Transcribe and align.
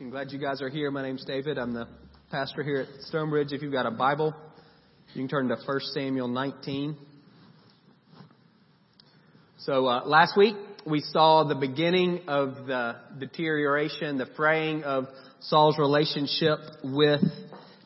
I'm 0.00 0.10
glad 0.10 0.30
you 0.30 0.38
guys 0.38 0.62
are 0.62 0.68
here. 0.68 0.92
My 0.92 1.02
name's 1.02 1.24
David. 1.24 1.58
I'm 1.58 1.74
the 1.74 1.88
pastor 2.30 2.62
here 2.62 2.82
at 2.82 3.02
Stonebridge. 3.06 3.52
If 3.52 3.62
you've 3.62 3.72
got 3.72 3.84
a 3.84 3.90
Bible, 3.90 4.32
you 5.12 5.20
can 5.20 5.28
turn 5.28 5.48
to 5.48 5.56
1 5.56 5.80
Samuel 5.92 6.28
19. 6.28 6.96
So 9.58 9.88
uh, 9.88 10.04
last 10.06 10.36
week 10.36 10.54
we 10.86 11.00
saw 11.00 11.42
the 11.48 11.56
beginning 11.56 12.28
of 12.28 12.66
the 12.68 12.94
deterioration, 13.18 14.18
the 14.18 14.28
fraying 14.36 14.84
of 14.84 15.06
Saul's 15.40 15.80
relationship 15.80 16.60
with 16.84 17.22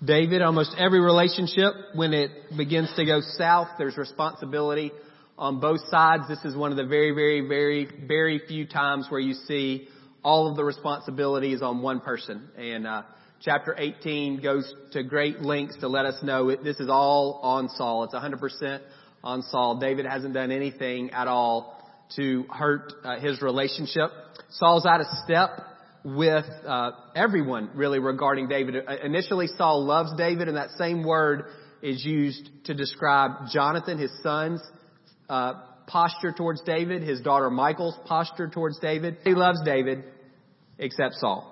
David. 0.05 0.43
Almost 0.43 0.75
every 0.79 1.01
relationship, 1.01 1.73
when 1.95 2.13
it 2.13 2.31
begins 2.55 2.93
to 2.97 3.07
go 3.07 3.21
south, 3.39 3.69
there's 3.79 3.97
responsibility 3.97 4.93
on 5.39 5.61
both 5.61 5.81
sides. 5.89 6.25
This 6.29 6.45
is 6.45 6.55
one 6.55 6.73
of 6.73 6.77
the 6.77 6.85
very, 6.85 7.13
very, 7.13 7.49
very, 7.49 7.89
very 8.07 8.39
few 8.47 8.67
times 8.67 9.07
where 9.09 9.21
you 9.21 9.33
see 9.33 9.89
all 10.25 10.49
of 10.49 10.57
the 10.57 10.65
responsibility 10.65 11.53
is 11.53 11.63
on 11.63 11.83
one 11.83 12.01
person. 12.01 12.49
And 12.57 12.87
uh, 12.87 13.03
chapter 13.41 13.75
18 13.77 14.41
goes 14.41 14.73
to 14.93 15.03
great 15.03 15.41
lengths 15.41 15.77
to 15.81 15.89
let 15.89 16.07
us 16.07 16.23
know 16.23 16.49
it, 16.49 16.63
this 16.63 16.79
is 16.81 16.89
all 16.89 17.41
on 17.43 17.69
Saul. 17.71 18.05
It's 18.05 18.15
100% 18.15 18.81
on 19.25 19.43
Saul. 19.43 19.79
David 19.79 20.07
hasn't 20.07 20.35
done 20.35 20.51
anything 20.51 21.11
at 21.11 21.29
all 21.29 21.79
to 22.17 22.45
hurt 22.51 22.93
uh, 23.05 23.19
his 23.21 23.41
relationship. 23.43 24.11
Saul's 24.51 24.87
out 24.87 25.01
of 25.01 25.07
step 25.25 25.51
with 26.05 26.45
uh, 26.67 26.91
everyone 27.15 27.71
really 27.75 27.99
regarding 27.99 28.49
David. 28.49 28.77
Uh, 28.87 28.97
initially, 29.05 29.47
Saul 29.57 29.85
loves 29.85 30.13
David, 30.17 30.49
and 30.49 30.57
that 30.57 30.71
same 30.71 31.05
word 31.05 31.45
is 31.81 32.05
used 32.05 32.49
to 32.65 32.75
describe 32.75 33.49
Jonathan, 33.53 33.99
his 33.99 34.13
son's 34.23 34.61
uh, 35.29 35.55
posture 35.87 36.33
towards 36.33 36.63
David, 36.63 37.03
his 37.03 37.21
daughter 37.21 37.51
Michal's 37.51 37.97
posture 38.07 38.49
towards 38.49 38.79
David. 38.79 39.19
He 39.25 39.35
loves 39.35 39.61
David, 39.65 40.05
except 40.83 41.15
Saul. 41.15 41.49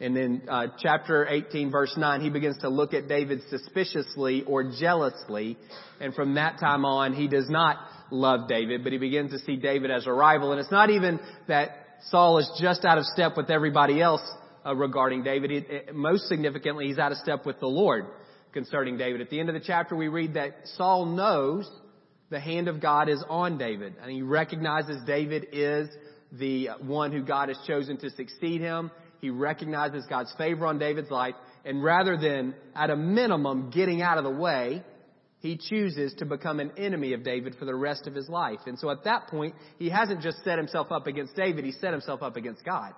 And 0.00 0.16
then 0.16 0.42
uh, 0.48 0.68
chapter 0.80 1.26
18, 1.28 1.70
verse 1.70 1.92
9, 1.96 2.20
he 2.20 2.30
begins 2.30 2.58
to 2.58 2.68
look 2.68 2.94
at 2.94 3.08
David 3.08 3.40
suspiciously 3.50 4.44
or 4.44 4.72
jealously. 4.78 5.58
And 6.00 6.14
from 6.14 6.34
that 6.34 6.60
time 6.60 6.84
on, 6.84 7.14
he 7.14 7.26
does 7.26 7.48
not 7.48 7.78
love 8.10 8.48
David, 8.48 8.84
but 8.84 8.92
he 8.92 8.98
begins 8.98 9.32
to 9.32 9.38
see 9.40 9.56
David 9.56 9.90
as 9.90 10.06
a 10.06 10.12
rival. 10.12 10.52
And 10.52 10.60
it's 10.60 10.70
not 10.70 10.90
even 10.90 11.18
that 11.48 11.70
Saul 12.10 12.38
is 12.38 12.48
just 12.60 12.84
out 12.84 12.98
of 12.98 13.04
step 13.06 13.36
with 13.36 13.50
everybody 13.50 14.00
else 14.00 14.22
uh, 14.64 14.74
regarding 14.74 15.24
David. 15.24 15.50
It, 15.50 15.70
it, 15.70 15.94
most 15.94 16.28
significantly, 16.28 16.86
he's 16.86 16.98
out 16.98 17.10
of 17.10 17.18
step 17.18 17.44
with 17.44 17.58
the 17.58 17.66
Lord 17.66 18.06
concerning 18.52 18.98
David. 18.98 19.20
At 19.20 19.30
the 19.30 19.40
end 19.40 19.48
of 19.48 19.56
the 19.56 19.64
chapter, 19.66 19.96
we 19.96 20.06
read 20.06 20.34
that 20.34 20.60
Saul 20.76 21.06
knows 21.06 21.68
the 22.30 22.38
hand 22.38 22.68
of 22.68 22.80
God 22.80 23.08
is 23.08 23.22
on 23.28 23.58
David, 23.58 23.94
and 24.00 24.12
he 24.12 24.22
recognizes 24.22 25.02
David 25.06 25.48
is 25.52 25.88
the 26.32 26.70
one 26.80 27.12
who 27.12 27.22
God 27.22 27.48
has 27.48 27.58
chosen 27.66 27.96
to 27.98 28.10
succeed 28.10 28.60
him. 28.60 28.90
He 29.20 29.30
recognizes 29.30 30.04
God's 30.08 30.32
favor 30.38 30.66
on 30.66 30.78
David's 30.78 31.10
life. 31.10 31.34
And 31.64 31.82
rather 31.82 32.16
than, 32.16 32.54
at 32.74 32.90
a 32.90 32.96
minimum, 32.96 33.70
getting 33.70 34.00
out 34.00 34.18
of 34.18 34.24
the 34.24 34.30
way, 34.30 34.82
he 35.40 35.56
chooses 35.56 36.14
to 36.14 36.24
become 36.24 36.60
an 36.60 36.72
enemy 36.76 37.12
of 37.12 37.22
David 37.22 37.56
for 37.58 37.64
the 37.64 37.74
rest 37.74 38.06
of 38.06 38.14
his 38.14 38.28
life. 38.28 38.60
And 38.66 38.78
so 38.78 38.90
at 38.90 39.04
that 39.04 39.28
point, 39.28 39.54
he 39.78 39.88
hasn't 39.88 40.20
just 40.20 40.42
set 40.44 40.58
himself 40.58 40.90
up 40.90 41.06
against 41.06 41.36
David, 41.36 41.64
he 41.64 41.72
set 41.72 41.92
himself 41.92 42.22
up 42.22 42.36
against 42.36 42.64
God. 42.64 42.92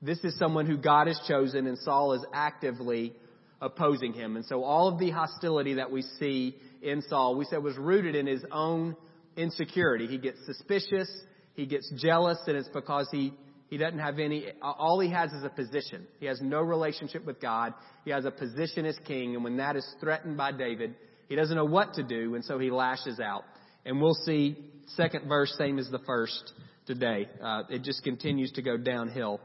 This 0.00 0.22
is 0.22 0.38
someone 0.38 0.66
who 0.66 0.76
God 0.76 1.08
has 1.08 1.20
chosen, 1.26 1.66
and 1.66 1.76
Saul 1.78 2.12
is 2.12 2.24
actively 2.32 3.14
opposing 3.60 4.12
him. 4.12 4.36
And 4.36 4.44
so 4.46 4.62
all 4.62 4.88
of 4.88 4.98
the 4.98 5.10
hostility 5.10 5.74
that 5.74 5.90
we 5.90 6.02
see 6.02 6.56
in 6.80 7.02
Saul, 7.02 7.36
we 7.36 7.44
said 7.46 7.62
was 7.62 7.76
rooted 7.76 8.14
in 8.14 8.26
his 8.26 8.44
own 8.52 8.96
insecurity. 9.36 10.06
He 10.06 10.18
gets 10.18 10.38
suspicious. 10.46 11.10
He 11.58 11.66
gets 11.66 11.90
jealous 11.96 12.38
and 12.46 12.56
it's 12.56 12.68
because 12.68 13.08
he, 13.10 13.34
he 13.68 13.78
doesn't 13.78 13.98
have 13.98 14.20
any, 14.20 14.44
all 14.62 15.00
he 15.00 15.10
has 15.10 15.32
is 15.32 15.42
a 15.42 15.48
position. 15.48 16.06
He 16.20 16.26
has 16.26 16.40
no 16.40 16.60
relationship 16.60 17.26
with 17.26 17.40
God. 17.40 17.74
He 18.04 18.12
has 18.12 18.24
a 18.24 18.30
position 18.30 18.86
as 18.86 18.96
king 19.08 19.34
and 19.34 19.42
when 19.42 19.56
that 19.56 19.74
is 19.74 19.84
threatened 19.98 20.36
by 20.36 20.52
David, 20.52 20.94
he 21.28 21.34
doesn't 21.34 21.56
know 21.56 21.64
what 21.64 21.94
to 21.94 22.04
do 22.04 22.36
and 22.36 22.44
so 22.44 22.60
he 22.60 22.70
lashes 22.70 23.18
out. 23.18 23.42
And 23.84 24.00
we'll 24.00 24.14
see 24.24 24.56
second 24.94 25.28
verse 25.28 25.52
same 25.58 25.80
as 25.80 25.90
the 25.90 25.98
first 26.06 26.52
today. 26.86 27.28
Uh, 27.42 27.64
it 27.68 27.82
just 27.82 28.04
continues 28.04 28.52
to 28.52 28.62
go 28.62 28.76
downhill. 28.76 29.40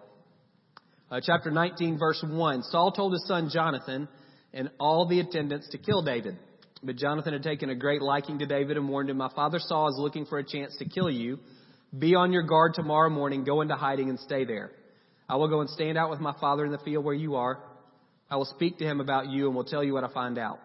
Uh, 1.10 1.20
chapter 1.20 1.50
19 1.50 1.98
verse 1.98 2.24
1. 2.24 2.62
Saul 2.62 2.92
told 2.92 3.14
his 3.14 3.26
son 3.28 3.50
Jonathan 3.52 4.08
and 4.54 4.70
all 4.80 5.08
the 5.08 5.20
attendants 5.20 5.68
to 5.70 5.80
kill 5.80 6.04
David. 6.04 6.38
But 6.84 6.98
Jonathan 6.98 7.34
had 7.34 7.42
taken 7.42 7.72
a 7.72 7.76
great 7.76 8.04
liking 8.04 8.38
to 8.38 8.46
David 8.46 8.78
and 8.78 8.88
warned 8.88 9.10
him, 9.10 9.18
My 9.18 9.32
father 9.34 9.58
Saul 9.58 9.88
is 9.88 9.96
looking 9.98 10.28
for 10.28 10.38
a 10.38 10.44
chance 10.44 10.78
to 10.78 10.86
kill 10.86 11.10
you. 11.10 11.40
Be 11.98 12.16
on 12.16 12.32
your 12.32 12.44
guard 12.44 12.74
tomorrow 12.74 13.10
morning. 13.10 13.44
Go 13.44 13.62
into 13.62 13.76
hiding 13.76 14.10
and 14.10 14.20
stay 14.20 14.46
there. 14.46 14.72
I 15.30 15.36
will 15.36 15.48
go 15.48 15.62
and 15.62 15.70
stand 15.70 15.98
out 15.98 16.10
with 16.10 16.20
my 16.20 16.34
father 16.40 16.66
in 16.66 16.72
the 16.72 16.80
field 16.80 17.06
where 17.06 17.14
you 17.14 17.36
are. 17.36 17.60
I 18.30 18.36
will 18.36 18.46
speak 18.46 18.80
to 18.80 18.86
him 18.86 19.00
about 19.00 19.30
you 19.30 19.48
and 19.48 19.56
will 19.56 19.64
tell 19.64 19.84
you 19.84 19.94
what 19.94 20.04
I 20.04 20.12
find 20.12 20.38
out. 20.38 20.60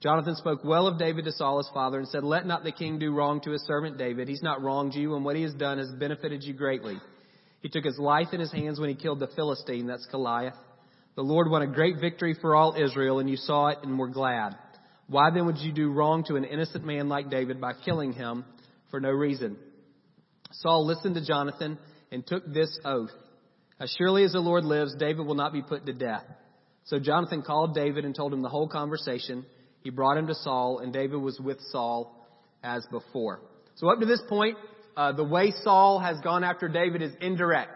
Jonathan 0.00 0.36
spoke 0.36 0.64
well 0.64 0.86
of 0.86 0.98
David 0.98 1.24
to 1.24 1.32
Saul 1.32 1.58
his 1.58 1.70
father 1.74 1.98
and 1.98 2.08
said, 2.08 2.22
Let 2.22 2.46
not 2.46 2.62
the 2.62 2.72
king 2.72 2.98
do 2.98 3.12
wrong 3.12 3.40
to 3.42 3.50
his 3.50 3.62
servant 3.66 3.98
David. 3.98 4.28
He's 4.28 4.42
not 4.42 4.62
wronged 4.62 4.94
you, 4.94 5.16
and 5.16 5.24
what 5.24 5.34
he 5.36 5.42
has 5.42 5.54
done 5.54 5.78
has 5.78 5.90
benefited 5.90 6.44
you 6.44 6.54
greatly. 6.54 6.98
He 7.60 7.68
took 7.68 7.84
his 7.84 7.98
life 7.98 8.28
in 8.32 8.38
his 8.38 8.52
hands 8.52 8.78
when 8.78 8.88
he 8.88 8.94
killed 8.94 9.18
the 9.18 9.28
Philistine, 9.34 9.88
that's 9.88 10.06
Goliath. 10.06 10.54
The 11.16 11.22
Lord 11.22 11.50
won 11.50 11.62
a 11.62 11.66
great 11.66 12.00
victory 12.00 12.36
for 12.40 12.54
all 12.54 12.76
Israel, 12.80 13.18
and 13.18 13.28
you 13.28 13.36
saw 13.36 13.68
it 13.68 13.78
and 13.82 13.98
were 13.98 14.08
glad. 14.08 14.56
Why 15.08 15.30
then 15.30 15.46
would 15.46 15.58
you 15.58 15.72
do 15.72 15.90
wrong 15.90 16.22
to 16.24 16.36
an 16.36 16.44
innocent 16.44 16.84
man 16.84 17.08
like 17.08 17.30
David 17.30 17.60
by 17.60 17.72
killing 17.84 18.12
him 18.12 18.44
for 18.92 19.00
no 19.00 19.10
reason? 19.10 19.56
Saul 20.50 20.86
listened 20.86 21.14
to 21.16 21.24
Jonathan 21.24 21.78
and 22.10 22.26
took 22.26 22.46
this 22.52 22.78
oath. 22.84 23.10
As 23.80 23.94
surely 23.96 24.24
as 24.24 24.32
the 24.32 24.40
Lord 24.40 24.64
lives, 24.64 24.94
David 24.98 25.26
will 25.26 25.34
not 25.34 25.52
be 25.52 25.62
put 25.62 25.86
to 25.86 25.92
death. 25.92 26.24
So 26.84 26.98
Jonathan 26.98 27.42
called 27.42 27.74
David 27.74 28.04
and 28.04 28.14
told 28.14 28.32
him 28.32 28.42
the 28.42 28.48
whole 28.48 28.68
conversation. 28.68 29.44
He 29.82 29.90
brought 29.90 30.16
him 30.16 30.26
to 30.26 30.34
Saul, 30.34 30.80
and 30.80 30.92
David 30.92 31.16
was 31.16 31.38
with 31.38 31.58
Saul 31.70 32.26
as 32.62 32.84
before. 32.90 33.40
So 33.76 33.88
up 33.88 34.00
to 34.00 34.06
this 34.06 34.22
point, 34.28 34.56
uh, 34.96 35.12
the 35.12 35.24
way 35.24 35.52
Saul 35.62 36.00
has 36.00 36.18
gone 36.22 36.42
after 36.42 36.66
David 36.68 37.02
is 37.02 37.12
indirect. 37.20 37.70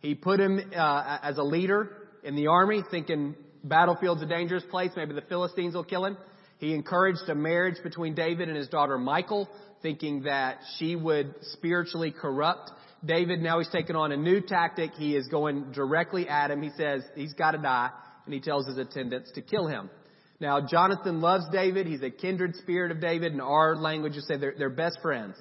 He 0.00 0.14
put 0.14 0.40
him 0.40 0.58
uh, 0.74 1.18
as 1.22 1.38
a 1.38 1.42
leader 1.42 1.90
in 2.24 2.34
the 2.34 2.46
army, 2.46 2.82
thinking 2.90 3.34
battlefield's 3.62 4.22
a 4.22 4.26
dangerous 4.26 4.64
place. 4.70 4.90
Maybe 4.96 5.14
the 5.14 5.22
Philistines 5.22 5.74
will 5.74 5.84
kill 5.84 6.06
him. 6.06 6.16
He 6.62 6.74
encouraged 6.74 7.28
a 7.28 7.34
marriage 7.34 7.82
between 7.82 8.14
David 8.14 8.48
and 8.48 8.56
his 8.56 8.68
daughter 8.68 8.96
Michal, 8.96 9.48
thinking 9.82 10.22
that 10.22 10.58
she 10.78 10.94
would 10.94 11.34
spiritually 11.40 12.12
corrupt 12.12 12.70
David. 13.04 13.42
Now 13.42 13.58
he's 13.58 13.68
taken 13.70 13.96
on 13.96 14.12
a 14.12 14.16
new 14.16 14.40
tactic. 14.40 14.92
He 14.92 15.16
is 15.16 15.26
going 15.26 15.72
directly 15.72 16.28
at 16.28 16.52
him. 16.52 16.62
He 16.62 16.70
says 16.76 17.02
he's 17.16 17.32
got 17.32 17.50
to 17.50 17.58
die, 17.58 17.90
and 18.26 18.32
he 18.32 18.38
tells 18.38 18.68
his 18.68 18.78
attendants 18.78 19.32
to 19.32 19.42
kill 19.42 19.66
him. 19.66 19.90
Now, 20.38 20.64
Jonathan 20.64 21.20
loves 21.20 21.46
David. 21.50 21.88
He's 21.88 22.04
a 22.04 22.10
kindred 22.10 22.54
spirit 22.54 22.92
of 22.92 23.00
David. 23.00 23.32
In 23.32 23.40
our 23.40 23.74
language, 23.74 24.14
you 24.14 24.20
say 24.20 24.36
they're, 24.36 24.54
they're 24.56 24.70
best 24.70 25.00
friends. 25.02 25.34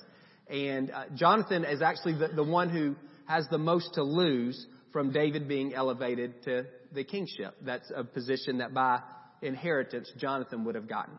And 0.49 0.89
uh, 0.89 1.03
Jonathan 1.13 1.65
is 1.65 1.83
actually 1.83 2.13
the, 2.17 2.29
the 2.29 2.43
one 2.43 2.71
who 2.71 2.95
has 3.25 3.45
the 3.51 3.59
most 3.59 3.93
to 3.93 4.01
lose 4.01 4.65
from 4.91 5.11
David 5.11 5.47
being 5.47 5.75
elevated 5.75 6.41
to 6.45 6.65
the 6.91 7.03
kingship. 7.03 7.53
That's 7.61 7.91
a 7.95 8.03
position 8.03 8.57
that 8.57 8.73
by 8.73 9.01
inheritance 9.41 10.11
Jonathan 10.17 10.63
would 10.65 10.75
have 10.75 10.87
gotten. 10.87 11.17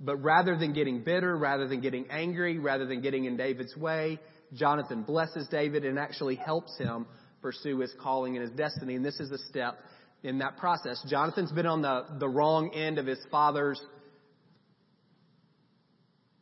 But 0.00 0.16
rather 0.16 0.56
than 0.56 0.72
getting 0.72 1.04
bitter, 1.04 1.36
rather 1.36 1.68
than 1.68 1.80
getting 1.80 2.06
angry, 2.10 2.58
rather 2.58 2.86
than 2.86 3.00
getting 3.00 3.24
in 3.24 3.36
David's 3.36 3.76
way, 3.76 4.18
Jonathan 4.52 5.02
blesses 5.02 5.46
David 5.48 5.84
and 5.84 5.98
actually 5.98 6.34
helps 6.34 6.76
him 6.76 7.06
pursue 7.40 7.78
his 7.78 7.94
calling 8.00 8.36
and 8.36 8.46
his 8.46 8.56
destiny. 8.56 8.94
And 8.94 9.04
this 9.04 9.18
is 9.20 9.30
a 9.30 9.38
step 9.48 9.78
in 10.22 10.38
that 10.38 10.56
process. 10.56 11.02
Jonathan's 11.08 11.52
been 11.52 11.66
on 11.66 11.82
the, 11.82 12.06
the 12.18 12.28
wrong 12.28 12.72
end 12.74 12.98
of 12.98 13.06
his 13.06 13.18
father's 13.30 13.80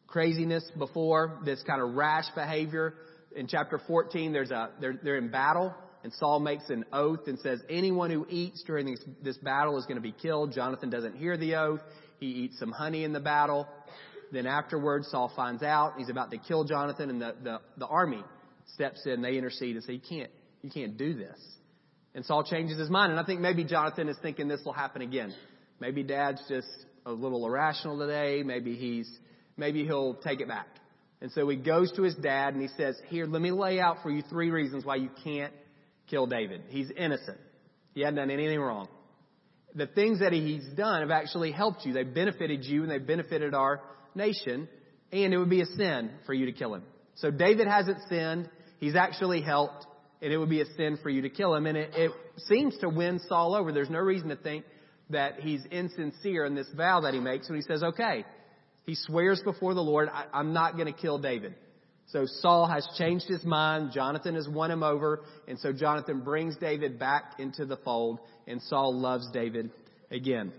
craziness 0.06 0.64
before, 0.76 1.38
this 1.44 1.62
kind 1.66 1.80
of 1.80 1.94
rash 1.94 2.26
behavior. 2.34 2.94
In 3.34 3.46
chapter 3.46 3.80
14, 3.86 4.32
there's 4.32 4.50
a, 4.50 4.70
they're, 4.80 4.98
they're 5.02 5.18
in 5.18 5.30
battle, 5.30 5.72
and 6.02 6.12
Saul 6.14 6.40
makes 6.40 6.70
an 6.70 6.84
oath 6.92 7.26
and 7.26 7.38
says, 7.40 7.60
anyone 7.68 8.10
who 8.10 8.26
eats 8.28 8.62
during 8.62 8.86
this, 8.86 9.00
this 9.22 9.36
battle 9.36 9.78
is 9.78 9.84
going 9.84 9.96
to 9.96 10.02
be 10.02 10.12
killed. 10.12 10.52
Jonathan 10.52 10.88
doesn't 10.88 11.16
hear 11.16 11.36
the 11.36 11.56
oath. 11.56 11.80
He 12.18 12.26
eats 12.26 12.58
some 12.58 12.72
honey 12.72 13.04
in 13.04 13.12
the 13.12 13.20
battle. 13.20 13.68
Then 14.32 14.46
afterwards, 14.46 15.08
Saul 15.10 15.30
finds 15.34 15.62
out 15.62 15.94
he's 15.98 16.08
about 16.08 16.30
to 16.30 16.38
kill 16.38 16.64
Jonathan, 16.64 17.10
and 17.10 17.20
the, 17.20 17.34
the, 17.42 17.60
the 17.76 17.86
army 17.86 18.22
steps 18.74 19.02
in. 19.04 19.22
They 19.22 19.36
intercede 19.36 19.76
and 19.76 19.84
say, 19.84 19.94
you 19.94 20.00
can't, 20.08 20.30
you 20.62 20.70
can't 20.70 20.96
do 20.96 21.14
this. 21.14 21.38
And 22.14 22.24
Saul 22.24 22.44
changes 22.44 22.78
his 22.78 22.90
mind. 22.90 23.12
And 23.12 23.20
I 23.20 23.24
think 23.24 23.40
maybe 23.40 23.64
Jonathan 23.64 24.08
is 24.08 24.16
thinking 24.22 24.48
this 24.48 24.60
will 24.64 24.72
happen 24.72 25.02
again. 25.02 25.34
Maybe 25.80 26.02
dad's 26.02 26.42
just 26.48 26.68
a 27.06 27.12
little 27.12 27.46
irrational 27.46 27.98
today. 27.98 28.42
Maybe 28.42 28.74
he's 28.74 29.10
maybe 29.56 29.84
he'll 29.84 30.14
take 30.14 30.40
it 30.40 30.48
back. 30.48 30.66
And 31.20 31.30
so 31.32 31.48
he 31.48 31.56
goes 31.56 31.92
to 31.92 32.02
his 32.02 32.14
dad 32.14 32.54
and 32.54 32.62
he 32.62 32.68
says, 32.76 32.98
Here, 33.08 33.26
let 33.26 33.42
me 33.42 33.52
lay 33.52 33.78
out 33.78 33.98
for 34.02 34.10
you 34.10 34.22
three 34.22 34.50
reasons 34.50 34.84
why 34.84 34.96
you 34.96 35.10
can't 35.22 35.52
kill 36.10 36.26
David. 36.26 36.62
He's 36.68 36.90
innocent. 36.96 37.38
He 37.94 38.00
hadn't 38.00 38.16
done 38.16 38.30
anything 38.30 38.60
wrong. 38.60 38.88
The 39.74 39.86
things 39.86 40.20
that 40.20 40.32
he's 40.32 40.66
done 40.76 41.00
have 41.00 41.10
actually 41.10 41.52
helped 41.52 41.86
you. 41.86 41.92
They've 41.92 42.12
benefited 42.12 42.64
you 42.64 42.82
and 42.82 42.90
they've 42.90 43.06
benefited 43.06 43.54
our 43.54 43.80
nation. 44.14 44.68
And 45.12 45.32
it 45.32 45.38
would 45.38 45.50
be 45.50 45.60
a 45.60 45.66
sin 45.66 46.10
for 46.26 46.34
you 46.34 46.46
to 46.46 46.52
kill 46.52 46.74
him. 46.74 46.82
So 47.16 47.30
David 47.30 47.66
hasn't 47.66 47.98
sinned. 48.08 48.48
He's 48.78 48.96
actually 48.96 49.42
helped. 49.42 49.86
and 50.22 50.32
it 50.32 50.38
would 50.38 50.50
be 50.50 50.60
a 50.60 50.66
sin 50.76 50.98
for 51.02 51.08
you 51.08 51.22
to 51.22 51.30
kill 51.30 51.54
him. 51.54 51.66
And 51.66 51.78
it, 51.78 51.90
it 51.94 52.10
seems 52.48 52.76
to 52.78 52.88
win 52.88 53.20
Saul 53.28 53.54
over. 53.54 53.72
There's 53.72 53.90
no 53.90 54.00
reason 54.00 54.28
to 54.28 54.36
think 54.36 54.64
that 55.10 55.40
he's 55.40 55.64
insincere 55.70 56.44
in 56.44 56.54
this 56.54 56.68
vow 56.76 57.00
that 57.00 57.14
he 57.14 57.20
makes 57.20 57.48
when 57.48 57.56
he 57.56 57.62
says, 57.62 57.82
okay, 57.82 58.24
he 58.84 58.94
swears 58.94 59.40
before 59.42 59.74
the 59.74 59.82
Lord, 59.82 60.08
I, 60.08 60.40
am 60.40 60.52
not 60.52 60.74
going 60.74 60.86
to 60.86 60.98
kill 60.98 61.18
David. 61.18 61.54
So 62.12 62.26
Saul 62.26 62.66
has 62.66 62.86
changed 62.98 63.26
his 63.28 63.44
mind. 63.44 63.92
Jonathan 63.92 64.34
has 64.34 64.48
won 64.48 64.70
him 64.70 64.82
over. 64.82 65.22
And 65.46 65.58
so 65.58 65.72
Jonathan 65.72 66.20
brings 66.20 66.56
David 66.56 66.98
back 66.98 67.34
into 67.38 67.64
the 67.66 67.76
fold 67.76 68.18
and 68.46 68.60
Saul 68.62 68.98
loves 68.98 69.30
David 69.32 69.70
again. 70.10 70.52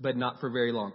But 0.00 0.16
not 0.16 0.40
for 0.40 0.50
very 0.50 0.72
long. 0.72 0.92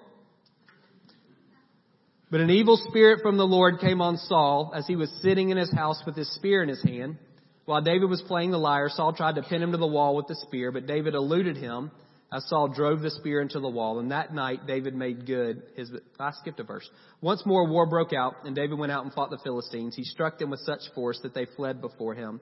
But 2.30 2.42
an 2.42 2.50
evil 2.50 2.78
spirit 2.90 3.22
from 3.22 3.38
the 3.38 3.46
Lord 3.46 3.80
came 3.80 4.02
on 4.02 4.18
Saul 4.18 4.74
as 4.76 4.86
he 4.86 4.98
was 4.98 5.10
sitting 5.22 5.50
in 5.50 5.56
his 5.56 5.72
house 5.72 6.02
with 6.06 6.18
his 6.18 6.34
spear 6.36 6.62
in 6.62 6.68
his 6.68 6.84
hand. 6.84 7.18
While 7.64 7.82
David 7.82 8.10
was 8.10 8.22
playing 8.22 8.52
the 8.52 8.58
lyre, 8.58 8.90
Saul 8.90 9.14
tried 9.14 9.36
to 9.36 9.44
pin 9.44 9.62
him 9.62 9.72
to 9.72 9.78
the 9.78 9.88
wall 9.88 10.16
with 10.16 10.28
the 10.28 10.36
spear, 10.36 10.74
but 10.74 10.88
David 10.88 11.16
eluded 11.16 11.56
him 11.56 11.92
as 12.32 12.46
Saul 12.50 12.68
drove 12.68 13.02
the 13.02 13.12
spear 13.12 13.42
into 13.42 13.60
the 13.60 13.70
wall. 13.70 14.00
And 14.00 14.12
that 14.12 14.34
night 14.34 14.68
David 14.68 14.96
made 14.96 15.26
good 15.26 15.64
his, 15.76 15.92
I 16.20 16.32
skipped 16.32 16.60
a 16.60 16.64
verse. 16.64 16.88
Once 17.22 17.46
more 17.46 17.68
war 17.68 17.86
broke 17.86 18.14
out 18.14 18.46
and 18.46 18.56
David 18.56 18.78
went 18.78 18.92
out 18.92 19.06
and 19.06 19.14
fought 19.14 19.30
the 19.30 19.40
Philistines. 19.44 19.96
He 19.96 20.04
struck 20.04 20.38
them 20.38 20.50
with 20.50 20.60
such 20.62 20.82
force 20.94 21.20
that 21.24 21.34
they 21.34 21.46
fled 21.56 21.82
before 21.82 22.16
him. 22.16 22.42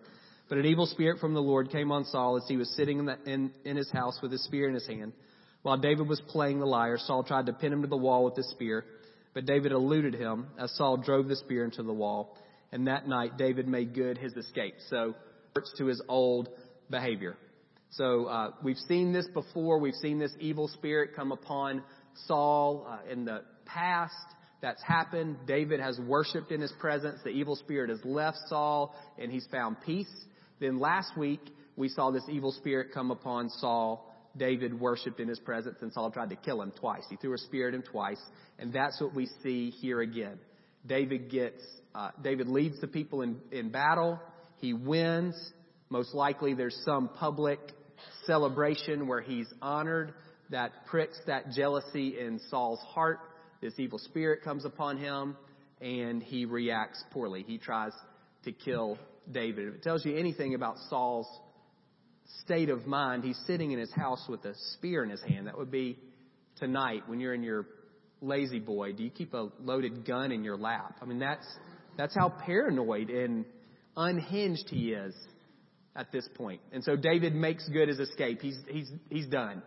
But 0.50 0.58
an 0.58 0.66
evil 0.66 0.86
spirit 0.86 1.20
from 1.20 1.34
the 1.34 1.42
Lord 1.42 1.72
came 1.72 1.92
on 1.92 2.06
Saul 2.06 2.38
as 2.38 2.44
he 2.48 2.58
was 2.58 2.70
sitting 2.76 3.00
in, 3.00 3.06
the, 3.06 3.18
in, 3.26 3.52
in 3.64 3.78
his 3.78 3.90
house 3.92 4.20
with 4.22 4.32
his 4.32 4.44
spear 4.44 4.68
in 4.68 4.74
his 4.74 4.88
hand. 4.88 5.14
While 5.64 5.78
David 5.78 6.08
was 6.08 6.22
playing 6.28 6.60
the 6.60 6.68
lyre, 6.68 7.00
Saul 7.00 7.24
tried 7.24 7.48
to 7.48 7.54
pin 7.54 7.74
him 7.74 7.82
to 7.82 7.88
the 7.88 7.98
wall 7.98 8.26
with 8.26 8.36
his 8.36 8.48
spear, 8.52 8.86
but 9.34 9.48
David 9.48 9.72
eluded 9.72 10.14
him 10.14 10.48
as 10.60 10.72
Saul 10.76 10.98
drove 10.98 11.28
the 11.28 11.36
spear 11.36 11.66
into 11.66 11.82
the 11.82 11.94
wall. 11.94 12.38
And 12.72 12.88
that 12.88 13.08
night 13.08 13.38
David 13.38 13.68
made 13.68 13.96
good 13.96 14.18
his 14.18 14.34
escape. 14.34 14.76
So, 14.90 15.16
to 15.78 15.86
his 15.86 16.02
old 16.08 16.50
behavior. 16.90 17.38
So 17.98 18.26
uh, 18.26 18.52
we've 18.62 18.78
seen 18.90 19.14
this 19.14 19.28
before. 19.34 19.80
We've 19.80 19.94
seen 19.96 20.20
this 20.20 20.34
evil 20.40 20.68
spirit 20.68 21.12
come 21.16 21.32
upon 21.32 21.82
Saul 22.28 22.86
uh, 22.90 23.10
in 23.10 23.24
the 23.24 23.44
past. 23.66 24.14
That's 24.62 24.84
happened. 24.84 25.38
David 25.48 25.80
has 25.80 25.98
worshiped 26.00 26.52
in 26.52 26.60
his 26.60 26.74
presence. 26.80 27.22
The 27.24 27.30
evil 27.30 27.56
spirit 27.56 27.90
has 27.90 28.04
left 28.04 28.38
Saul 28.48 28.94
and 29.18 29.32
he's 29.32 29.48
found 29.50 29.78
peace. 29.86 30.12
Then 30.60 30.80
last 30.80 31.18
week 31.18 31.40
we 31.78 31.88
saw 31.88 32.12
this 32.12 32.24
evil 32.30 32.52
spirit 32.52 32.90
come 32.94 33.12
upon 33.12 33.50
Saul. 33.50 34.14
David 34.36 34.78
worshiped 34.78 35.22
in 35.22 35.30
his 35.30 35.40
presence 35.40 35.78
and 35.82 35.94
Saul 35.94 36.12
tried 36.12 36.32
to 36.32 36.36
kill 36.36 36.62
him 36.62 36.74
twice. 36.78 37.04
He 37.10 37.16
threw 37.16 37.34
a 37.34 37.38
spear 37.38 37.70
at 37.70 37.74
him 37.74 37.84
twice. 37.84 38.22
And 38.60 38.74
that's 38.74 39.00
what 39.00 39.16
we 39.16 39.30
see 39.42 39.70
here 39.70 40.02
again. 40.02 40.38
David 40.86 41.30
gets, 41.30 41.64
uh, 41.94 42.12
David 42.22 42.50
leads 42.50 42.82
the 42.82 42.88
people 42.88 43.22
in, 43.22 43.38
in 43.52 43.70
battle. 43.70 44.20
He 44.58 44.74
wins. 44.74 45.36
Most 45.90 46.14
likely 46.14 46.56
there's 46.56 46.78
some 46.84 47.08
public 47.08 47.60
celebration 48.26 49.08
where 49.08 49.22
he's 49.22 49.48
honored 49.62 50.14
that 50.50 50.72
pricks 50.88 51.20
that 51.28 51.52
jealousy 51.52 52.20
in 52.20 52.40
Saul's 52.50 52.80
heart. 52.90 53.20
This 53.62 53.74
evil 53.78 54.00
spirit 54.00 54.44
comes 54.44 54.66
upon 54.66 54.98
him 54.98 55.36
and 55.82 56.22
he 56.22 56.46
reacts 56.46 57.04
poorly. 57.12 57.44
He 57.46 57.58
tries 57.58 57.94
to 58.44 58.52
kill 58.52 58.98
David. 59.32 59.68
If 59.68 59.76
it 59.76 59.84
tells 59.84 60.06
you 60.06 60.16
anything 60.18 60.54
about 60.54 60.78
Saul's 60.90 61.28
state 62.44 62.70
of 62.70 62.86
mind, 62.86 63.24
he's 63.24 63.40
sitting 63.48 63.72
in 63.72 63.80
his 63.80 63.92
house 63.94 64.24
with 64.30 64.46
a 64.46 64.54
spear 64.74 65.04
in 65.04 65.10
his 65.10 65.22
hand. 65.22 65.48
That 65.48 65.58
would 65.58 65.72
be 65.72 65.98
tonight 66.60 67.04
when 67.08 67.20
you're 67.20 67.34
in 67.34 67.44
your 67.44 67.66
lazy 68.22 68.60
boy. 68.60 68.94
Do 68.94 69.04
you 69.04 69.10
keep 69.10 69.34
a 69.34 69.50
loaded 69.60 70.06
gun 70.06 70.32
in 70.32 70.44
your 70.44 70.58
lap? 70.58 70.98
I 71.02 71.06
mean, 71.06 71.20
that's, 71.20 71.46
that's 71.98 72.16
how 72.16 72.30
paranoid 72.30 73.10
and 73.10 73.46
unhinged 73.98 74.70
he 74.70 74.92
is 74.92 75.16
at 75.96 76.12
this 76.12 76.28
point. 76.36 76.62
And 76.72 76.84
so 76.84 76.96
David 76.96 77.34
makes 77.36 77.68
good 77.70 77.88
his 77.88 78.00
escape. 78.00 78.42
He's, 78.42 78.58
he's, 78.68 78.92
he's 79.10 79.28
done. 79.28 79.62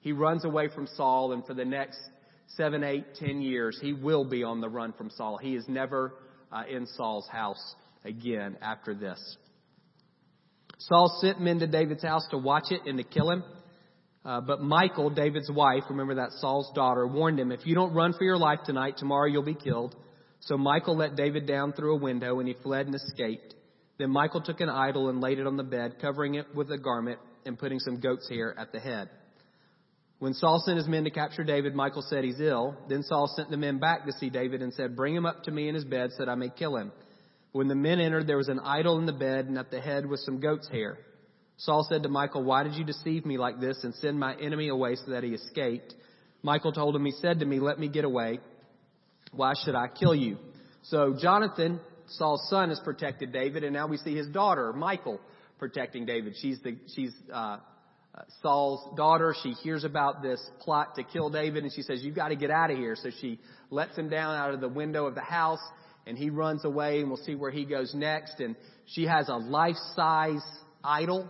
He 0.00 0.12
runs 0.12 0.44
away 0.44 0.68
from 0.68 0.86
Saul, 0.86 1.32
and 1.32 1.44
for 1.44 1.54
the 1.54 1.64
next 1.64 1.98
seven, 2.56 2.84
eight, 2.84 3.04
ten 3.16 3.42
years, 3.42 3.78
he 3.82 3.92
will 3.92 4.24
be 4.24 4.44
on 4.44 4.60
the 4.60 4.68
run 4.68 4.92
from 4.92 5.10
Saul. 5.10 5.38
He 5.38 5.54
is 5.54 5.64
never 5.68 6.14
uh, 6.52 6.62
in 6.70 6.86
Saul's 6.86 7.28
house 7.28 7.74
again 8.04 8.56
after 8.62 8.94
this. 8.94 9.18
Saul 10.78 11.18
sent 11.20 11.40
men 11.40 11.58
to 11.58 11.66
David's 11.66 12.04
house 12.04 12.26
to 12.30 12.38
watch 12.38 12.70
it 12.70 12.82
and 12.86 12.98
to 12.98 13.04
kill 13.04 13.30
him. 13.30 13.42
Uh, 14.24 14.40
but 14.40 14.62
Michal, 14.62 15.10
David's 15.10 15.50
wife, 15.50 15.84
remember 15.88 16.16
that 16.16 16.32
Saul's 16.40 16.70
daughter, 16.74 17.06
warned 17.06 17.38
him, 17.38 17.52
if 17.52 17.64
you 17.64 17.74
don't 17.74 17.94
run 17.94 18.12
for 18.12 18.24
your 18.24 18.36
life 18.36 18.60
tonight, 18.64 18.96
tomorrow 18.98 19.26
you'll 19.26 19.42
be 19.42 19.54
killed. 19.54 19.94
So 20.40 20.58
Michal 20.58 20.96
let 20.96 21.16
David 21.16 21.46
down 21.46 21.72
through 21.72 21.96
a 21.96 21.98
window 21.98 22.38
and 22.40 22.48
he 22.48 22.54
fled 22.62 22.86
and 22.86 22.94
escaped. 22.94 23.54
Then 23.98 24.12
Michal 24.12 24.42
took 24.42 24.60
an 24.60 24.68
idol 24.68 25.08
and 25.08 25.20
laid 25.20 25.38
it 25.38 25.46
on 25.46 25.56
the 25.56 25.62
bed, 25.62 25.96
covering 26.00 26.34
it 26.34 26.54
with 26.54 26.70
a 26.70 26.78
garment 26.78 27.18
and 27.44 27.58
putting 27.58 27.78
some 27.78 28.00
goat's 28.00 28.28
hair 28.28 28.54
at 28.58 28.72
the 28.72 28.80
head. 28.80 29.08
When 30.18 30.32
Saul 30.32 30.62
sent 30.64 30.78
his 30.78 30.88
men 30.88 31.04
to 31.04 31.10
capture 31.10 31.44
David, 31.44 31.74
Michal 31.74 32.02
said 32.02 32.24
he's 32.24 32.40
ill. 32.40 32.76
Then 32.88 33.02
Saul 33.02 33.32
sent 33.36 33.50
the 33.50 33.56
men 33.56 33.78
back 33.78 34.06
to 34.06 34.12
see 34.12 34.30
David 34.30 34.62
and 34.62 34.72
said, 34.72 34.96
Bring 34.96 35.14
him 35.14 35.26
up 35.26 35.42
to 35.44 35.50
me 35.50 35.68
in 35.68 35.74
his 35.74 35.84
bed 35.84 36.10
so 36.12 36.24
that 36.24 36.30
I 36.30 36.34
may 36.34 36.48
kill 36.48 36.76
him. 36.76 36.92
When 37.52 37.68
the 37.68 37.74
men 37.74 38.00
entered, 38.00 38.26
there 38.26 38.38
was 38.38 38.48
an 38.48 38.60
idol 38.60 38.98
in 38.98 39.06
the 39.06 39.12
bed, 39.12 39.46
and 39.46 39.58
at 39.58 39.70
the 39.70 39.80
head 39.80 40.06
was 40.06 40.24
some 40.24 40.40
goat's 40.40 40.68
hair. 40.68 40.98
Saul 41.58 41.86
said 41.88 42.02
to 42.02 42.08
Michal, 42.08 42.44
Why 42.44 42.62
did 42.62 42.74
you 42.74 42.84
deceive 42.84 43.24
me 43.24 43.38
like 43.38 43.60
this 43.60 43.82
and 43.82 43.94
send 43.94 44.18
my 44.18 44.34
enemy 44.36 44.68
away 44.68 44.96
so 44.96 45.12
that 45.12 45.22
he 45.22 45.30
escaped? 45.30 45.94
Michal 46.42 46.72
told 46.72 46.96
him, 46.96 47.04
He 47.04 47.12
said 47.12 47.40
to 47.40 47.46
me, 47.46 47.60
Let 47.60 47.78
me 47.78 47.88
get 47.88 48.04
away. 48.04 48.40
Why 49.32 49.52
should 49.64 49.74
I 49.74 49.88
kill 49.88 50.14
you? 50.14 50.38
So 50.82 51.16
Jonathan 51.20 51.80
Saul's 52.08 52.46
son 52.48 52.68
has 52.70 52.80
protected 52.80 53.32
David, 53.32 53.64
and 53.64 53.72
now 53.72 53.86
we 53.86 53.96
see 53.96 54.14
his 54.16 54.28
daughter, 54.28 54.72
Michal, 54.72 55.20
protecting 55.58 56.06
David. 56.06 56.34
She's 56.40 56.60
the, 56.62 56.76
she's, 56.94 57.12
uh, 57.32 57.58
uh, 58.16 58.22
Saul's 58.42 58.96
daughter. 58.96 59.34
She 59.42 59.50
hears 59.52 59.84
about 59.84 60.22
this 60.22 60.42
plot 60.60 60.94
to 60.96 61.02
kill 61.02 61.28
David 61.28 61.64
and 61.64 61.72
she 61.72 61.82
says, 61.82 62.02
you've 62.02 62.14
got 62.14 62.28
to 62.28 62.36
get 62.36 62.50
out 62.50 62.70
of 62.70 62.78
here. 62.78 62.96
So 62.96 63.10
she 63.20 63.38
lets 63.70 63.96
him 63.96 64.08
down 64.08 64.36
out 64.36 64.54
of 64.54 64.60
the 64.60 64.68
window 64.68 65.06
of 65.06 65.14
the 65.14 65.20
house 65.20 65.60
and 66.06 66.16
he 66.16 66.30
runs 66.30 66.64
away 66.64 67.00
and 67.00 67.08
we'll 67.08 67.22
see 67.24 67.34
where 67.34 67.50
he 67.50 67.64
goes 67.64 67.94
next. 67.94 68.40
And 68.40 68.56
she 68.86 69.04
has 69.04 69.28
a 69.28 69.36
life-size 69.36 70.44
idol 70.82 71.28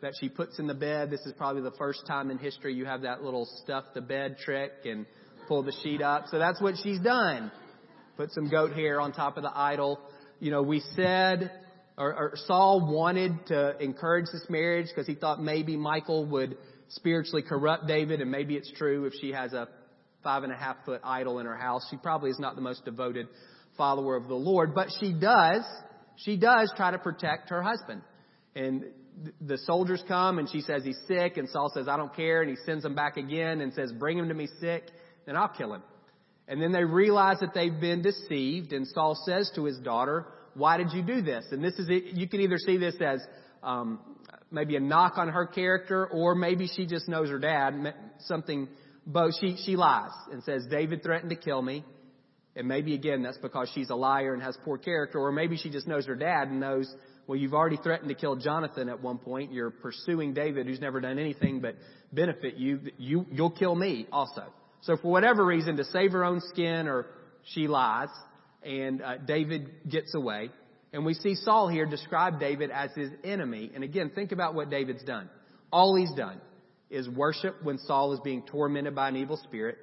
that 0.00 0.12
she 0.20 0.28
puts 0.28 0.60
in 0.60 0.68
the 0.68 0.74
bed. 0.74 1.10
This 1.10 1.26
is 1.26 1.32
probably 1.32 1.62
the 1.62 1.76
first 1.76 2.06
time 2.06 2.30
in 2.30 2.38
history 2.38 2.72
you 2.74 2.84
have 2.84 3.02
that 3.02 3.22
little 3.22 3.48
stuff 3.64 3.84
the 3.94 4.00
bed 4.00 4.36
trick 4.38 4.70
and 4.84 5.06
pull 5.48 5.64
the 5.64 5.74
sheet 5.82 6.02
up. 6.02 6.26
So 6.30 6.38
that's 6.38 6.60
what 6.60 6.74
she's 6.82 7.00
done. 7.00 7.50
Put 8.16 8.30
some 8.32 8.48
goat 8.48 8.74
hair 8.74 9.00
on 9.00 9.12
top 9.12 9.36
of 9.36 9.42
the 9.42 9.52
idol 9.52 9.98
you 10.40 10.50
know, 10.50 10.62
we 10.62 10.82
said, 10.94 11.50
or, 11.96 12.14
or 12.14 12.32
Saul 12.46 12.92
wanted 12.92 13.46
to 13.46 13.76
encourage 13.82 14.26
this 14.32 14.46
marriage 14.48 14.86
because 14.88 15.06
he 15.06 15.14
thought 15.14 15.42
maybe 15.42 15.76
Michal 15.76 16.26
would 16.26 16.56
spiritually 16.88 17.42
corrupt 17.42 17.86
David, 17.86 18.20
and 18.20 18.30
maybe 18.30 18.54
it's 18.54 18.70
true 18.72 19.04
if 19.04 19.12
she 19.20 19.32
has 19.32 19.52
a 19.52 19.68
five 20.22 20.42
and 20.42 20.52
a 20.52 20.56
half 20.56 20.76
foot 20.84 21.00
idol 21.04 21.38
in 21.38 21.46
her 21.46 21.56
house. 21.56 21.86
She 21.90 21.96
probably 21.96 22.30
is 22.30 22.38
not 22.38 22.54
the 22.54 22.60
most 22.60 22.84
devoted 22.84 23.28
follower 23.76 24.16
of 24.16 24.28
the 24.28 24.34
Lord, 24.34 24.74
but 24.74 24.88
she 25.00 25.12
does, 25.12 25.64
she 26.16 26.36
does 26.36 26.72
try 26.76 26.90
to 26.90 26.98
protect 26.98 27.50
her 27.50 27.62
husband. 27.62 28.02
And 28.54 28.84
the 29.40 29.58
soldiers 29.58 30.02
come 30.08 30.38
and 30.38 30.48
she 30.50 30.60
says 30.60 30.84
he's 30.84 30.98
sick 31.06 31.36
and 31.36 31.48
Saul 31.48 31.70
says, 31.74 31.88
I 31.88 31.96
don't 31.96 32.14
care. 32.14 32.42
And 32.42 32.50
he 32.50 32.56
sends 32.66 32.82
them 32.82 32.94
back 32.94 33.16
again 33.16 33.60
and 33.60 33.72
says, 33.72 33.92
bring 33.92 34.18
him 34.18 34.28
to 34.28 34.34
me 34.34 34.48
sick, 34.60 34.84
then 35.26 35.36
I'll 35.36 35.48
kill 35.48 35.74
him. 35.74 35.82
And 36.48 36.62
then 36.62 36.72
they 36.72 36.84
realize 36.84 37.40
that 37.40 37.52
they've 37.52 37.78
been 37.78 38.00
deceived, 38.00 38.72
and 38.72 38.88
Saul 38.88 39.14
says 39.26 39.50
to 39.54 39.64
his 39.64 39.78
daughter, 39.78 40.26
"Why 40.54 40.78
did 40.78 40.92
you 40.92 41.02
do 41.02 41.20
this?" 41.20 41.44
And 41.52 41.62
this 41.62 41.74
is 41.74 41.88
you 41.88 42.26
can 42.26 42.40
either 42.40 42.56
see 42.56 42.78
this 42.78 42.94
as 43.00 43.20
um, 43.62 44.00
maybe 44.50 44.76
a 44.76 44.80
knock 44.80 45.18
on 45.18 45.28
her 45.28 45.46
character, 45.46 46.06
or 46.06 46.34
maybe 46.34 46.66
she 46.66 46.86
just 46.86 47.06
knows 47.06 47.28
her 47.28 47.38
dad. 47.38 47.94
Something, 48.20 48.68
both. 49.06 49.34
She 49.40 49.56
she 49.64 49.76
lies 49.76 50.10
and 50.32 50.42
says 50.42 50.66
David 50.70 51.02
threatened 51.02 51.30
to 51.30 51.36
kill 51.36 51.60
me, 51.60 51.84
and 52.56 52.66
maybe 52.66 52.94
again 52.94 53.22
that's 53.22 53.38
because 53.38 53.70
she's 53.74 53.90
a 53.90 53.94
liar 53.94 54.32
and 54.32 54.42
has 54.42 54.56
poor 54.64 54.78
character, 54.78 55.18
or 55.18 55.30
maybe 55.30 55.58
she 55.58 55.68
just 55.68 55.86
knows 55.86 56.06
her 56.06 56.16
dad 56.16 56.48
and 56.48 56.60
knows. 56.60 56.92
Well, 57.26 57.36
you've 57.36 57.52
already 57.52 57.76
threatened 57.76 58.08
to 58.08 58.14
kill 58.14 58.36
Jonathan 58.36 58.88
at 58.88 59.02
one 59.02 59.18
point. 59.18 59.52
You're 59.52 59.70
pursuing 59.70 60.32
David, 60.32 60.66
who's 60.66 60.80
never 60.80 60.98
done 60.98 61.18
anything 61.18 61.60
but 61.60 61.74
benefit 62.10 62.56
you. 62.56 62.80
You 62.96 63.26
you'll 63.30 63.50
kill 63.50 63.74
me 63.74 64.06
also. 64.10 64.44
So 64.82 64.96
for 64.96 65.10
whatever 65.10 65.44
reason, 65.44 65.76
to 65.76 65.84
save 65.84 66.12
her 66.12 66.24
own 66.24 66.40
skin, 66.40 66.88
or 66.88 67.06
she 67.52 67.66
lies, 67.68 68.08
and 68.62 69.02
uh, 69.02 69.18
David 69.18 69.70
gets 69.88 70.14
away. 70.14 70.50
And 70.92 71.04
we 71.04 71.14
see 71.14 71.34
Saul 71.34 71.68
here 71.68 71.86
describe 71.86 72.40
David 72.40 72.70
as 72.70 72.90
his 72.94 73.10
enemy. 73.22 73.70
And 73.74 73.84
again, 73.84 74.10
think 74.14 74.32
about 74.32 74.54
what 74.54 74.70
David's 74.70 75.04
done. 75.04 75.28
All 75.70 75.96
he's 75.96 76.12
done 76.14 76.40
is 76.90 77.08
worship 77.08 77.62
when 77.62 77.78
Saul 77.78 78.14
is 78.14 78.20
being 78.20 78.42
tormented 78.42 78.94
by 78.94 79.08
an 79.08 79.16
evil 79.16 79.36
spirit. 79.36 79.76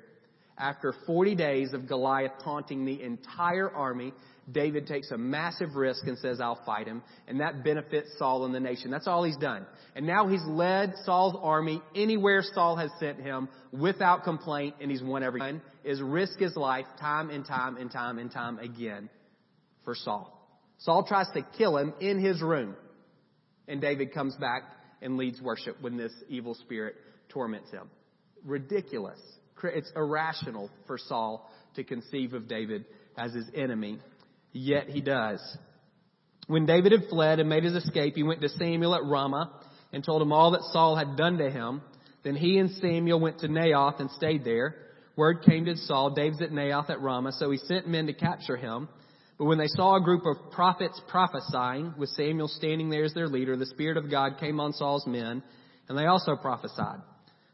After 0.58 0.94
40 1.06 1.36
days 1.36 1.74
of 1.74 1.88
Goliath 1.88 2.32
taunting 2.44 2.86
the 2.86 3.02
entire 3.02 3.70
army, 3.70 4.14
David 4.50 4.88
takes 4.88 5.12
a 5.12 5.18
massive 5.18 5.76
risk 5.76 6.06
and 6.08 6.18
says, 6.18 6.40
I'll 6.40 6.64
fight 6.66 6.88
him. 6.88 7.02
And 7.28 7.42
that 7.42 7.64
benefits 7.64 8.10
Saul 8.18 8.46
and 8.46 8.54
the 8.54 8.60
nation. 8.60 8.92
That's 8.92 9.08
all 9.08 9.24
he's 9.24 9.38
done. 9.38 9.66
And 9.96 10.06
now 10.06 10.28
he's 10.28 10.44
led 10.46 10.94
Saul's 11.04 11.36
army 11.42 11.82
anywhere 11.96 12.42
Saul 12.54 12.78
has 12.78 12.90
sent 13.00 13.20
him 13.20 13.50
without 13.72 14.24
complaint 14.24 14.76
and 14.80 14.90
he's 14.90 15.02
won 15.02 15.24
every 15.24 15.42
is 15.84 16.02
risk 16.02 16.40
his 16.40 16.56
life 16.56 16.86
time 17.00 17.30
and 17.30 17.46
time 17.46 17.78
and 17.78 17.92
time 17.92 18.18
and 18.18 18.32
time 18.32 18.60
again 18.60 19.10
for 19.84 19.94
Saul. 19.96 20.32
Saul 20.80 21.06
tries 21.06 21.28
to 21.34 21.46
kill 21.58 21.78
him 21.78 21.94
in 22.00 22.24
his 22.24 22.42
room. 22.42 22.76
And 23.68 23.82
David 23.82 24.14
comes 24.14 24.36
back 24.36 24.64
and 25.02 25.18
leads 25.18 25.42
worship 25.42 25.82
when 25.82 25.98
this 25.98 26.14
evil 26.30 26.54
spirit 26.54 26.96
torments 27.30 27.72
him. 27.72 27.90
Ridiculous. 28.44 29.20
It's 29.64 29.92
irrational 29.96 30.70
for 30.88 30.98
Saul 30.98 31.50
to 31.76 31.84
conceive 31.84 32.34
of 32.34 32.48
David 32.48 32.86
as 33.18 33.34
his 33.34 33.46
enemy, 33.56 34.00
yet 34.52 34.90
he 34.90 35.02
does. 35.02 35.42
When 36.48 36.66
David 36.66 36.92
had 36.92 37.10
fled 37.10 37.40
and 37.40 37.50
made 37.50 37.64
his 37.64 37.76
escape, 37.76 38.16
he 38.16 38.24
went 38.24 38.42
to 38.42 38.50
Samuel 38.50 38.96
at 38.96 39.04
Ramah 39.04 39.52
and 39.92 40.04
told 40.04 40.22
him 40.22 40.32
all 40.32 40.52
that 40.52 40.62
Saul 40.72 40.96
had 40.96 41.18
done 41.18 41.38
to 41.40 41.50
him. 41.50 41.82
Then 42.24 42.36
he 42.36 42.58
and 42.60 42.70
Samuel 42.72 43.20
went 43.20 43.40
to 43.40 43.48
Naioth 43.48 44.00
and 44.00 44.12
stayed 44.12 44.44
there. 44.44 44.76
Word 45.16 45.44
came 45.44 45.66
to 45.66 45.78
Saul, 45.78 46.12
David's 46.12 46.42
at 46.42 46.52
Naioth 46.52 46.90
at 46.90 47.02
Ramah, 47.02 47.32
so 47.34 47.50
he 47.50 47.58
sent 47.58 47.88
men 47.88 48.08
to 48.08 48.14
capture 48.14 48.58
him. 48.58 48.90
But 49.38 49.46
when 49.46 49.58
they 49.58 49.68
saw 49.68 49.96
a 49.96 50.04
group 50.04 50.24
of 50.26 50.52
prophets 50.52 51.00
prophesying, 51.08 51.94
with 51.98 52.10
Samuel 52.10 52.48
standing 52.48 52.90
there 52.90 53.04
as 53.04 53.14
their 53.14 53.28
leader, 53.28 53.56
the 53.58 53.66
Spirit 53.66 53.98
of 53.98 54.10
God 54.10 54.38
came 54.40 54.60
on 54.60 54.74
Saul's 54.74 55.08
men, 55.08 55.44
and 55.88 55.98
they 55.98 56.06
also 56.06 56.36
prophesied. 56.36 57.00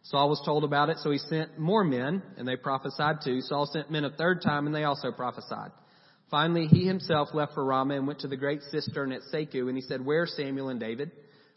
Saul 0.03 0.29
was 0.29 0.41
told 0.43 0.63
about 0.63 0.89
it, 0.89 0.97
so 0.97 1.11
he 1.11 1.19
sent 1.19 1.59
more 1.59 1.83
men, 1.83 2.23
and 2.37 2.47
they 2.47 2.55
prophesied 2.55 3.17
too. 3.23 3.41
Saul 3.41 3.67
sent 3.67 3.91
men 3.91 4.03
a 4.03 4.09
third 4.09 4.41
time, 4.41 4.65
and 4.65 4.75
they 4.75 4.83
also 4.83 5.11
prophesied. 5.11 5.71
Finally, 6.31 6.67
he 6.67 6.87
himself 6.87 7.29
left 7.33 7.53
for 7.53 7.63
Ramah 7.63 7.95
and 7.95 8.07
went 8.07 8.19
to 8.21 8.27
the 8.27 8.37
great 8.37 8.61
cistern 8.71 9.11
at 9.11 9.21
Seku, 9.33 9.67
and 9.67 9.75
he 9.75 9.81
said, 9.81 10.03
Where 10.03 10.25
Samuel 10.25 10.69
and 10.69 10.79
David? 10.79 11.11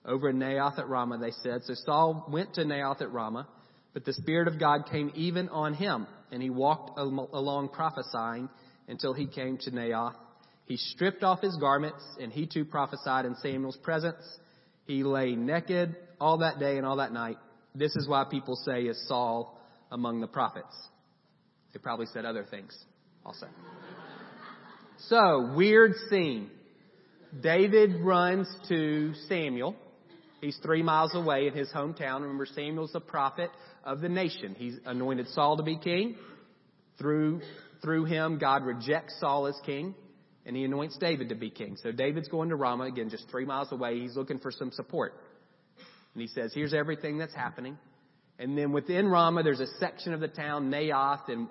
Over 0.04 0.30
in 0.30 0.38
Naioth 0.38 0.78
at 0.78 0.88
Ramah, 0.88 1.18
they 1.18 1.30
said. 1.30 1.62
So 1.64 1.74
Saul 1.74 2.26
went 2.30 2.54
to 2.54 2.64
Naioth 2.64 3.00
at 3.00 3.10
Ramah, 3.10 3.48
but 3.94 4.04
the 4.04 4.12
Spirit 4.12 4.48
of 4.48 4.58
God 4.58 4.90
came 4.90 5.10
even 5.14 5.48
on 5.48 5.72
him, 5.72 6.06
and 6.30 6.42
he 6.42 6.50
walked 6.50 6.98
along 6.98 7.70
prophesying 7.70 8.50
until 8.88 9.14
he 9.14 9.26
came 9.26 9.56
to 9.58 9.70
Naioth. 9.70 10.16
He 10.66 10.76
stripped 10.76 11.22
off 11.22 11.40
his 11.40 11.56
garments, 11.56 12.02
and 12.20 12.32
he 12.32 12.46
too 12.46 12.64
prophesied 12.64 13.24
in 13.24 13.36
Samuel's 13.36 13.78
presence. 13.78 14.22
He 14.86 15.04
lay 15.04 15.36
naked 15.36 15.96
all 16.20 16.38
that 16.38 16.58
day 16.58 16.76
and 16.76 16.86
all 16.86 16.96
that 16.96 17.12
night. 17.12 17.38
This 17.74 17.96
is 17.96 18.08
why 18.08 18.24
people 18.24 18.56
say, 18.56 18.82
is 18.82 19.08
Saul 19.08 19.58
among 19.90 20.20
the 20.20 20.26
prophets? 20.28 20.74
They 21.72 21.80
probably 21.80 22.06
said 22.06 22.24
other 22.24 22.44
things 22.48 22.76
also. 23.24 23.46
So, 25.08 25.52
weird 25.56 25.94
scene. 26.08 26.50
David 27.42 27.96
runs 28.00 28.46
to 28.68 29.12
Samuel. 29.28 29.74
He's 30.40 30.56
three 30.62 30.84
miles 30.84 31.14
away 31.16 31.48
in 31.48 31.54
his 31.54 31.68
hometown. 31.72 32.20
Remember, 32.20 32.46
Samuel's 32.46 32.94
a 32.94 33.00
prophet 33.00 33.50
of 33.82 34.00
the 34.00 34.08
nation. 34.08 34.54
He's 34.56 34.78
anointed 34.86 35.28
Saul 35.30 35.56
to 35.56 35.64
be 35.64 35.76
king. 35.76 36.16
Through, 36.98 37.40
through 37.82 38.04
him, 38.04 38.38
God 38.38 38.64
rejects 38.64 39.18
Saul 39.18 39.48
as 39.48 39.58
king, 39.66 39.96
and 40.46 40.54
he 40.54 40.62
anoints 40.62 40.96
David 40.98 41.30
to 41.30 41.34
be 41.34 41.50
king. 41.50 41.76
So 41.82 41.90
David's 41.90 42.28
going 42.28 42.50
to 42.50 42.56
Ramah, 42.56 42.84
again, 42.84 43.10
just 43.10 43.28
three 43.30 43.44
miles 43.44 43.72
away. 43.72 43.98
He's 43.98 44.16
looking 44.16 44.38
for 44.38 44.52
some 44.52 44.70
support. 44.70 45.14
And 46.14 46.23
he 46.23 46.28
says, 46.28 46.52
here's 46.54 46.75
everything 46.75 47.18
that's 47.18 47.35
happening. 47.35 47.76
And 48.38 48.56
then 48.56 48.73
within 48.73 49.06
Ramah, 49.06 49.42
there's 49.42 49.61
a 49.61 49.78
section 49.78 50.12
of 50.12 50.21
the 50.21 50.28
town, 50.28 50.71
Naioth, 50.71 51.28
and 51.28 51.49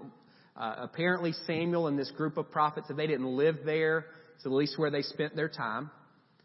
uh, 0.56 0.76
apparently 0.80 1.34
Samuel 1.46 1.88
and 1.88 1.98
this 1.98 2.12
group 2.12 2.38
of 2.38 2.52
prophets, 2.52 2.88
if 2.90 2.98
they 2.98 3.08
didn't 3.08 3.38
live 3.38 3.60
there, 3.66 4.06
it's 4.36 4.46
at 4.46 4.52
least 4.52 4.78
where 4.78 4.92
they 4.92 5.02
spent 5.02 5.36
their 5.36 5.50
time. 5.50 5.90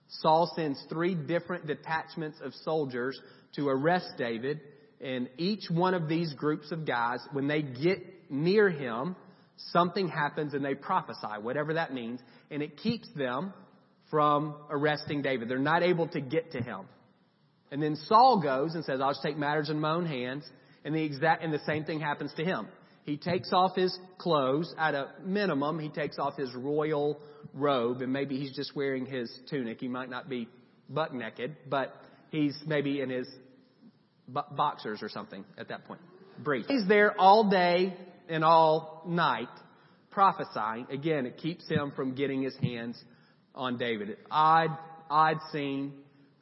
Saul 0.08 0.52
sends 0.56 0.82
three 0.88 1.14
different 1.14 1.66
detachments 1.66 2.38
of 2.42 2.54
soldiers 2.64 3.20
to 3.56 3.68
arrest 3.68 4.12
David 4.16 4.60
and 5.00 5.28
each 5.38 5.70
one 5.70 5.94
of 5.94 6.08
these 6.08 6.32
groups 6.34 6.72
of 6.72 6.86
guys, 6.86 7.20
when 7.32 7.46
they 7.46 7.62
get 7.62 8.30
near 8.30 8.68
him, 8.68 9.14
something 9.72 10.08
happens 10.08 10.54
and 10.54 10.64
they 10.64 10.74
prophesy, 10.74 11.40
whatever 11.40 11.74
that 11.74 11.92
means, 11.92 12.20
and 12.50 12.62
it 12.62 12.76
keeps 12.78 13.08
them 13.14 13.52
from 14.10 14.54
arresting 14.70 15.22
David. 15.22 15.48
They're 15.48 15.58
not 15.58 15.82
able 15.82 16.08
to 16.08 16.20
get 16.20 16.52
to 16.52 16.58
him. 16.58 16.86
And 17.70 17.82
then 17.82 17.96
Saul 18.06 18.40
goes 18.42 18.74
and 18.74 18.84
says, 18.84 19.00
I'll 19.00 19.10
just 19.10 19.22
take 19.22 19.36
matters 19.36 19.70
in 19.70 19.80
my 19.80 19.92
own 19.92 20.06
hands. 20.06 20.48
And 20.84 20.94
the 20.94 21.02
exact, 21.02 21.42
and 21.42 21.52
the 21.52 21.60
same 21.66 21.84
thing 21.84 22.00
happens 22.00 22.32
to 22.36 22.44
him. 22.44 22.68
He 23.04 23.16
takes 23.16 23.52
off 23.52 23.74
his 23.74 23.96
clothes. 24.18 24.74
At 24.78 24.94
a 24.94 25.08
minimum, 25.24 25.78
he 25.78 25.88
takes 25.88 26.18
off 26.18 26.36
his 26.36 26.54
royal 26.54 27.20
robe, 27.54 28.02
and 28.02 28.12
maybe 28.12 28.38
he's 28.38 28.54
just 28.54 28.76
wearing 28.76 29.06
his 29.06 29.30
tunic. 29.48 29.80
He 29.80 29.88
might 29.88 30.10
not 30.10 30.28
be 30.28 30.48
butt 30.88 31.14
naked, 31.14 31.56
but 31.68 31.94
he's 32.30 32.58
maybe 32.66 33.00
in 33.00 33.10
his 33.10 33.28
boxers 34.28 35.02
or 35.02 35.08
something 35.08 35.44
at 35.56 35.68
that 35.68 35.86
point. 35.86 36.00
Brief. 36.38 36.66
He's 36.68 36.86
there 36.86 37.18
all 37.18 37.48
day 37.50 37.96
and 38.28 38.44
all 38.44 39.02
night 39.06 39.48
prophesying. 40.10 40.86
Again, 40.90 41.26
it 41.26 41.38
keeps 41.38 41.66
him 41.68 41.92
from 41.94 42.14
getting 42.14 42.42
his 42.42 42.56
hands 42.56 43.02
on 43.54 43.78
David. 43.78 44.16
Odd, 44.30 44.70
odd 45.10 45.38
scene 45.52 45.94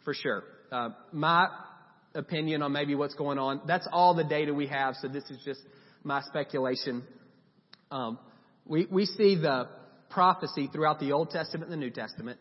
for 0.05 0.15
sure. 0.15 0.43
Uh, 0.77 0.91
my 1.11 1.49
opinion 2.15 2.61
on 2.61 2.71
maybe 2.71 2.95
what's 2.95 3.15
going 3.15 3.39
on. 3.39 3.63
That's 3.67 3.89
all 3.91 4.15
the 4.15 4.25
data 4.25 4.53
we 4.53 4.67
have, 4.67 4.95
so 5.01 5.09
this 5.09 5.25
is 5.31 5.39
just 5.43 5.61
my 6.05 6.21
speculation. 6.21 7.03
Um, 7.91 8.19
we, 8.67 8.87
we 8.91 9.07
see 9.07 9.37
the 9.37 9.71
prophecy 10.11 10.69
throughout 10.71 11.01
the 11.01 11.13
Old 11.13 11.31
Testament 11.31 11.73
and 11.73 11.73
the 11.73 11.83
New 11.83 11.91
Testament 11.91 12.39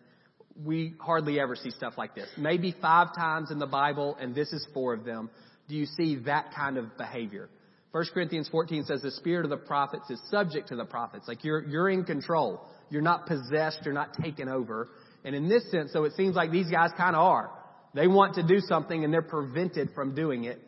we 0.66 0.96
hardly 1.00 1.40
ever 1.40 1.56
see 1.56 1.70
stuff 1.70 1.94
like 1.98 2.14
this. 2.14 2.28
Maybe 2.38 2.76
five 2.82 3.16
times 3.16 3.52
in 3.52 3.60
the 3.60 3.68
Bible, 3.68 4.18
and 4.20 4.36
this 4.36 4.52
is 4.52 4.68
four 4.74 4.94
of 4.94 5.06
them, 5.06 5.30
do 5.70 5.76
you 5.76 5.86
see 5.86 6.18
that 6.26 6.54
kind 6.54 6.78
of 6.78 6.98
behavior. 6.98 7.50
1 7.92 8.06
Corinthians 8.14 8.50
14 8.50 8.84
says 8.84 9.02
the 9.02 9.12
spirit 9.12 9.46
of 9.46 9.50
the 9.50 9.58
prophets 9.66 10.10
is 10.10 10.22
subject 10.30 10.68
to 10.70 10.76
the 10.76 10.84
prophets. 10.84 11.26
Like 11.26 11.46
you're, 11.46 11.66
you're 11.66 11.90
in 11.90 12.04
control. 12.04 12.62
You're 12.90 13.02
not 13.02 13.28
possessed. 13.28 13.80
You're 13.86 13.94
not 13.94 14.14
taken 14.22 14.50
over. 14.50 14.90
And 15.24 15.34
in 15.34 15.48
this 15.48 15.72
sense, 15.72 15.94
so 15.94 16.04
it 16.04 16.14
seems 16.14 16.36
like 16.36 16.52
these 16.52 16.70
guys 16.70 16.92
kind 16.98 17.16
of 17.16 17.22
are. 17.22 17.52
They 17.96 18.08
want 18.08 18.36
to 18.36 18.44
do 18.44 18.60
something 18.60 19.06
and 19.06 19.14
they're 19.14 19.22
prevented 19.22 19.92
from 19.96 20.14
doing 20.14 20.44
it 20.44 20.60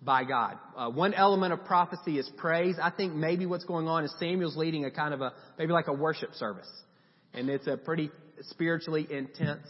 by 0.00 0.22
God. 0.22 0.58
Uh, 0.76 0.88
one 0.90 1.12
element 1.12 1.52
of 1.52 1.64
prophecy 1.64 2.18
is 2.18 2.30
praise. 2.36 2.76
I 2.80 2.90
think 2.90 3.14
maybe 3.14 3.46
what's 3.46 3.64
going 3.64 3.88
on 3.88 4.04
is 4.04 4.14
Samuel's 4.20 4.56
leading 4.56 4.84
a 4.84 4.90
kind 4.90 5.12
of 5.12 5.20
a, 5.20 5.32
maybe 5.58 5.72
like 5.72 5.88
a 5.88 5.92
worship 5.92 6.34
service. 6.34 6.70
And 7.34 7.50
it's 7.50 7.66
a 7.66 7.76
pretty 7.76 8.10
spiritually 8.42 9.08
intense 9.10 9.66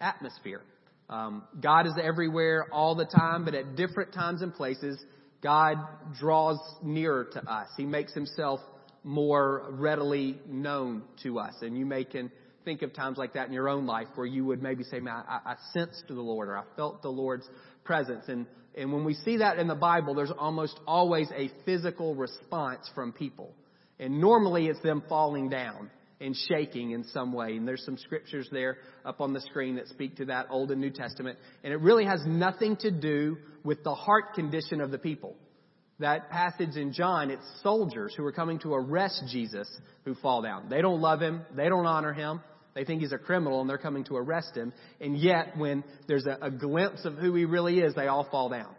atmosphere. 0.00 0.62
Um, 1.10 1.44
God 1.60 1.86
is 1.86 1.92
everywhere 2.02 2.66
all 2.72 2.94
the 2.94 3.04
time, 3.04 3.44
but 3.44 3.54
at 3.54 3.76
different 3.76 4.14
times 4.14 4.40
and 4.40 4.52
places, 4.52 4.98
God 5.42 5.76
draws 6.18 6.58
nearer 6.82 7.28
to 7.34 7.44
us. 7.44 7.68
He 7.76 7.84
makes 7.84 8.14
himself 8.14 8.60
more 9.04 9.66
readily 9.72 10.40
known 10.48 11.02
to 11.22 11.38
us. 11.38 11.54
And 11.60 11.76
you 11.76 11.84
may 11.84 12.04
can 12.04 12.32
think 12.66 12.82
of 12.82 12.92
times 12.92 13.16
like 13.16 13.34
that 13.34 13.46
in 13.46 13.54
your 13.54 13.68
own 13.68 13.86
life 13.86 14.08
where 14.16 14.26
you 14.26 14.44
would 14.44 14.60
maybe 14.60 14.82
say, 14.84 14.98
man, 14.98 15.22
I, 15.26 15.52
I 15.52 15.54
sensed 15.72 16.04
the 16.08 16.14
Lord 16.14 16.48
or 16.48 16.58
I 16.58 16.64
felt 16.74 17.00
the 17.00 17.08
Lord's 17.08 17.48
presence. 17.84 18.24
And, 18.26 18.44
and 18.76 18.92
when 18.92 19.04
we 19.04 19.14
see 19.14 19.38
that 19.38 19.58
in 19.58 19.68
the 19.68 19.76
Bible, 19.76 20.14
there's 20.14 20.32
almost 20.36 20.78
always 20.86 21.30
a 21.34 21.48
physical 21.64 22.16
response 22.16 22.90
from 22.94 23.12
people. 23.12 23.54
And 24.00 24.20
normally 24.20 24.66
it's 24.66 24.82
them 24.82 25.04
falling 25.08 25.48
down 25.48 25.90
and 26.20 26.34
shaking 26.48 26.90
in 26.90 27.04
some 27.04 27.32
way. 27.32 27.56
And 27.56 27.68
there's 27.68 27.84
some 27.84 27.96
scriptures 27.98 28.48
there 28.50 28.78
up 29.04 29.20
on 29.20 29.32
the 29.32 29.40
screen 29.42 29.76
that 29.76 29.86
speak 29.86 30.16
to 30.16 30.24
that 30.26 30.46
Old 30.50 30.72
and 30.72 30.80
New 30.80 30.90
Testament. 30.90 31.38
And 31.62 31.72
it 31.72 31.80
really 31.80 32.04
has 32.04 32.20
nothing 32.26 32.76
to 32.78 32.90
do 32.90 33.38
with 33.62 33.84
the 33.84 33.94
heart 33.94 34.34
condition 34.34 34.80
of 34.80 34.90
the 34.90 34.98
people. 34.98 35.36
That 36.00 36.30
passage 36.30 36.76
in 36.76 36.92
John, 36.92 37.30
it's 37.30 37.44
soldiers 37.62 38.12
who 38.16 38.24
are 38.24 38.32
coming 38.32 38.58
to 38.60 38.74
arrest 38.74 39.22
Jesus 39.30 39.68
who 40.04 40.14
fall 40.16 40.42
down. 40.42 40.68
They 40.68 40.82
don't 40.82 41.00
love 41.00 41.20
him. 41.20 41.42
They 41.54 41.68
don't 41.68 41.86
honor 41.86 42.12
him. 42.12 42.40
They 42.76 42.84
think 42.84 43.00
he's 43.00 43.10
a 43.10 43.18
criminal 43.18 43.60
and 43.60 43.68
they're 43.68 43.78
coming 43.78 44.04
to 44.04 44.16
arrest 44.16 44.56
him. 44.56 44.72
And 45.00 45.18
yet, 45.18 45.56
when 45.56 45.82
there's 46.06 46.26
a, 46.26 46.38
a 46.40 46.50
glimpse 46.52 47.04
of 47.04 47.14
who 47.14 47.34
he 47.34 47.44
really 47.44 47.80
is, 47.80 47.94
they 47.94 48.06
all 48.06 48.28
fall 48.30 48.50
down. 48.50 48.72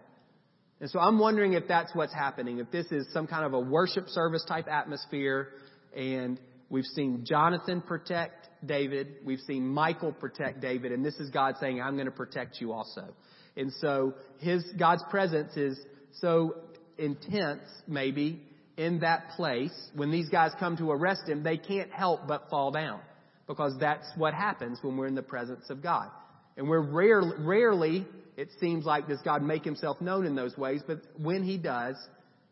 And 0.80 0.90
so 0.90 1.00
I'm 1.00 1.20
wondering 1.20 1.52
if 1.54 1.68
that's 1.68 1.94
what's 1.94 2.14
happening, 2.14 2.60
if 2.60 2.72
this 2.72 2.86
is 2.92 3.12
some 3.12 3.28
kind 3.28 3.44
of 3.44 3.54
a 3.54 3.60
worship 3.60 4.08
service 4.08 4.46
type 4.48 4.68
atmosphere 4.70 5.50
and 5.94 6.40
We've 6.70 6.86
seen 6.86 7.24
Jonathan 7.24 7.82
protect 7.82 8.50
David. 8.66 9.18
We've 9.24 9.40
seen 9.40 9.74
Michal 9.74 10.12
protect 10.12 10.60
David. 10.62 10.92
And 10.92 11.04
this 11.04 11.16
is 11.16 11.30
God 11.30 11.56
saying, 11.60 11.82
I'm 11.82 11.96
going 11.96 12.08
to 12.08 12.12
protect 12.12 12.60
you 12.60 12.74
also. 12.74 13.14
And 13.56 13.72
so 13.80 14.14
his, 14.40 14.64
God's 14.78 15.04
presence 15.10 15.56
is 15.56 15.80
so 16.20 16.56
intense, 16.98 17.64
maybe, 17.88 18.42
in 18.76 19.00
that 19.00 19.30
place. 19.36 19.74
When 19.96 20.12
these 20.12 20.30
guys 20.30 20.52
come 20.60 20.76
to 20.78 20.92
arrest 20.92 21.22
him, 21.28 21.42
they 21.42 21.58
can't 21.58 21.92
help 21.92 22.28
but 22.28 22.50
fall 22.50 22.72
down. 22.72 23.00
Because 23.48 23.74
that's 23.80 24.06
what 24.16 24.34
happens 24.34 24.80
when 24.82 24.98
we're 24.98 25.08
in 25.08 25.16
the 25.16 25.24
presence 25.24 25.70
of 25.70 25.82
God. 25.82 26.10
And 26.58 26.68
we're 26.68 26.82
rarely, 26.82 27.38
rarely, 27.40 28.06
it 28.36 28.50
seems 28.60 28.86
like, 28.86 29.08
does 29.08 29.22
God 29.24 29.42
make 29.42 29.64
himself 29.64 30.02
known 30.02 30.26
in 30.26 30.36
those 30.36 30.58
ways, 30.58 30.82
but 30.86 31.02
when 31.18 31.44
he 31.44 31.58
does, 31.58 31.96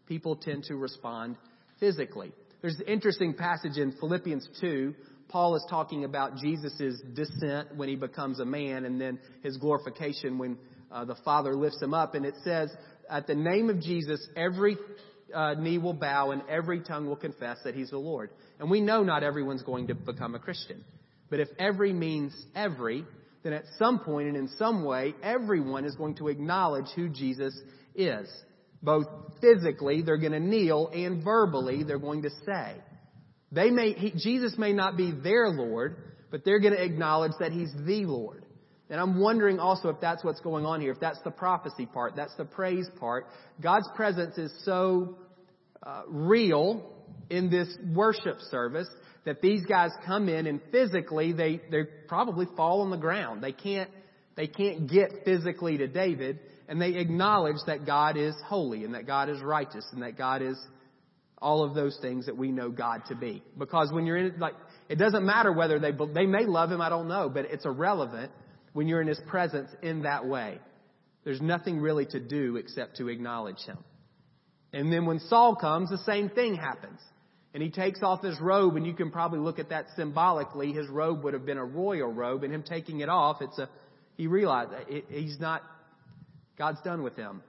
people 0.08 0.36
tend 0.36 0.64
to 0.66 0.75
respond 0.75 1.36
physically. 1.80 2.32
There's 2.62 2.80
an 2.80 2.88
interesting 2.88 3.34
passage 3.34 3.78
in 3.78 3.92
Philippians 4.00 4.48
2. 4.62 4.94
Paul 5.28 5.56
is 5.56 5.66
talking 5.70 6.06
about 6.06 6.38
Jesus' 6.38 7.02
descent 7.14 7.75
when 7.75 7.90
he 7.90 7.96
becomes 7.96 8.40
a 8.40 8.46
man 8.46 8.86
and 8.86 9.02
then 9.02 9.20
his 9.44 9.58
glorification 9.58 10.38
when 10.38 10.58
uh, 10.92 11.06
the 11.06 11.16
Father 11.25 11.56
lifts 11.56 11.82
him 11.82 11.94
up. 11.94 12.16
And 12.16 12.25
it 12.25 12.36
says, 12.44 12.72
at 13.10 13.28
the 13.28 13.36
name 13.36 13.70
of 13.70 13.82
Jesus, 13.82 14.25
every 14.36 14.78
uh, 15.34 15.55
knee 15.55 15.77
will 15.77 15.94
bow 15.94 16.32
and 16.32 16.41
every 16.50 16.82
tongue 16.82 17.08
will 17.08 17.15
confess 17.15 17.58
that 17.63 17.75
he's 17.75 17.89
the 17.89 17.98
Lord. 17.98 18.29
And 18.60 18.70
we 18.70 18.82
know 18.82 19.03
not 19.03 19.24
everyone's 19.24 19.63
going 19.63 19.88
to 19.88 19.96
become 19.96 20.36
a 20.36 20.39
Christian. 20.39 20.84
But 21.29 21.39
if 21.39 21.50
every 21.58 21.94
means 21.94 22.34
every, 22.55 23.05
then 23.44 23.53
at 23.53 23.63
some 23.77 24.00
point 24.00 24.27
and 24.27 24.38
in 24.38 24.50
some 24.58 24.84
way, 24.84 25.13
everyone 25.24 25.86
is 25.86 25.96
going 25.96 26.15
to 26.15 26.27
acknowledge 26.27 26.88
who 26.96 27.10
Jesus 27.10 27.53
is. 27.96 28.29
Both 28.82 29.08
physically, 29.41 30.01
they're 30.01 30.17
going 30.17 30.32
to 30.32 30.39
kneel, 30.39 30.89
and 30.94 31.24
verbally, 31.24 31.84
they're 31.84 31.98
going 31.98 32.22
to 32.24 32.29
say. 32.46 32.75
They 33.51 33.72
may, 33.72 33.94
he, 33.94 34.12
Jesus 34.12 34.58
may 34.58 34.74
not 34.74 34.98
be 34.98 35.12
their 35.12 35.50
Lord, 35.50 35.96
but 36.29 36.44
they're 36.44 36.60
going 36.60 36.74
to 36.74 36.84
acknowledge 36.84 37.32
that 37.39 37.51
He's 37.51 37.72
the 37.86 38.05
Lord. 38.05 38.45
And 38.89 39.00
I'm 39.00 39.20
wondering 39.20 39.60
also 39.60 39.89
if 39.89 40.00
that's 40.00 40.24
what's 40.24 40.42
going 40.42 40.65
on 40.65 40.80
here, 40.80 40.92
if 40.92 41.00
that's 41.00 41.22
the 41.24 41.32
prophecy 41.32 41.86
part, 41.86 42.15
that's 42.15 42.36
the 42.36 42.46
praise 42.46 42.88
part. 43.00 43.27
God's 43.62 43.89
presence 43.96 44.38
is 44.38 44.54
so 44.63 45.18
uh, 45.82 46.04
real 46.08 46.92
in 47.30 47.50
this 47.50 47.75
worship 47.94 48.38
service 48.51 48.88
that 49.25 49.42
these 49.42 49.65
guys 49.65 49.89
come 50.06 50.30
in 50.30 50.46
and 50.46 50.62
physically 50.72 51.34
they, 51.34 51.62
they 51.72 51.84
probably 52.08 52.46
fall 52.56 52.82
on 52.82 52.92
the 52.92 52.98
ground. 52.98 53.44
They 53.44 53.54
can't, 53.54 53.89
they 54.36 54.48
can't 54.48 54.88
get 54.89 55.25
physically 55.25 55.77
to 55.77 55.88
David 55.88 56.39
and 56.68 56.80
they 56.80 56.96
acknowledge 56.96 57.58
that 57.65 57.88
God 57.88 58.18
is 58.18 58.36
holy 58.46 58.84
and 58.84 58.94
that 58.94 59.08
God 59.08 59.30
is 59.30 59.42
righteous 59.42 59.86
and 59.94 60.04
that 60.04 60.15
God 60.15 60.44
is 60.44 60.60
all 61.42 61.63
of 61.63 61.74
those 61.74 61.98
things 62.01 62.27
that 62.27 62.38
we 62.38 62.51
know 62.51 62.70
God 62.70 63.01
to 63.08 63.15
be. 63.15 63.44
Because 63.58 63.92
when 63.92 64.06
you're 64.06 64.18
in, 64.18 64.39
like, 64.39 64.54
it 64.89 64.96
doesn't 64.96 65.25
matter 65.25 65.51
whether 65.51 65.80
they, 65.80 65.92
they 66.13 66.25
may 66.25 66.46
love 66.46 66.72
Him, 66.72 66.82
I 66.82 66.89
don't 66.89 67.08
know, 67.08 67.30
but 67.30 67.46
it's 67.46 67.65
irrelevant 67.65 68.32
when 68.75 68.89
you're 68.89 69.00
in 69.00 69.08
His 69.08 69.22
presence 69.27 69.70
in 69.82 70.01
that 70.01 70.27
way. 70.27 70.60
There's 71.24 71.39
nothing 71.39 71.79
really 71.79 72.05
to 72.08 72.20
do 72.20 72.58
except 72.58 72.98
to 72.98 73.08
acknowledge 73.08 73.60
Him. 73.65 73.77
And 74.74 74.91
then 74.91 75.05
when 75.05 75.20
Saul 75.20 75.55
comes, 75.55 75.89
the 75.89 75.98
same 76.00 76.27
thing 76.27 76.55
happens. 76.55 77.00
And 77.53 77.63
he 77.63 77.70
takes 77.70 78.03
off 78.03 78.22
his 78.22 78.38
robe, 78.41 78.75
and 78.75 78.86
you 78.86 78.94
can 78.94 79.12
probably 79.12 79.39
look 79.39 79.60
at 79.60 79.70
that 79.70 79.86
symbolically. 79.96 80.74
His 80.74 80.89
robe 80.89 81.24
would 81.24 81.34
have 81.34 81.46
been 81.46 81.58
a 81.58 81.63
royal 81.63 82.12
robe, 82.12 82.44
and 82.44 82.53
him 82.53 82.63
taking 82.63 83.00
it 83.00 83.08
off, 83.08 83.38
it's 83.39 83.58
a, 83.58 83.70
he 84.17 84.27
realized 84.27 84.72
he's 85.08 85.39
not, 85.39 85.62
God's 86.58 86.82
done 86.82 87.01
with 87.01 87.15
him 87.15 87.41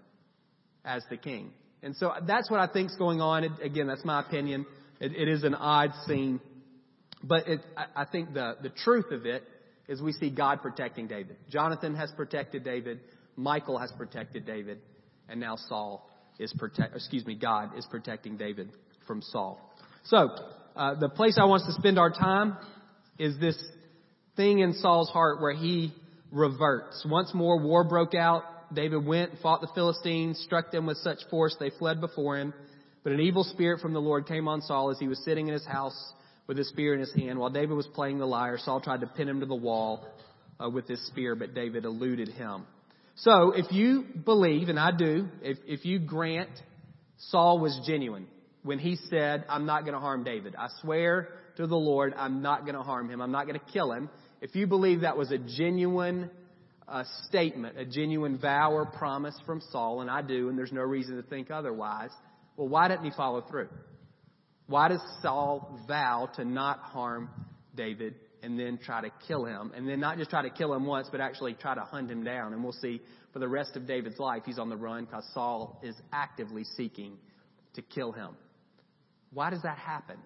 as 0.85 1.03
the 1.11 1.17
king. 1.17 1.51
And 1.83 1.97
so 1.97 2.13
that's 2.25 2.49
what 2.49 2.61
I 2.61 2.69
think's 2.73 2.95
going 2.95 3.21
on. 3.21 3.43
It, 3.43 3.51
again, 3.61 3.89
that's 3.89 4.05
my 4.05 4.21
opinion. 4.21 4.65
It, 5.01 5.11
it 5.17 5.27
is 5.27 5.43
an 5.43 5.57
odd 5.57 5.91
scene. 6.07 6.39
But 7.25 7.49
it, 7.49 7.61
I, 7.77 8.03
I 8.03 8.05
think 8.05 8.33
the, 8.33 8.57
the 8.63 8.71
truth 8.71 9.11
of 9.11 9.27
it 9.27 9.43
is 9.89 10.03
we 10.03 10.13
see 10.13 10.31
God 10.31 10.63
protecting 10.63 11.07
David. 11.07 11.37
Jonathan 11.49 11.95
has 11.95 12.11
protected 12.17 12.65
David. 12.65 13.01
Michal 13.37 13.79
has 13.79 13.93
protected 13.97 14.47
David. 14.47 14.79
And 15.29 15.41
now 15.41 15.57
Saul 15.69 16.09
is 16.39 16.53
protect, 16.59 16.95
excuse 16.95 17.25
me, 17.27 17.35
God 17.35 17.77
is 17.77 17.87
protecting 17.91 18.37
David 18.37 18.71
from 19.07 19.23
Saul. 19.23 19.61
So, 20.05 20.31
uh, 20.75 20.95
the 20.95 21.09
place 21.09 21.39
I 21.41 21.45
want 21.45 21.63
us 21.63 21.75
to 21.75 21.81
spend 21.81 21.99
our 21.99 22.11
time 22.11 22.57
is 23.19 23.39
this 23.39 23.57
thing 24.37 24.59
in 24.59 24.75
Saul's 24.75 25.09
heart 25.09 25.41
where 25.41 25.55
he 25.55 25.93
reverts. 26.31 27.05
Once 27.09 27.33
more, 27.33 27.59
war 27.61 27.85
broke 27.85 28.15
out. 28.15 28.43
David 28.75 29.07
went, 29.07 29.31
fought 29.43 29.61
the 29.61 29.71
Philistines, 29.75 30.41
struck 30.45 30.71
them 30.71 30.87
with 30.87 30.99
such 30.99 31.19
force 31.31 31.57
they 31.59 31.71
fled 31.79 32.01
before 32.01 32.39
him. 32.39 32.53
But 33.05 33.13
an 33.13 33.21
evil 33.21 33.45
spirit 33.45 33.81
from 33.81 33.93
the 33.93 34.01
Lord 34.01 34.27
came 34.27 34.49
on 34.49 34.61
Saul 34.63 34.91
as 34.91 34.99
he 34.99 35.07
was 35.07 35.23
sitting 35.25 35.47
in 35.47 35.55
his 35.55 35.65
house 35.65 35.97
with 36.47 36.59
his 36.59 36.69
spear 36.69 36.95
in 36.95 37.01
his 37.01 37.13
hand. 37.15 37.39
While 37.39 37.51
David 37.51 37.75
was 37.75 37.87
playing 37.89 38.19
the 38.19 38.27
lyre, 38.27 38.59
Saul 38.59 38.81
tried 38.81 39.01
to 39.01 39.07
pin 39.07 39.29
him 39.29 39.41
to 39.41 39.47
the 39.47 39.55
wall 39.55 40.07
uh, 40.63 40.71
with 40.71 40.87
his 40.87 41.05
spear, 41.09 41.35
but 41.35 41.55
David 41.55 41.85
eluded 41.85 42.29
him. 42.29 42.67
So, 43.17 43.53
if 43.57 43.73
you 43.73 44.05
believe, 44.25 44.69
and 44.69 44.79
I 44.79 44.91
do, 44.91 45.29
if, 45.43 45.59
if 45.67 45.85
you 45.87 45.99
grant 45.99 46.51
Saul 47.19 47.59
was 47.59 47.81
genuine, 47.87 48.27
when 48.63 48.79
he 48.79 48.97
said, 49.09 49.45
I'm 49.49 49.65
not 49.65 49.83
going 49.83 49.95
to 49.95 50.01
harm 50.01 50.25
David. 50.25 50.55
I 50.57 50.69
swear 50.83 51.29
to 51.57 51.67
the 51.67 51.77
Lord, 51.77 52.15
I'm 52.17 52.43
not 52.43 52.63
going 52.63 52.75
to 52.75 52.83
harm 52.83 53.09
him. 53.09 53.23
I'm 53.23 53.31
not 53.31 53.47
going 53.47 53.59
to 53.59 53.73
kill 53.73 53.93
him. 53.93 54.11
If 54.43 54.55
you 54.55 54.67
believe 54.67 55.01
that 55.01 55.17
was 55.17 55.31
a 55.31 55.39
genuine 55.39 56.31
uh, 56.87 57.05
statement, 57.27 57.79
a 57.79 57.85
genuine 57.85 58.39
vow 58.39 58.73
or 58.73 58.85
promise 58.85 59.35
from 59.47 59.63
Saul, 59.71 60.03
and 60.03 60.11
I 60.11 60.21
do, 60.21 60.49
and 60.49 60.59
there's 60.59 60.73
no 60.73 60.83
reason 60.83 61.17
to 61.17 61.23
think 61.23 61.51
otherwise, 61.51 62.11
well, 62.57 62.69
why 62.69 62.89
didn't 62.89 63.05
he 63.05 63.13
follow 63.17 63.41
through? 63.41 63.69
Why 64.67 64.89
does 64.89 65.01
Saul 65.23 65.81
vow 65.87 66.29
to 66.37 66.45
not 66.45 66.81
harm 66.81 67.31
David 67.75 68.15
and 68.43 68.59
then 68.59 68.79
try 68.79 69.01
to 69.01 69.11
kill 69.29 69.45
him? 69.45 69.73
And 69.77 69.89
then 69.89 70.01
not 70.01 70.19
just 70.19 70.31
try 70.31 70.43
to 70.43 70.51
kill 70.51 70.75
him 70.75 70.87
once, 70.87 71.09
but 71.11 71.21
actually 71.21 71.55
try 71.55 71.75
to 71.75 71.83
hunt 71.83 72.11
him 72.11 72.25
down. 72.25 72.53
And 72.53 72.63
we'll 72.63 72.73
see 72.73 73.01
for 73.33 73.39
the 73.39 73.49
rest 73.49 73.77
of 73.77 73.87
David's 73.87 74.19
life, 74.19 74.43
he's 74.45 74.59
on 74.59 74.69
the 74.69 74.77
run 74.77 75.05
because 75.05 75.25
Saul 75.35 75.81
is 75.83 75.95
actively 76.13 76.65
seeking 76.77 77.17
to 77.75 77.83
kill 77.83 78.13
him. 78.13 78.31
Why 79.33 79.51
does 79.51 79.63
that 79.63 79.79
happen? 79.79 80.17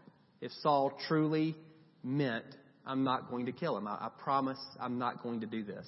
If 0.40 0.53
Saul 0.62 0.92
truly 1.09 1.55
meant, 2.03 2.44
I'm 2.87 3.05
not 3.05 3.31
going 3.31 3.46
to 3.46 3.53
kill 3.53 3.76
him. 3.76 3.87
I, 3.87 3.92
I 3.92 4.09
promise 4.22 4.59
I'm 4.81 4.98
not 4.98 5.22
going 5.22 5.40
to 5.40 5.46
do 5.46 5.64
this. 5.64 5.87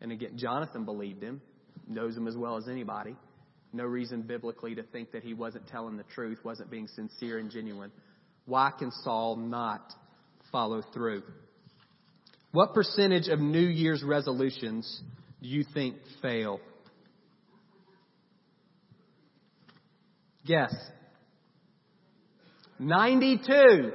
And 0.00 0.12
again, 0.12 0.38
Jonathan 0.38 0.84
believed 0.84 1.22
him, 1.22 1.42
knows 1.86 2.16
him 2.16 2.28
as 2.28 2.36
well 2.36 2.56
as 2.56 2.68
anybody. 2.68 3.16
No 3.72 3.84
reason 3.84 4.22
biblically 4.22 4.74
to 4.74 4.82
think 4.82 5.12
that 5.12 5.22
he 5.22 5.34
wasn't 5.34 5.66
telling 5.68 5.96
the 5.96 6.04
truth, 6.14 6.38
wasn't 6.44 6.70
being 6.70 6.88
sincere 6.88 7.38
and 7.38 7.50
genuine. 7.50 7.92
Why 8.46 8.72
can 8.76 8.90
Saul 8.90 9.36
not 9.36 9.92
follow 10.50 10.82
through? 10.94 11.22
What 12.52 12.72
percentage 12.72 13.28
of 13.28 13.40
New 13.40 13.58
Year's 13.66 14.02
resolutions 14.02 15.02
do 15.42 15.48
you 15.48 15.64
think 15.74 15.96
fail? 16.22 16.60
Guess. 20.46 20.74
92. 22.78 23.92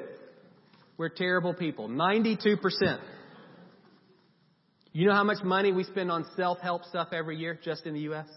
We're 0.98 1.10
terrible 1.10 1.56
people. 1.56 1.90
92%. 1.90 3.00
You 4.92 5.08
know 5.08 5.16
how 5.16 5.24
much 5.24 5.44
money 5.44 5.72
we 5.72 5.84
spend 5.86 6.12
on 6.12 6.26
self-help 6.38 6.86
stuff 6.86 7.08
every 7.12 7.38
year 7.38 7.60
just 7.64 7.88
in 7.88 7.96
the 7.96 8.02
U.S.? 8.02 8.28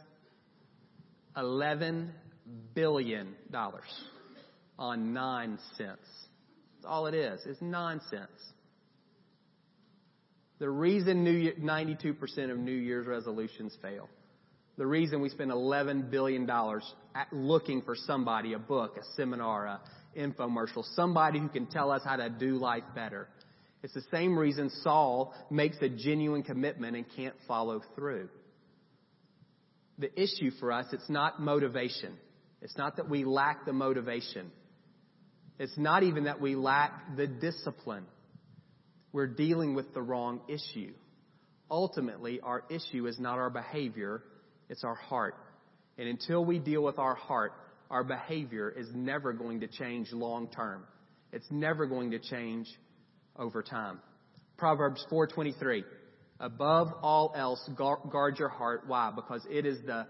11 1.37 2.13
billion 2.75 3.35
dollars 3.51 3.83
on 4.79 5.13
nonsense. 5.13 5.61
That's 5.79 6.87
all 6.87 7.07
it 7.07 7.15
is. 7.15 7.41
It's 7.47 7.61
nonsense. 7.61 8.31
The 10.59 10.69
reason 10.69 11.23
New 11.23 11.53
92% 11.53 12.51
of 12.51 12.59
New 12.59 12.73
Year's 12.73 13.07
resolutions 13.07 13.77
fail. 13.83 14.09
The 14.79 14.87
reason 14.87 15.21
we 15.21 15.29
spend 15.29 15.51
$11 15.51 16.11
billion 16.11 16.49
looking 17.33 17.83
for 17.83 17.95
somebody, 17.95 18.53
a 18.53 18.59
book, 18.59 18.97
a 18.99 19.05
seminar, 19.17 19.67
a, 19.67 19.81
infomercial, 20.17 20.85
somebody 20.95 21.39
who 21.39 21.49
can 21.49 21.67
tell 21.67 21.91
us 21.91 22.03
how 22.05 22.17
to 22.17 22.29
do 22.29 22.57
life 22.57 22.85
better. 22.95 23.29
It's 23.83 23.95
the 23.95 24.05
same 24.11 24.39
reason 24.39 24.71
Saul 24.83 25.35
makes 25.51 25.77
a 25.81 25.89
genuine 25.89 26.43
commitment 26.43 26.97
and 26.97 27.05
can't 27.17 27.35
follow 27.47 27.83
through. 27.95 28.29
The 29.99 30.13
issue 30.21 30.51
for 30.61 30.73
us, 30.73 30.87
it's 30.93 31.09
not 31.09 31.41
motivation. 31.41 32.17
It's 32.61 32.77
not 32.77 32.97
that 32.97 33.09
we 33.09 33.25
lack 33.25 33.65
the 33.65 33.73
motivation. 33.73 34.51
It's 35.59 35.77
not 35.79 36.03
even 36.03 36.25
that 36.25 36.41
we 36.41 36.55
lack 36.55 37.17
the 37.17 37.27
discipline. 37.27 38.05
We're 39.13 39.27
dealing 39.27 39.75
with 39.75 39.95
the 39.95 40.03
wrong 40.03 40.41
issue. 40.49 40.93
Ultimately, 41.71 42.41
our 42.41 42.65
issue 42.69 43.07
is 43.07 43.19
not 43.19 43.39
our 43.39 43.51
behavior, 43.51 44.23
it's 44.69 44.85
our 44.85 44.95
heart. 44.95 45.35
And 45.99 46.09
until 46.09 46.45
we 46.45 46.59
deal 46.59 46.83
with 46.83 46.99
our 46.99 47.15
heart, 47.15 47.53
our 47.91 48.05
behavior 48.05 48.69
is 48.69 48.89
never 48.95 49.33
going 49.33 49.61
to 49.61 49.67
change 49.67 50.13
long 50.13 50.49
term. 50.49 50.85
It's 51.33 51.47
never 51.51 51.87
going 51.87 52.11
to 52.11 52.19
change 52.19 52.69
over 53.39 53.63
time. 53.63 54.01
Proverbs 54.59 55.05
4:23. 55.11 55.85
Above 56.39 56.93
all 57.03 57.33
else, 57.35 57.69
guard 57.77 58.39
your 58.39 58.49
heart. 58.49 58.85
Why? 58.87 59.11
Because 59.15 59.47
it 59.51 59.65
is 59.65 59.79
the 59.87 60.07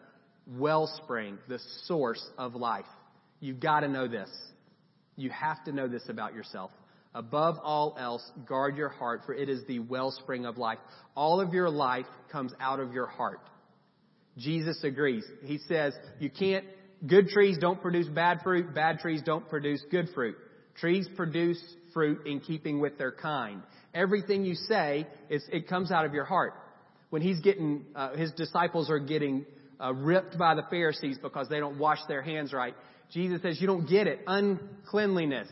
wellspring, 0.47 1.39
the 1.49 1.61
source 1.85 2.25
of 2.37 2.55
life. 2.55 2.85
You've 3.41 3.61
got 3.61 3.81
to 3.81 3.89
know 3.89 4.09
this. 4.09 4.31
You 5.17 5.31
have 5.31 5.65
to 5.65 5.73
know 5.73 5.89
this 5.89 6.09
about 6.09 6.35
yourself. 6.35 6.71
Above 7.15 7.59
all 7.63 7.97
else, 7.99 8.23
guard 8.47 8.77
your 8.77 8.89
heart, 8.89 9.23
for 9.25 9.35
it 9.35 9.49
is 9.49 9.65
the 9.67 9.79
wellspring 9.79 10.45
of 10.45 10.59
life. 10.59 10.79
All 11.15 11.41
of 11.41 11.55
your 11.55 11.71
life 11.71 12.07
comes 12.31 12.53
out 12.61 12.81
of 12.81 12.93
your 12.93 13.07
heart. 13.07 13.41
Jesus 14.37 14.83
agrees. 14.85 15.25
He 15.43 15.59
says, 15.67 15.95
you 16.19 16.29
can't 16.29 16.65
Good 17.05 17.29
trees 17.29 17.59
don't 17.59 17.81
produce 17.81 18.09
bad 18.09 18.41
fruit. 18.43 18.75
Bad 18.75 19.01
trees 19.01 19.21
don't 19.25 19.49
produce 19.49 19.85
good 19.91 20.09
fruit. 20.15 20.37
Trees 20.77 21.09
produce 21.17 21.63
fruit 21.97 22.27
in 22.27 22.41
keeping 22.41 22.79
with 22.79 22.99
their 22.99 23.11
kind. 23.11 23.63
Everything 23.95 24.45
you 24.45 24.55
say 24.55 25.07
is 25.31 25.43
it 25.51 25.67
comes 25.67 25.91
out 25.91 26.05
of 26.05 26.13
your 26.13 26.27
heart. 26.27 26.53
When 27.09 27.23
he's 27.23 27.41
getting, 27.41 27.87
uh, 27.95 28.15
his 28.17 28.31
disciples 28.33 28.91
are 28.91 28.99
getting 28.99 29.47
uh, 29.83 29.95
ripped 29.95 30.37
by 30.37 30.55
the 30.55 30.65
Pharisees 30.69 31.17
because 31.23 31.49
they 31.49 31.59
don't 31.59 31.79
wash 31.79 32.01
their 32.07 32.21
hands 32.21 32.53
right. 32.53 32.75
Jesus 33.15 33.41
says 33.41 33.59
you 33.63 33.67
don't 33.67 33.89
get 33.89 34.07
it. 34.07 34.21
Uncleanliness 34.27 35.49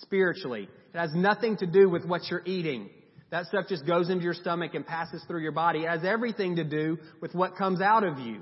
spiritually. 0.00 0.66
It 0.94 0.98
has 0.98 1.10
nothing 1.14 1.58
to 1.58 1.66
do 1.66 1.90
with 1.90 2.06
what 2.06 2.22
you're 2.30 2.42
eating. 2.46 2.88
That 3.30 3.44
stuff 3.44 3.66
just 3.68 3.86
goes 3.86 4.08
into 4.08 4.24
your 4.24 4.32
stomach 4.32 4.72
and 4.72 4.86
passes 4.86 5.22
through 5.28 5.42
your 5.42 5.52
body. 5.52 5.80
It 5.80 5.90
has 5.90 6.04
everything 6.04 6.56
to 6.56 6.64
do 6.64 6.96
with 7.20 7.34
what 7.34 7.56
comes 7.56 7.82
out 7.82 8.02
of 8.02 8.18
you. 8.18 8.40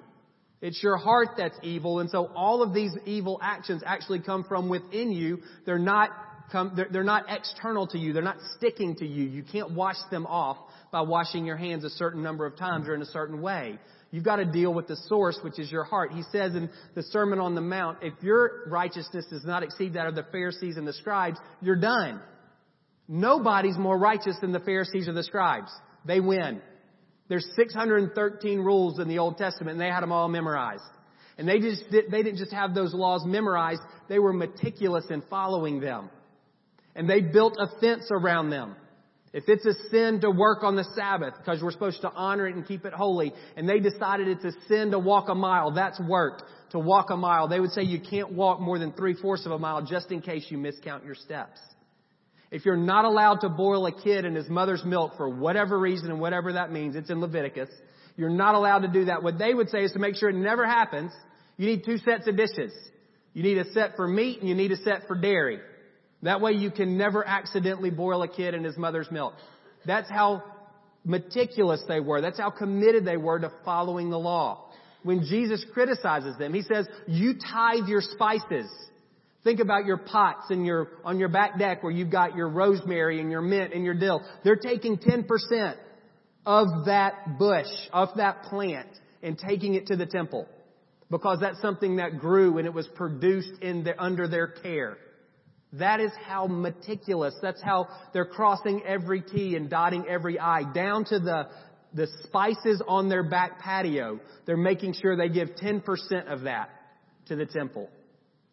It's 0.60 0.80
your 0.84 0.98
heart 0.98 1.30
that's 1.36 1.58
evil, 1.64 1.98
and 1.98 2.10
so 2.10 2.30
all 2.36 2.62
of 2.62 2.74
these 2.74 2.92
evil 3.06 3.40
actions 3.42 3.82
actually 3.84 4.20
come 4.20 4.44
from 4.44 4.68
within 4.68 5.10
you. 5.10 5.38
They're 5.64 5.78
not 5.78 6.10
come, 6.50 6.72
they're, 6.76 6.88
they're 6.90 7.04
not 7.04 7.24
external 7.28 7.86
to 7.88 7.98
you. 7.98 8.12
They're 8.12 8.22
not 8.22 8.38
sticking 8.56 8.96
to 8.96 9.06
you. 9.06 9.24
You 9.24 9.42
can't 9.42 9.72
wash 9.72 9.96
them 10.10 10.26
off 10.26 10.56
by 10.90 11.02
washing 11.02 11.46
your 11.46 11.56
hands 11.56 11.84
a 11.84 11.90
certain 11.90 12.22
number 12.22 12.46
of 12.46 12.56
times 12.56 12.88
or 12.88 12.94
in 12.94 13.02
a 13.02 13.06
certain 13.06 13.40
way. 13.40 13.78
You've 14.10 14.24
got 14.24 14.36
to 14.36 14.44
deal 14.44 14.74
with 14.74 14.88
the 14.88 14.96
source, 15.08 15.38
which 15.42 15.58
is 15.58 15.70
your 15.70 15.84
heart. 15.84 16.12
He 16.12 16.22
says 16.32 16.54
in 16.54 16.68
the 16.94 17.02
Sermon 17.04 17.38
on 17.38 17.54
the 17.54 17.60
Mount, 17.60 17.98
if 18.02 18.14
your 18.22 18.68
righteousness 18.68 19.26
does 19.30 19.44
not 19.44 19.62
exceed 19.62 19.94
that 19.94 20.06
of 20.06 20.14
the 20.14 20.26
Pharisees 20.32 20.76
and 20.76 20.86
the 20.86 20.92
scribes, 20.92 21.38
you're 21.60 21.76
done. 21.76 22.20
Nobody's 23.06 23.78
more 23.78 23.98
righteous 23.98 24.36
than 24.40 24.52
the 24.52 24.60
Pharisees 24.60 25.08
or 25.08 25.12
the 25.12 25.22
scribes. 25.22 25.70
They 26.04 26.20
win. 26.20 26.60
There's 27.28 27.46
613 27.54 28.58
rules 28.58 28.98
in 28.98 29.08
the 29.08 29.18
Old 29.18 29.36
Testament 29.36 29.72
and 29.72 29.80
they 29.80 29.92
had 29.92 30.00
them 30.00 30.10
all 30.10 30.28
memorized. 30.28 30.82
And 31.38 31.48
they 31.48 31.60
just 31.60 31.84
they 31.90 32.22
didn't 32.22 32.36
just 32.36 32.52
have 32.52 32.74
those 32.74 32.92
laws 32.92 33.24
memorized, 33.24 33.80
they 34.08 34.18
were 34.18 34.32
meticulous 34.32 35.04
in 35.08 35.22
following 35.30 35.80
them. 35.80 36.10
And 36.94 37.08
they 37.08 37.20
built 37.20 37.56
a 37.58 37.68
fence 37.80 38.08
around 38.10 38.50
them. 38.50 38.74
If 39.32 39.44
it's 39.46 39.64
a 39.64 39.74
sin 39.90 40.20
to 40.22 40.30
work 40.30 40.64
on 40.64 40.74
the 40.74 40.84
Sabbath, 40.96 41.34
because 41.38 41.62
we're 41.62 41.70
supposed 41.70 42.00
to 42.00 42.10
honor 42.10 42.48
it 42.48 42.56
and 42.56 42.66
keep 42.66 42.84
it 42.84 42.92
holy, 42.92 43.32
and 43.56 43.68
they 43.68 43.78
decided 43.78 44.26
it's 44.26 44.44
a 44.44 44.52
sin 44.66 44.90
to 44.90 44.98
walk 44.98 45.28
a 45.28 45.34
mile, 45.34 45.70
that's 45.70 46.00
work. 46.00 46.42
To 46.70 46.80
walk 46.80 47.10
a 47.10 47.16
mile, 47.16 47.46
they 47.46 47.60
would 47.60 47.70
say 47.70 47.82
you 47.82 48.00
can't 48.00 48.32
walk 48.32 48.60
more 48.60 48.78
than 48.78 48.92
three 48.92 49.14
fourths 49.14 49.46
of 49.46 49.52
a 49.52 49.58
mile 49.58 49.82
just 49.82 50.10
in 50.10 50.20
case 50.20 50.46
you 50.48 50.58
miscount 50.58 51.04
your 51.04 51.14
steps. 51.14 51.60
If 52.50 52.64
you're 52.64 52.76
not 52.76 53.04
allowed 53.04 53.42
to 53.42 53.48
boil 53.48 53.86
a 53.86 53.92
kid 53.92 54.24
in 54.24 54.34
his 54.34 54.48
mother's 54.48 54.84
milk 54.84 55.12
for 55.16 55.28
whatever 55.28 55.78
reason 55.78 56.10
and 56.10 56.20
whatever 56.20 56.54
that 56.54 56.72
means, 56.72 56.96
it's 56.96 57.10
in 57.10 57.20
Leviticus, 57.20 57.68
you're 58.16 58.30
not 58.30 58.56
allowed 58.56 58.80
to 58.80 58.88
do 58.88 59.04
that. 59.04 59.22
What 59.22 59.38
they 59.38 59.54
would 59.54 59.70
say 59.70 59.84
is 59.84 59.92
to 59.92 60.00
make 60.00 60.16
sure 60.16 60.28
it 60.28 60.36
never 60.36 60.66
happens, 60.66 61.12
you 61.56 61.66
need 61.66 61.84
two 61.84 61.98
sets 61.98 62.26
of 62.26 62.36
dishes. 62.36 62.72
You 63.32 63.44
need 63.44 63.58
a 63.58 63.70
set 63.72 63.94
for 63.94 64.08
meat 64.08 64.40
and 64.40 64.48
you 64.48 64.56
need 64.56 64.72
a 64.72 64.76
set 64.78 65.06
for 65.06 65.14
dairy. 65.14 65.60
That 66.22 66.40
way 66.40 66.52
you 66.52 66.70
can 66.70 66.98
never 66.98 67.26
accidentally 67.26 67.90
boil 67.90 68.22
a 68.22 68.28
kid 68.28 68.54
in 68.54 68.64
his 68.64 68.76
mother's 68.76 69.10
milk. 69.10 69.34
That's 69.86 70.10
how 70.10 70.42
meticulous 71.04 71.82
they 71.88 72.00
were. 72.00 72.20
That's 72.20 72.38
how 72.38 72.50
committed 72.50 73.04
they 73.04 73.16
were 73.16 73.38
to 73.38 73.50
following 73.64 74.10
the 74.10 74.18
law. 74.18 74.66
When 75.02 75.22
Jesus 75.22 75.64
criticizes 75.72 76.36
them, 76.36 76.52
he 76.52 76.62
says, 76.62 76.86
you 77.06 77.34
tithe 77.34 77.88
your 77.88 78.02
spices. 78.02 78.70
Think 79.42 79.60
about 79.60 79.86
your 79.86 79.96
pots 79.96 80.50
and 80.50 80.66
your, 80.66 80.88
on 81.04 81.18
your 81.18 81.30
back 81.30 81.58
deck 81.58 81.82
where 81.82 81.92
you've 81.92 82.10
got 82.10 82.36
your 82.36 82.48
rosemary 82.48 83.20
and 83.20 83.30
your 83.30 83.40
mint 83.40 83.72
and 83.72 83.82
your 83.84 83.94
dill. 83.94 84.22
They're 84.44 84.56
taking 84.56 84.98
10% 84.98 85.76
of 86.44 86.66
that 86.84 87.38
bush, 87.38 87.66
of 87.92 88.10
that 88.16 88.42
plant, 88.44 88.88
and 89.22 89.38
taking 89.38 89.74
it 89.74 89.86
to 89.86 89.96
the 89.96 90.04
temple. 90.04 90.46
Because 91.10 91.38
that's 91.40 91.60
something 91.62 91.96
that 91.96 92.18
grew 92.18 92.58
and 92.58 92.66
it 92.66 92.74
was 92.74 92.86
produced 92.88 93.62
in 93.62 93.84
the, 93.84 94.00
under 94.00 94.28
their 94.28 94.48
care. 94.48 94.98
That 95.74 96.00
is 96.00 96.10
how 96.26 96.46
meticulous, 96.46 97.34
that's 97.40 97.62
how 97.62 97.88
they're 98.12 98.24
crossing 98.24 98.82
every 98.84 99.22
T 99.22 99.54
and 99.54 99.70
dotting 99.70 100.04
every 100.08 100.38
I, 100.38 100.64
down 100.64 101.04
to 101.06 101.20
the, 101.20 101.48
the 101.94 102.08
spices 102.24 102.82
on 102.88 103.08
their 103.08 103.22
back 103.22 103.60
patio. 103.60 104.18
They're 104.46 104.56
making 104.56 104.94
sure 105.00 105.16
they 105.16 105.28
give 105.28 105.50
10% 105.50 105.82
of 106.26 106.42
that 106.42 106.70
to 107.26 107.36
the 107.36 107.46
temple. 107.46 107.88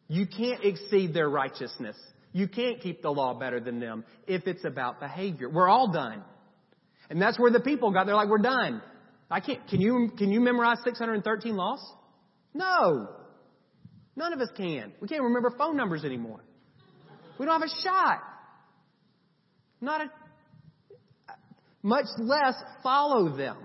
You 0.07 0.27
can't 0.27 0.63
exceed 0.63 1.13
their 1.13 1.27
righteousness. 1.29 1.97
You 2.33 2.47
can't 2.47 2.79
keep 2.81 3.01
the 3.01 3.09
law 3.09 3.33
better 3.33 3.59
than 3.59 3.79
them 3.79 4.05
if 4.27 4.45
it's 4.45 4.63
about 4.63 4.99
behavior. 4.99 5.49
We're 5.49 5.67
all 5.69 5.91
done. 5.91 6.23
And 7.09 7.19
that's 7.19 7.39
where 7.39 7.51
the 7.51 7.59
people 7.59 7.91
got. 7.91 8.05
They're 8.05 8.15
like, 8.15 8.29
we're 8.29 8.37
done. 8.37 8.81
I 9.31 9.39
can't, 9.39 9.67
can 9.67 9.81
you, 9.81 10.11
can 10.17 10.31
you 10.31 10.39
memorize 10.39 10.77
613 10.83 11.55
laws? 11.55 11.79
No. 12.53 13.09
None 14.15 14.33
of 14.33 14.39
us 14.39 14.49
can. 14.55 14.93
We 15.01 15.07
can't 15.07 15.23
remember 15.23 15.51
phone 15.57 15.75
numbers 15.75 16.03
anymore. 16.03 16.41
We 17.39 17.45
don't 17.45 17.61
have 17.61 17.69
a 17.69 17.81
shot. 17.83 18.23
Not 19.79 20.01
a, 20.01 20.11
much 21.83 22.05
less 22.17 22.55
follow 22.83 23.35
them 23.35 23.57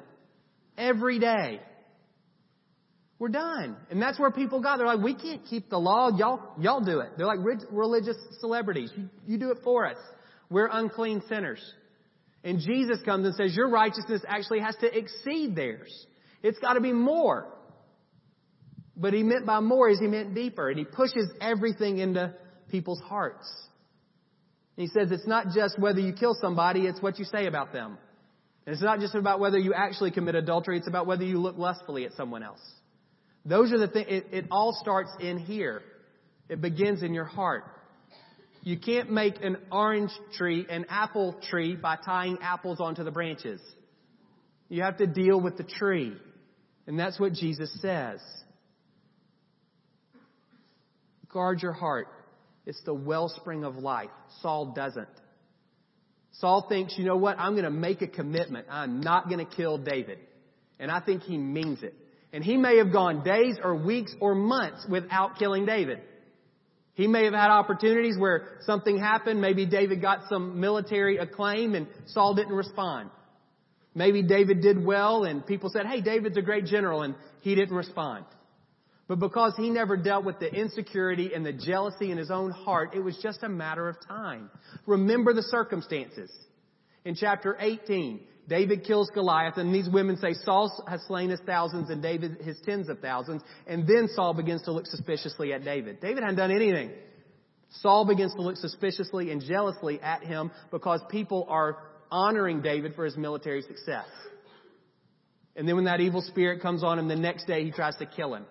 every 0.76 1.18
day. 1.18 1.60
We're 3.18 3.28
done. 3.28 3.76
And 3.90 4.02
that's 4.02 4.18
where 4.18 4.32
people 4.32 4.60
got. 4.60 4.78
They're 4.78 4.86
like, 4.86 5.00
we 5.00 5.14
can't 5.14 5.44
keep 5.46 5.70
the 5.70 5.78
law. 5.78 6.10
Y'all, 6.16 6.40
y'all 6.58 6.80
do 6.80 7.00
it. 7.00 7.10
They're 7.16 7.26
like 7.26 7.38
religious 7.70 8.16
celebrities. 8.40 8.90
You, 8.96 9.08
you 9.26 9.38
do 9.38 9.52
it 9.52 9.58
for 9.62 9.86
us. 9.86 9.96
We're 10.50 10.68
unclean 10.70 11.22
sinners. 11.28 11.60
And 12.44 12.58
Jesus 12.58 12.98
comes 13.04 13.24
and 13.24 13.34
says, 13.36 13.56
your 13.56 13.70
righteousness 13.70 14.22
actually 14.26 14.58
has 14.60 14.74
to 14.80 14.98
exceed 14.98 15.54
theirs. 15.54 16.06
It's 16.42 16.58
got 16.58 16.72
to 16.72 16.80
be 16.80 16.92
more. 16.92 17.46
But 18.96 19.14
he 19.14 19.22
meant 19.22 19.46
by 19.46 19.60
more 19.60 19.88
is 19.88 20.00
he 20.00 20.08
meant 20.08 20.34
deeper. 20.34 20.68
And 20.68 20.78
he 20.78 20.84
pushes 20.84 21.30
everything 21.40 21.98
into 21.98 22.34
people's 22.72 23.00
hearts. 23.02 23.48
He 24.74 24.88
says 24.88 25.12
it's 25.12 25.26
not 25.26 25.50
just 25.54 25.78
whether 25.78 26.00
you 26.00 26.12
kill 26.12 26.34
somebody, 26.40 26.86
it's 26.86 27.00
what 27.00 27.18
you 27.20 27.24
say 27.24 27.46
about 27.46 27.72
them. 27.72 27.98
And 28.66 28.72
it's 28.72 28.82
not 28.82 28.98
just 28.98 29.14
about 29.14 29.38
whether 29.38 29.58
you 29.58 29.74
actually 29.74 30.10
commit 30.10 30.34
adultery, 30.34 30.78
it's 30.78 30.88
about 30.88 31.06
whether 31.06 31.24
you 31.24 31.38
look 31.38 31.58
lustfully 31.58 32.04
at 32.04 32.14
someone 32.14 32.42
else. 32.42 32.60
Those 33.44 33.72
are 33.72 33.78
the 33.78 33.88
things, 33.88 34.06
it, 34.08 34.26
it 34.32 34.44
all 34.50 34.76
starts 34.80 35.10
in 35.20 35.38
here. 35.38 35.82
It 36.48 36.60
begins 36.60 37.02
in 37.02 37.12
your 37.12 37.24
heart. 37.24 37.64
You 38.62 38.78
can't 38.78 39.10
make 39.10 39.42
an 39.42 39.56
orange 39.70 40.12
tree 40.36 40.66
an 40.68 40.86
apple 40.88 41.36
tree 41.50 41.76
by 41.76 41.96
tying 41.96 42.38
apples 42.40 42.80
onto 42.80 43.04
the 43.04 43.10
branches. 43.10 43.60
You 44.68 44.82
have 44.82 44.96
to 44.98 45.06
deal 45.06 45.40
with 45.40 45.56
the 45.56 45.64
tree. 45.64 46.16
And 46.86 46.98
that's 46.98 47.18
what 47.18 47.32
Jesus 47.32 47.70
says. 47.82 48.20
Guard 51.32 51.62
your 51.62 51.72
heart. 51.72 52.08
It's 52.64 52.82
the 52.84 52.94
wellspring 52.94 53.64
of 53.64 53.76
life. 53.76 54.10
Saul 54.40 54.72
doesn't. 54.74 55.08
Saul 56.32 56.66
thinks, 56.68 56.96
you 56.96 57.04
know 57.04 57.16
what? 57.16 57.38
I'm 57.38 57.52
going 57.52 57.64
to 57.64 57.70
make 57.70 58.02
a 58.02 58.06
commitment. 58.06 58.66
I'm 58.70 59.00
not 59.00 59.28
going 59.28 59.44
to 59.44 59.56
kill 59.56 59.78
David. 59.78 60.18
And 60.78 60.90
I 60.90 61.00
think 61.00 61.22
he 61.22 61.36
means 61.36 61.82
it. 61.82 61.94
And 62.32 62.42
he 62.42 62.56
may 62.56 62.78
have 62.78 62.92
gone 62.92 63.22
days 63.22 63.56
or 63.62 63.74
weeks 63.74 64.14
or 64.20 64.34
months 64.34 64.86
without 64.88 65.38
killing 65.38 65.66
David. 65.66 66.00
He 66.94 67.06
may 67.06 67.24
have 67.24 67.34
had 67.34 67.50
opportunities 67.50 68.16
where 68.18 68.58
something 68.62 68.98
happened. 68.98 69.40
Maybe 69.40 69.66
David 69.66 70.00
got 70.00 70.20
some 70.28 70.60
military 70.60 71.18
acclaim 71.18 71.74
and 71.74 71.86
Saul 72.06 72.34
didn't 72.34 72.54
respond. 72.54 73.10
Maybe 73.94 74.22
David 74.22 74.62
did 74.62 74.82
well 74.82 75.24
and 75.24 75.44
people 75.44 75.70
said, 75.70 75.86
hey, 75.86 76.00
David's 76.00 76.36
a 76.36 76.42
great 76.42 76.64
general 76.64 77.02
and 77.02 77.14
he 77.42 77.54
didn't 77.54 77.76
respond. 77.76 78.24
But 79.12 79.20
because 79.20 79.52
he 79.58 79.68
never 79.68 79.98
dealt 79.98 80.24
with 80.24 80.38
the 80.38 80.50
insecurity 80.50 81.34
and 81.34 81.44
the 81.44 81.52
jealousy 81.52 82.10
in 82.10 82.16
his 82.16 82.30
own 82.30 82.50
heart, 82.50 82.94
it 82.94 83.00
was 83.00 83.14
just 83.22 83.42
a 83.42 83.48
matter 83.48 83.86
of 83.86 83.96
time. 84.08 84.48
Remember 84.86 85.34
the 85.34 85.42
circumstances. 85.42 86.32
In 87.04 87.14
chapter 87.14 87.54
18, 87.60 88.20
David 88.48 88.84
kills 88.84 89.10
Goliath, 89.12 89.58
and 89.58 89.74
these 89.74 89.86
women 89.86 90.16
say 90.16 90.32
Saul 90.32 90.82
has 90.88 91.02
slain 91.08 91.28
his 91.28 91.40
thousands 91.40 91.90
and 91.90 92.00
David 92.00 92.38
his 92.40 92.58
tens 92.64 92.88
of 92.88 93.00
thousands. 93.00 93.42
And 93.66 93.86
then 93.86 94.08
Saul 94.16 94.32
begins 94.32 94.62
to 94.62 94.72
look 94.72 94.86
suspiciously 94.86 95.52
at 95.52 95.62
David. 95.62 96.00
David 96.00 96.22
hadn't 96.22 96.38
done 96.38 96.50
anything. 96.50 96.92
Saul 97.82 98.06
begins 98.06 98.34
to 98.36 98.40
look 98.40 98.56
suspiciously 98.56 99.30
and 99.30 99.42
jealously 99.42 100.00
at 100.00 100.22
him 100.22 100.50
because 100.70 101.02
people 101.10 101.44
are 101.50 101.76
honoring 102.10 102.62
David 102.62 102.94
for 102.94 103.04
his 103.04 103.18
military 103.18 103.60
success. 103.60 104.08
And 105.54 105.68
then 105.68 105.76
when 105.76 105.84
that 105.84 106.00
evil 106.00 106.22
spirit 106.22 106.62
comes 106.62 106.82
on 106.82 106.98
him, 106.98 107.08
the 107.08 107.16
next 107.16 107.46
day 107.46 107.62
he 107.62 107.72
tries 107.72 107.96
to 107.96 108.06
kill 108.06 108.34
him. 108.34 108.46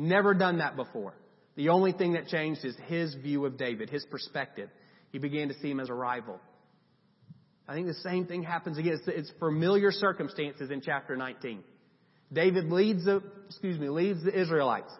Never 0.00 0.32
done 0.32 0.58
that 0.58 0.76
before. 0.76 1.12
The 1.56 1.70
only 1.70 1.90
thing 1.90 2.12
that 2.12 2.28
changed 2.28 2.64
is 2.64 2.76
his 2.86 3.16
view 3.16 3.44
of 3.46 3.58
David, 3.58 3.90
his 3.90 4.04
perspective. 4.04 4.70
He 5.10 5.18
began 5.18 5.48
to 5.48 5.54
see 5.54 5.68
him 5.68 5.80
as 5.80 5.88
a 5.88 5.92
rival. 5.92 6.38
I 7.66 7.74
think 7.74 7.88
the 7.88 7.94
same 7.94 8.24
thing 8.24 8.44
happens 8.44 8.78
again. 8.78 8.92
It's, 8.92 9.08
it's 9.08 9.32
familiar 9.40 9.90
circumstances 9.90 10.70
in 10.70 10.82
chapter 10.82 11.16
19. 11.16 11.64
David 12.32 12.70
leads 12.70 13.06
the, 13.06 13.24
excuse 13.48 13.76
me, 13.76 13.88
leads 13.88 14.22
the 14.22 14.40
Israelites 14.40 14.92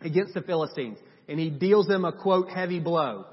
against 0.00 0.34
the 0.34 0.42
Philistines, 0.42 0.98
and 1.28 1.40
he 1.40 1.50
deals 1.50 1.88
them 1.88 2.04
a 2.04 2.12
quote 2.12 2.50
heavy 2.50 2.78
blow. 2.78 3.24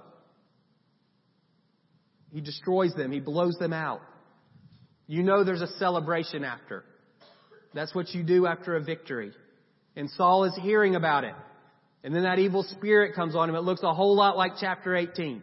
He 2.31 2.41
destroys 2.41 2.95
them. 2.95 3.11
He 3.11 3.19
blows 3.19 3.55
them 3.59 3.71
out. 3.71 4.01
You 5.05 5.21
know 5.21 5.43
there's 5.43 5.61
a 5.61 5.77
celebration 5.77 6.43
after. 6.43 6.83
That's 7.75 7.93
what 7.93 8.15
you 8.15 8.23
do 8.23 8.47
after 8.47 8.75
a 8.75 8.81
victory. 8.81 9.31
And 9.97 10.09
Saul 10.11 10.45
is 10.45 10.57
hearing 10.61 10.95
about 10.95 11.23
it. 11.25 11.33
And 12.03 12.15
then 12.15 12.23
that 12.23 12.39
evil 12.39 12.63
spirit 12.63 13.15
comes 13.15 13.35
on 13.35 13.49
him. 13.49 13.55
It 13.55 13.63
looks 13.63 13.81
a 13.83 13.93
whole 13.93 14.15
lot 14.15 14.37
like 14.37 14.53
chapter 14.61 14.95
18. 14.95 15.41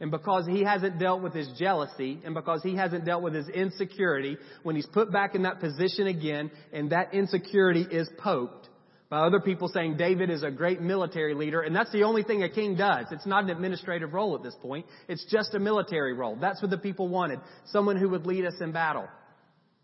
And 0.00 0.10
because 0.10 0.46
he 0.46 0.64
hasn't 0.64 0.98
dealt 0.98 1.22
with 1.22 1.34
his 1.34 1.48
jealousy 1.58 2.20
and 2.24 2.34
because 2.34 2.62
he 2.62 2.74
hasn't 2.74 3.04
dealt 3.04 3.22
with 3.22 3.34
his 3.34 3.48
insecurity, 3.48 4.38
when 4.62 4.76
he's 4.76 4.86
put 4.86 5.12
back 5.12 5.34
in 5.34 5.42
that 5.42 5.60
position 5.60 6.06
again 6.06 6.50
and 6.72 6.90
that 6.90 7.14
insecurity 7.14 7.86
is 7.90 8.08
poked 8.18 8.68
by 9.08 9.20
other 9.20 9.40
people 9.40 9.68
saying 9.68 9.96
David 9.96 10.30
is 10.30 10.42
a 10.42 10.50
great 10.50 10.80
military 10.80 11.34
leader 11.34 11.60
and 11.60 11.76
that's 11.76 11.92
the 11.92 12.02
only 12.02 12.22
thing 12.24 12.42
a 12.42 12.48
king 12.48 12.76
does. 12.76 13.06
It's 13.10 13.26
not 13.26 13.44
an 13.44 13.50
administrative 13.50 14.12
role 14.12 14.34
at 14.34 14.42
this 14.42 14.56
point. 14.60 14.86
It's 15.08 15.24
just 15.30 15.54
a 15.54 15.58
military 15.58 16.14
role. 16.14 16.36
That's 16.36 16.60
what 16.60 16.70
the 16.70 16.78
people 16.78 17.08
wanted. 17.08 17.40
Someone 17.66 17.96
who 17.96 18.08
would 18.10 18.26
lead 18.26 18.44
us 18.44 18.54
in 18.60 18.72
battle. 18.72 19.06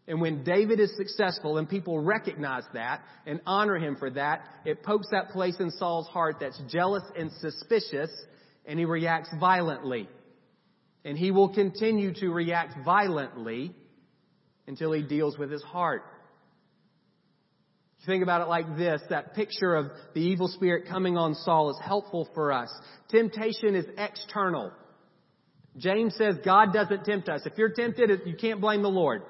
And 0.09 0.21
when 0.21 0.43
David 0.43 0.81
is 0.81 0.97
successful 0.97 1.59
and 1.59 1.69
people 1.69 2.01
recognize 2.01 2.65
that 2.75 3.03
and 3.25 3.41
honor 3.47 3.77
him 3.77 3.97
for 3.97 4.11
that, 4.11 4.43
it 4.65 4.83
pokes 4.83 5.09
that 5.13 5.31
place 5.31 5.57
in 5.61 5.71
Saul's 5.71 6.09
heart 6.09 6.37
that's 6.41 6.61
jealous 6.69 7.05
and 7.17 7.31
suspicious 7.41 8.11
and 8.67 8.79
he 8.79 8.85
reacts 8.85 9.31
violently. 9.39 10.09
And 11.05 11.19
he 11.19 11.31
will 11.31 11.49
continue 11.49 12.15
to 12.15 12.31
react 12.31 12.85
violently 12.85 13.75
until 14.67 14.93
he 14.93 15.03
deals 15.03 15.37
with 15.37 15.51
his 15.51 15.63
heart. 15.63 16.05
You 18.01 18.07
think 18.07 18.23
about 18.23 18.41
it 18.41 18.49
like 18.49 18.77
this, 18.77 19.01
that 19.11 19.35
picture 19.35 19.77
of 19.77 19.87
the 20.15 20.21
evil 20.21 20.49
spirit 20.49 20.89
coming 20.89 21.17
on 21.17 21.35
Saul 21.35 21.71
is 21.71 21.79
helpful 21.85 22.29
for 22.35 22.53
us. 22.53 22.69
Temptation 23.09 23.77
is 23.77 23.85
external. 23.97 24.73
James 25.77 26.15
says 26.17 26.37
God 26.45 26.73
doesn't 26.73 27.05
tempt 27.05 27.29
us. 27.29 27.43
If 27.47 27.57
you're 27.57 27.73
tempted, 27.73 28.11
you 28.27 28.35
can't 28.35 28.61
blame 28.61 28.83
the 28.83 28.89
Lord. 28.89 29.23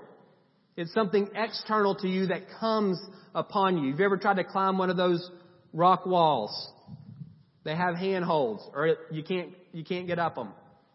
It's 0.77 0.93
something 0.95 1.29
external 1.35 1.95
to 1.97 2.09
you 2.09 2.27
that 2.29 2.43
comes 2.59 3.01
upon 3.35 3.79
you. 3.79 3.89
You've 3.89 3.99
you 3.99 4.05
ever 4.05 4.17
tried 4.17 4.37
to 4.37 4.45
climb 4.45 4.79
one 4.79 4.91
of 4.91 4.97
those 4.97 5.31
rock 5.73 6.07
walls? 6.07 6.71
They 7.65 7.77
have 7.77 7.95
handholds, 7.95 8.63
or 8.75 8.97
you 9.11 9.23
can't, 9.23 9.51
you 9.73 9.85
can't 9.85 10.07
get 10.07 10.19
up 10.19 10.35
them. 10.35 10.49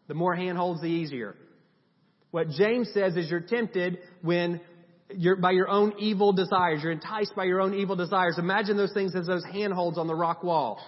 The 0.07 0.13
more 0.13 0.35
handholds, 0.35 0.81
the 0.81 0.87
easier. 0.87 1.35
What 2.31 2.49
James 2.49 2.89
says 2.93 3.15
is 3.15 3.29
you're 3.29 3.39
tempted 3.39 3.99
when 4.21 4.59
you're 5.15 5.37
by 5.37 5.51
your 5.51 5.69
own 5.69 5.93
evil 5.99 6.33
desires. 6.33 6.81
You're 6.83 6.91
enticed 6.91 7.33
by 7.35 7.45
your 7.45 7.61
own 7.61 7.73
evil 7.73 7.95
desires. 7.95 8.35
Imagine 8.37 8.77
those 8.77 8.93
things 8.93 9.15
as 9.15 9.27
those 9.27 9.45
handholds 9.45 9.97
on 9.97 10.07
the 10.07 10.15
rock 10.15 10.43
wall. 10.43 10.79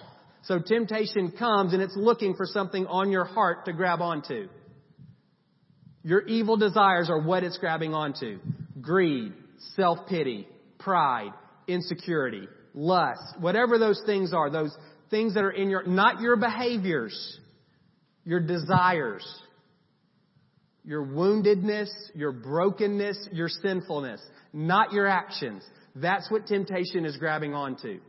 So 0.42 0.58
temptation 0.58 1.32
comes 1.38 1.72
and 1.72 1.82
it's 1.82 1.96
looking 1.96 2.34
for 2.34 2.46
something 2.46 2.86
on 2.86 3.10
your 3.10 3.24
heart 3.24 3.66
to 3.66 3.72
grab 3.72 4.00
onto. 4.00 4.48
Your 6.02 6.22
evil 6.22 6.56
desires 6.56 7.10
are 7.10 7.20
what 7.20 7.44
it's 7.44 7.58
grabbing 7.58 7.94
onto. 7.94 8.38
Greed, 8.80 9.32
self-pity, 9.76 10.46
pride, 10.78 11.32
insecurity, 11.66 12.48
lust, 12.74 13.38
whatever 13.40 13.78
those 13.78 14.00
things 14.06 14.32
are, 14.32 14.50
those 14.50 14.76
things 15.10 15.34
that 15.34 15.44
are 15.44 15.50
in 15.50 15.70
your, 15.70 15.84
not 15.86 16.20
your 16.20 16.36
behaviors, 16.36 17.38
your 18.24 18.40
desires, 18.40 19.26
your 20.84 21.04
woundedness, 21.04 21.88
your 22.14 22.32
brokenness, 22.32 23.28
your 23.32 23.48
sinfulness, 23.48 24.20
not 24.52 24.92
your 24.92 25.06
actions. 25.06 25.62
That's 25.94 26.30
what 26.30 26.46
temptation 26.46 27.04
is 27.04 27.16
grabbing 27.16 27.54
onto. 27.54 28.00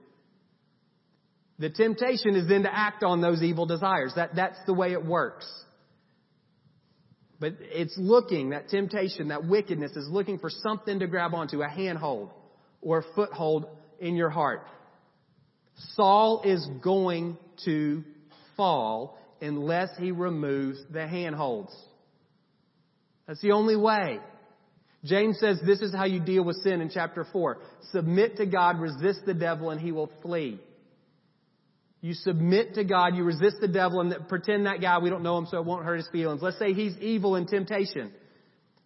The 1.59 1.69
temptation 1.69 2.35
is 2.35 2.47
then 2.47 2.63
to 2.63 2.73
act 2.73 3.03
on 3.03 3.21
those 3.21 3.43
evil 3.43 3.65
desires. 3.65 4.13
That, 4.15 4.35
that's 4.35 4.57
the 4.65 4.73
way 4.73 4.93
it 4.93 5.05
works. 5.05 5.45
But 7.41 7.55
it's 7.59 7.97
looking, 7.97 8.51
that 8.51 8.69
temptation, 8.69 9.29
that 9.29 9.47
wickedness 9.47 9.93
is 9.93 10.07
looking 10.07 10.37
for 10.37 10.51
something 10.51 10.99
to 10.99 11.07
grab 11.07 11.33
onto, 11.33 11.63
a 11.63 11.67
handhold 11.67 12.29
or 12.83 12.99
a 12.99 13.03
foothold 13.15 13.65
in 13.99 14.15
your 14.15 14.29
heart. 14.29 14.67
Saul 15.95 16.43
is 16.45 16.63
going 16.83 17.37
to 17.65 18.03
fall 18.55 19.17
unless 19.41 19.89
he 19.97 20.11
removes 20.11 20.79
the 20.91 21.07
handholds. 21.07 21.75
That's 23.27 23.41
the 23.41 23.53
only 23.53 23.75
way. 23.75 24.19
James 25.03 25.39
says 25.39 25.59
this 25.65 25.81
is 25.81 25.91
how 25.95 26.05
you 26.05 26.19
deal 26.19 26.43
with 26.43 26.57
sin 26.57 26.79
in 26.79 26.91
chapter 26.93 27.25
4. 27.33 27.57
Submit 27.91 28.37
to 28.37 28.45
God, 28.45 28.79
resist 28.79 29.25
the 29.25 29.33
devil, 29.33 29.71
and 29.71 29.81
he 29.81 29.91
will 29.91 30.11
flee. 30.21 30.59
You 32.01 32.15
submit 32.15 32.75
to 32.75 32.83
God, 32.83 33.15
you 33.15 33.23
resist 33.23 33.57
the 33.61 33.67
devil, 33.67 34.01
and 34.01 34.27
pretend 34.27 34.65
that 34.65 34.81
guy, 34.81 34.97
we 34.97 35.11
don't 35.11 35.21
know 35.21 35.37
him, 35.37 35.45
so 35.45 35.57
it 35.57 35.65
won't 35.65 35.85
hurt 35.85 35.97
his 35.97 36.09
feelings. 36.11 36.41
Let's 36.41 36.57
say 36.57 36.73
he's 36.73 36.97
evil 36.97 37.35
in 37.35 37.45
temptation. 37.45 38.11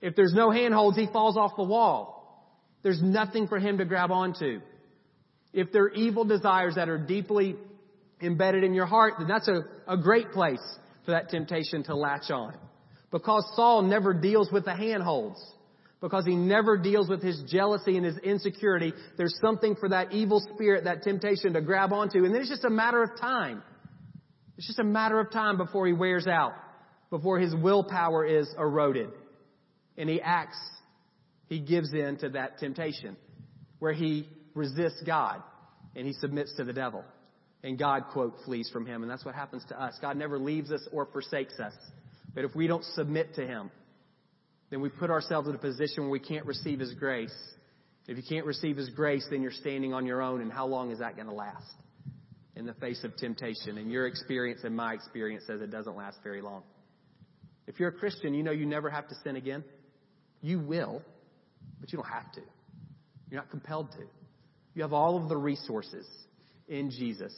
If 0.02 0.16
there's 0.18 0.34
no 0.34 0.52
handholds, 0.52 0.98
he 0.98 1.08
falls 1.08 1.38
off 1.38 1.54
the 1.56 1.64
wall. 1.64 2.52
There's 2.84 3.02
nothing 3.02 3.48
for 3.48 3.58
him 3.58 3.78
to 3.78 3.86
grab 3.86 4.12
onto. 4.12 4.60
If 5.54 5.72
there 5.72 5.84
are 5.84 5.94
evil 5.94 6.26
desires 6.26 6.76
that 6.76 6.90
are 6.90 6.98
deeply 6.98 7.56
embedded 8.22 8.66
in 8.66 8.74
your 8.74 8.86
heart, 8.86 9.14
then 9.18 9.28
that's 9.30 9.48
a, 9.48 9.62
a 9.88 9.98
great 9.98 10.32
place 10.32 10.62
for 11.06 11.12
that 11.12 11.30
temptation 11.30 11.84
to 11.84 11.96
latch 11.96 12.30
on. 12.30 12.54
Because 13.12 13.50
Saul 13.56 13.84
never 13.84 14.14
deals 14.14 14.52
with 14.52 14.66
the 14.66 14.76
handholds 14.76 15.42
because 16.06 16.24
he 16.24 16.36
never 16.36 16.78
deals 16.78 17.10
with 17.10 17.24
his 17.24 17.42
jealousy 17.48 17.98
and 17.98 18.06
his 18.06 18.16
insecurity. 18.20 18.94
There's 19.18 19.36
something 19.44 19.76
for 19.76 19.90
that 19.90 20.12
evil 20.12 20.40
spirit, 20.54 20.84
that 20.84 21.02
temptation 21.02 21.54
to 21.54 21.62
grab 21.62 21.92
onto. 21.92 22.26
And 22.26 22.32
then 22.32 22.42
it's 22.42 22.50
just 22.52 22.64
a 22.64 22.70
matter 22.70 23.02
of 23.02 23.20
time. 23.20 23.64
It's 24.56 24.68
just 24.68 24.78
a 24.78 24.84
matter 24.84 25.20
of 25.20 25.32
time 25.32 25.58
before 25.58 25.88
he 25.88 25.94
wears 25.94 26.28
out, 26.28 26.54
before 27.10 27.40
his 27.40 27.56
willpower 27.56 28.24
is 28.24 28.48
eroded. 28.56 29.10
And 29.98 30.08
he 30.08 30.22
acts, 30.22 30.60
he 31.50 31.60
gives 31.60 31.92
in 31.92 32.18
to 32.18 32.30
that 32.30 32.60
temptation 32.60 33.18
where 33.80 33.94
he 33.94 34.30
resists 34.54 35.02
God 35.08 35.42
and 35.96 36.06
he 36.06 36.14
submits 36.14 36.54
to 36.58 36.66
the 36.66 36.74
devil. 36.74 37.04
And 37.64 37.80
God, 37.80 38.04
quote, 38.14 38.36
flees 38.46 38.70
from 38.72 38.86
him. 38.86 39.02
And 39.02 39.10
that's 39.10 39.26
what 39.26 39.34
happens 39.34 39.66
to 39.70 39.84
us. 39.84 39.98
God 40.00 40.18
never 40.18 40.38
leaves 40.38 40.72
us 40.72 40.88
or 40.92 41.08
forsakes 41.08 41.60
us. 41.60 41.74
But 42.36 42.46
if 42.46 42.54
we 42.54 42.68
don't 42.68 42.86
submit 42.94 43.34
to 43.38 43.48
him, 43.48 43.72
then 44.76 44.82
we 44.82 44.90
put 44.90 45.10
ourselves 45.10 45.48
in 45.48 45.56
a 45.56 45.58
position 45.58 46.04
where 46.04 46.10
we 46.10 46.20
can't 46.20 46.46
receive 46.46 46.82
His 46.82 46.94
grace. 46.96 47.34
If 48.10 48.18
you 48.18 48.24
can't 48.28 48.46
receive 48.46 48.76
His 48.76 48.90
grace, 48.90 49.26
then 49.32 49.42
you're 49.42 49.54
standing 49.54 49.94
on 49.94 50.06
your 50.06 50.22
own, 50.22 50.42
and 50.42 50.52
how 50.52 50.66
long 50.66 50.92
is 50.92 51.00
that 51.00 51.16
going 51.16 51.30
to 51.30 51.34
last? 51.34 51.64
In 52.58 52.66
the 52.66 52.74
face 52.74 53.02
of 53.06 53.16
temptation. 53.16 53.78
And 53.78 53.90
your 53.90 54.06
experience 54.06 54.66
and 54.66 54.76
my 54.76 54.94
experience 54.94 55.46
says 55.48 55.62
it 55.62 55.72
doesn't 55.72 55.96
last 55.96 56.18
very 56.26 56.42
long. 56.42 56.64
If 57.68 57.80
you're 57.80 57.88
a 57.88 57.94
Christian, 57.94 58.34
you 58.34 58.44
know 58.44 58.52
you 58.52 58.66
never 58.66 58.90
have 58.90 59.08
to 59.08 59.16
sin 59.24 59.38
again. 59.38 59.64
You 60.42 60.60
will, 60.60 61.02
but 61.80 61.94
you 61.94 61.98
don't 61.98 62.12
have 62.12 62.30
to. 62.34 62.42
You're 63.32 63.40
not 63.40 63.52
compelled 63.52 63.94
to. 63.94 64.04
You 64.74 64.82
have 64.82 64.92
all 64.92 65.16
of 65.16 65.30
the 65.30 65.38
resources 65.38 66.06
in 66.68 66.92
Jesus 66.92 67.34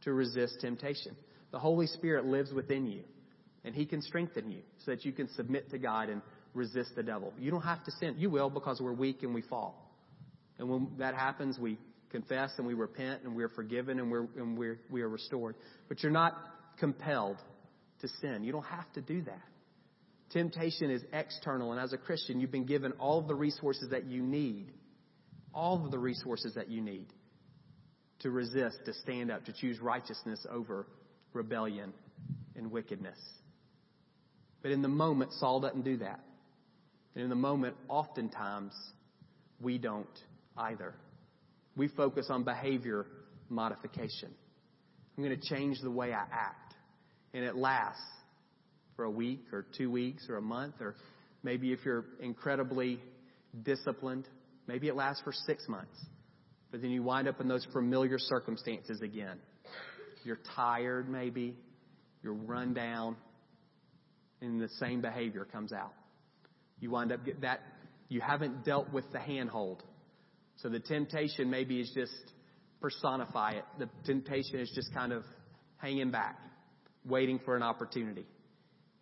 to 0.00 0.12
resist 0.12 0.56
temptation. 0.60 1.14
The 1.52 1.60
Holy 1.60 1.86
Spirit 1.86 2.24
lives 2.24 2.52
within 2.52 2.86
you, 2.88 3.04
and 3.64 3.72
He 3.72 3.86
can 3.86 4.02
strengthen 4.02 4.50
you 4.50 4.62
so 4.84 4.90
that 4.90 5.04
you 5.04 5.12
can 5.12 5.28
submit 5.34 5.70
to 5.70 5.78
God 5.78 6.08
and 6.08 6.22
resist 6.54 6.94
the 6.96 7.02
devil. 7.02 7.32
You 7.38 7.50
don't 7.50 7.62
have 7.62 7.84
to 7.84 7.90
sin. 7.92 8.16
You 8.18 8.30
will 8.30 8.50
because 8.50 8.80
we're 8.80 8.92
weak 8.92 9.22
and 9.22 9.34
we 9.34 9.42
fall. 9.42 9.90
And 10.58 10.68
when 10.68 10.88
that 10.98 11.14
happens, 11.14 11.58
we 11.58 11.78
confess 12.10 12.50
and 12.58 12.66
we 12.66 12.74
repent 12.74 13.22
and 13.24 13.34
we're 13.34 13.48
forgiven 13.48 13.98
and 13.98 14.10
we're, 14.10 14.26
and 14.36 14.56
we're, 14.56 14.78
we 14.90 15.02
are 15.02 15.08
restored. 15.08 15.56
But 15.88 16.02
you're 16.02 16.12
not 16.12 16.36
compelled 16.78 17.38
to 18.00 18.08
sin. 18.20 18.44
You 18.44 18.52
don't 18.52 18.66
have 18.66 18.90
to 18.94 19.00
do 19.00 19.22
that. 19.22 19.42
Temptation 20.30 20.90
is 20.90 21.02
external, 21.12 21.72
and 21.72 21.80
as 21.80 21.92
a 21.92 21.98
Christian, 21.98 22.40
you've 22.40 22.50
been 22.50 22.64
given 22.64 22.92
all 22.92 23.18
of 23.18 23.28
the 23.28 23.34
resources 23.34 23.90
that 23.90 24.06
you 24.06 24.22
need, 24.22 24.72
all 25.52 25.84
of 25.84 25.90
the 25.90 25.98
resources 25.98 26.54
that 26.54 26.70
you 26.70 26.80
need 26.80 27.06
to 28.20 28.30
resist, 28.30 28.78
to 28.86 28.94
stand 28.94 29.30
up, 29.30 29.44
to 29.44 29.52
choose 29.52 29.78
righteousness 29.80 30.46
over 30.50 30.86
rebellion 31.34 31.92
and 32.56 32.70
wickedness. 32.70 33.18
But 34.62 34.70
in 34.70 34.80
the 34.80 34.88
moment, 34.88 35.32
Saul 35.34 35.60
doesn't 35.60 35.82
do 35.82 35.98
that. 35.98 36.20
And 37.14 37.24
in 37.24 37.30
the 37.30 37.36
moment, 37.36 37.76
oftentimes, 37.88 38.72
we 39.60 39.78
don't 39.78 40.06
either. 40.56 40.94
We 41.76 41.88
focus 41.88 42.26
on 42.30 42.44
behavior 42.44 43.06
modification. 43.48 44.30
I'm 45.16 45.24
going 45.24 45.38
to 45.38 45.48
change 45.48 45.78
the 45.82 45.90
way 45.90 46.12
I 46.12 46.22
act. 46.22 46.74
And 47.34 47.44
it 47.44 47.56
lasts 47.56 48.02
for 48.96 49.04
a 49.04 49.10
week 49.10 49.44
or 49.52 49.66
two 49.76 49.90
weeks 49.90 50.26
or 50.28 50.36
a 50.36 50.42
month, 50.42 50.74
or 50.80 50.96
maybe 51.42 51.72
if 51.72 51.80
you're 51.84 52.04
incredibly 52.20 53.00
disciplined, 53.62 54.26
maybe 54.66 54.88
it 54.88 54.96
lasts 54.96 55.22
for 55.22 55.32
six 55.46 55.68
months. 55.68 55.98
But 56.70 56.80
then 56.80 56.90
you 56.90 57.02
wind 57.02 57.28
up 57.28 57.40
in 57.40 57.48
those 57.48 57.66
familiar 57.72 58.18
circumstances 58.18 59.02
again. 59.02 59.38
You're 60.24 60.40
tired, 60.56 61.10
maybe. 61.10 61.56
You're 62.22 62.34
run 62.34 62.72
down. 62.72 63.16
And 64.40 64.60
the 64.60 64.68
same 64.80 65.02
behavior 65.02 65.44
comes 65.44 65.72
out 65.72 65.92
you 66.82 66.90
wind 66.90 67.12
up 67.12 67.20
that 67.40 67.60
you 68.08 68.20
haven't 68.20 68.64
dealt 68.64 68.92
with 68.92 69.10
the 69.12 69.20
handhold. 69.20 69.82
So 70.56 70.68
the 70.68 70.80
temptation 70.80 71.48
maybe 71.48 71.80
is 71.80 71.90
just 71.94 72.12
personify 72.80 73.52
it. 73.52 73.64
The 73.78 73.88
temptation 74.04 74.58
is 74.58 74.70
just 74.74 74.92
kind 74.92 75.12
of 75.12 75.22
hanging 75.76 76.10
back, 76.10 76.38
waiting 77.06 77.38
for 77.44 77.56
an 77.56 77.62
opportunity. 77.62 78.26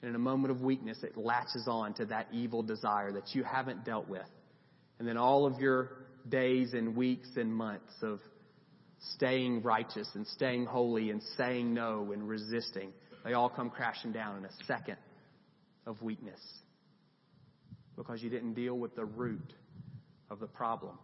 And 0.03 0.11
in 0.11 0.15
a 0.15 0.21
moment 0.21 0.53
of 0.53 0.61
weakness, 0.61 0.99
it 1.03 1.17
latches 1.17 1.67
on 1.67 1.95
to 1.95 2.05
that 2.07 2.29
evil 2.33 2.63
desire 2.63 3.13
that 3.13 3.35
you 3.35 3.43
haven't 3.43 3.85
dealt 3.85 4.09
with. 4.09 4.29
And 4.99 5.09
then 5.09 5.17
all 5.17 5.47
of 5.47 5.59
your 5.59 6.07
days 6.29 6.75
and 6.75 6.95
weeks 6.95 7.29
and 7.37 7.55
months 7.55 7.95
of 8.03 8.21
staying 9.15 9.63
righteous 9.63 10.09
and 10.15 10.27
staying 10.27 10.67
holy 10.67 11.11
and 11.11 11.23
saying 11.39 11.73
no 11.73 12.13
and 12.13 12.29
resisting, 12.29 12.93
they 13.25 13.33
all 13.33 13.49
come 13.49 13.71
crashing 13.71 14.13
down 14.13 14.37
in 14.37 14.45
a 14.45 14.53
second 14.67 14.97
of 15.87 16.01
weakness 16.03 16.41
because 18.01 18.23
you 18.23 18.31
didn't 18.31 18.55
deal 18.55 18.79
with 18.79 18.97
the 18.97 19.05
root 19.05 19.53
of 20.31 20.41
the 20.41 20.47
problem. 20.47 20.99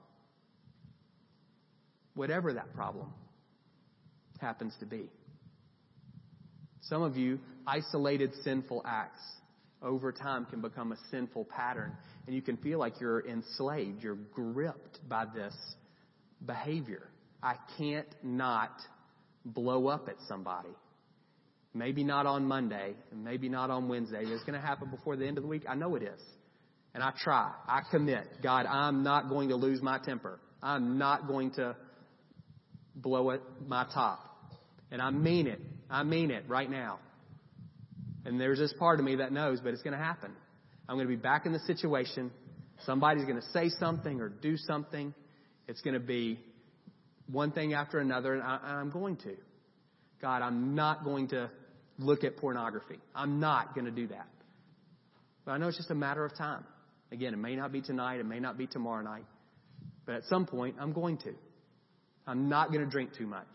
Whatever 2.14 2.54
that 2.54 2.72
problem 2.74 3.12
happens 4.40 4.72
to 4.80 4.86
be. 4.86 5.10
Some 6.80 7.02
of 7.02 7.14
you, 7.14 7.38
isolated 7.66 8.32
sinful 8.42 8.82
acts 8.86 9.20
over 9.82 10.10
time 10.10 10.46
can 10.46 10.62
become 10.62 10.92
a 10.92 10.96
sinful 11.10 11.44
pattern, 11.44 11.92
and 12.26 12.34
you 12.34 12.40
can 12.40 12.56
feel 12.56 12.78
like 12.78 12.98
you're 12.98 13.26
enslaved, 13.28 14.02
you're 14.02 14.14
gripped 14.14 15.06
by 15.06 15.26
this 15.26 15.54
behavior. 16.46 17.08
I 17.42 17.56
can't 17.76 18.08
not 18.22 18.72
blow 19.44 19.88
up 19.88 20.08
at 20.08 20.16
somebody. 20.26 20.70
Maybe 21.74 22.04
not 22.04 22.24
on 22.24 22.46
Monday, 22.46 22.94
maybe 23.14 23.50
not 23.50 23.68
on 23.68 23.86
Wednesday. 23.86 24.22
It's 24.22 24.44
going 24.44 24.58
to 24.58 24.66
happen 24.66 24.88
before 24.88 25.16
the 25.16 25.26
end 25.26 25.36
of 25.36 25.42
the 25.42 25.48
week. 25.48 25.64
I 25.68 25.74
know 25.74 25.94
it 25.94 26.02
is. 26.02 26.20
And 26.96 27.04
I 27.04 27.12
try. 27.22 27.52
I 27.68 27.82
commit. 27.90 28.26
God, 28.42 28.64
I'm 28.64 29.02
not 29.02 29.28
going 29.28 29.50
to 29.50 29.56
lose 29.56 29.82
my 29.82 29.98
temper. 29.98 30.40
I'm 30.62 30.96
not 30.96 31.28
going 31.28 31.50
to 31.56 31.76
blow 32.94 33.28
it 33.32 33.42
my 33.66 33.84
top. 33.92 34.18
And 34.90 35.02
I 35.02 35.10
mean 35.10 35.46
it. 35.46 35.60
I 35.90 36.04
mean 36.04 36.30
it 36.30 36.44
right 36.48 36.70
now. 36.70 37.00
And 38.24 38.40
there's 38.40 38.58
this 38.58 38.72
part 38.78 38.98
of 38.98 39.04
me 39.04 39.16
that 39.16 39.30
knows, 39.30 39.60
but 39.60 39.74
it's 39.74 39.82
going 39.82 39.92
to 39.92 40.02
happen. 40.02 40.32
I'm 40.88 40.96
going 40.96 41.06
to 41.06 41.14
be 41.14 41.20
back 41.20 41.44
in 41.44 41.52
the 41.52 41.58
situation. 41.66 42.30
Somebody's 42.86 43.24
going 43.24 43.42
to 43.42 43.48
say 43.50 43.68
something 43.78 44.22
or 44.22 44.30
do 44.30 44.56
something. 44.56 45.12
It's 45.68 45.82
going 45.82 45.92
to 45.92 46.00
be 46.00 46.40
one 47.30 47.52
thing 47.52 47.74
after 47.74 47.98
another, 47.98 48.32
and, 48.32 48.42
I, 48.42 48.80
am 48.80 48.88
going 48.88 49.16
to. 49.18 49.36
God, 50.22 50.40
I'm 50.40 50.74
not 50.74 51.04
going 51.04 51.28
to 51.28 51.50
look 51.98 52.24
at 52.24 52.38
pornography. 52.38 53.00
I'm 53.14 53.38
not 53.38 53.74
going 53.74 53.84
to 53.84 53.90
do 53.90 54.06
that. 54.06 54.28
But 55.44 55.52
I 55.52 55.58
know 55.58 55.68
it's 55.68 55.76
just 55.76 55.90
a 55.90 55.94
matter 55.94 56.24
of 56.24 56.34
time. 56.38 56.64
Again, 57.12 57.34
it 57.34 57.38
may 57.38 57.56
not 57.56 57.72
be 57.72 57.80
tonight, 57.80 58.20
it 58.20 58.26
may 58.26 58.40
not 58.40 58.58
be 58.58 58.66
tomorrow 58.66 59.02
night, 59.02 59.26
but 60.04 60.16
at 60.16 60.24
some 60.24 60.46
point, 60.46 60.76
I'm 60.80 60.92
going 60.92 61.18
to. 61.18 61.32
I'm 62.26 62.48
not 62.48 62.72
going 62.72 62.84
to 62.84 62.90
drink 62.90 63.10
too 63.16 63.26
much. 63.26 63.46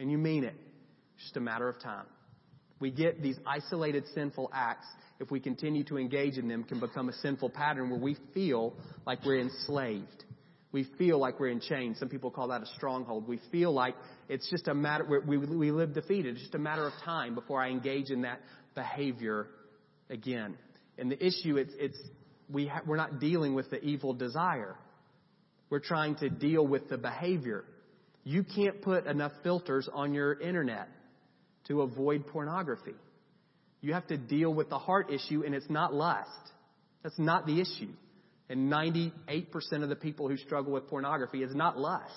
And 0.00 0.10
you 0.10 0.18
mean 0.18 0.44
it. 0.44 0.54
It's 1.16 1.24
just 1.24 1.36
a 1.36 1.40
matter 1.40 1.68
of 1.68 1.80
time. 1.80 2.06
We 2.78 2.90
get 2.90 3.22
these 3.22 3.38
isolated 3.46 4.04
sinful 4.14 4.50
acts, 4.52 4.86
if 5.18 5.30
we 5.30 5.40
continue 5.40 5.82
to 5.84 5.98
engage 5.98 6.36
in 6.36 6.48
them, 6.48 6.64
can 6.64 6.78
become 6.78 7.08
a 7.08 7.12
sinful 7.14 7.50
pattern 7.50 7.88
where 7.88 7.98
we 7.98 8.16
feel 8.34 8.74
like 9.06 9.24
we're 9.24 9.40
enslaved. 9.40 10.24
We 10.72 10.86
feel 10.98 11.18
like 11.18 11.40
we're 11.40 11.48
in 11.48 11.60
chains. 11.60 11.98
Some 11.98 12.10
people 12.10 12.30
call 12.30 12.48
that 12.48 12.62
a 12.62 12.66
stronghold. 12.76 13.26
We 13.26 13.40
feel 13.50 13.72
like 13.72 13.94
it's 14.28 14.50
just 14.50 14.68
a 14.68 14.74
matter, 14.74 15.22
we, 15.26 15.38
we 15.38 15.70
live 15.70 15.94
defeated. 15.94 16.34
It's 16.34 16.42
just 16.42 16.54
a 16.54 16.58
matter 16.58 16.86
of 16.86 16.92
time 17.02 17.34
before 17.34 17.62
I 17.62 17.70
engage 17.70 18.10
in 18.10 18.22
that 18.22 18.40
behavior 18.74 19.46
again. 20.10 20.58
And 20.98 21.10
the 21.10 21.24
issue, 21.24 21.56
it's, 21.56 21.72
it's, 21.78 21.98
we 22.50 22.66
ha- 22.66 22.82
we're 22.86 22.96
not 22.96 23.20
dealing 23.20 23.54
with 23.54 23.70
the 23.70 23.80
evil 23.82 24.14
desire. 24.14 24.76
We're 25.70 25.80
trying 25.80 26.16
to 26.16 26.28
deal 26.28 26.66
with 26.66 26.88
the 26.88 26.98
behavior. 26.98 27.64
You 28.24 28.44
can't 28.44 28.82
put 28.82 29.06
enough 29.06 29.32
filters 29.42 29.88
on 29.92 30.14
your 30.14 30.38
internet 30.40 30.88
to 31.68 31.82
avoid 31.82 32.26
pornography. 32.26 32.94
You 33.80 33.94
have 33.94 34.06
to 34.08 34.16
deal 34.16 34.52
with 34.52 34.68
the 34.68 34.78
heart 34.78 35.12
issue, 35.12 35.42
and 35.44 35.54
it's 35.54 35.70
not 35.70 35.92
lust. 35.92 36.30
That's 37.02 37.18
not 37.18 37.46
the 37.46 37.60
issue. 37.60 37.92
And 38.48 38.72
98% 38.72 39.12
of 39.82 39.88
the 39.88 39.96
people 39.96 40.28
who 40.28 40.36
struggle 40.36 40.72
with 40.72 40.88
pornography 40.88 41.42
is 41.42 41.54
not 41.54 41.78
lust. 41.78 42.12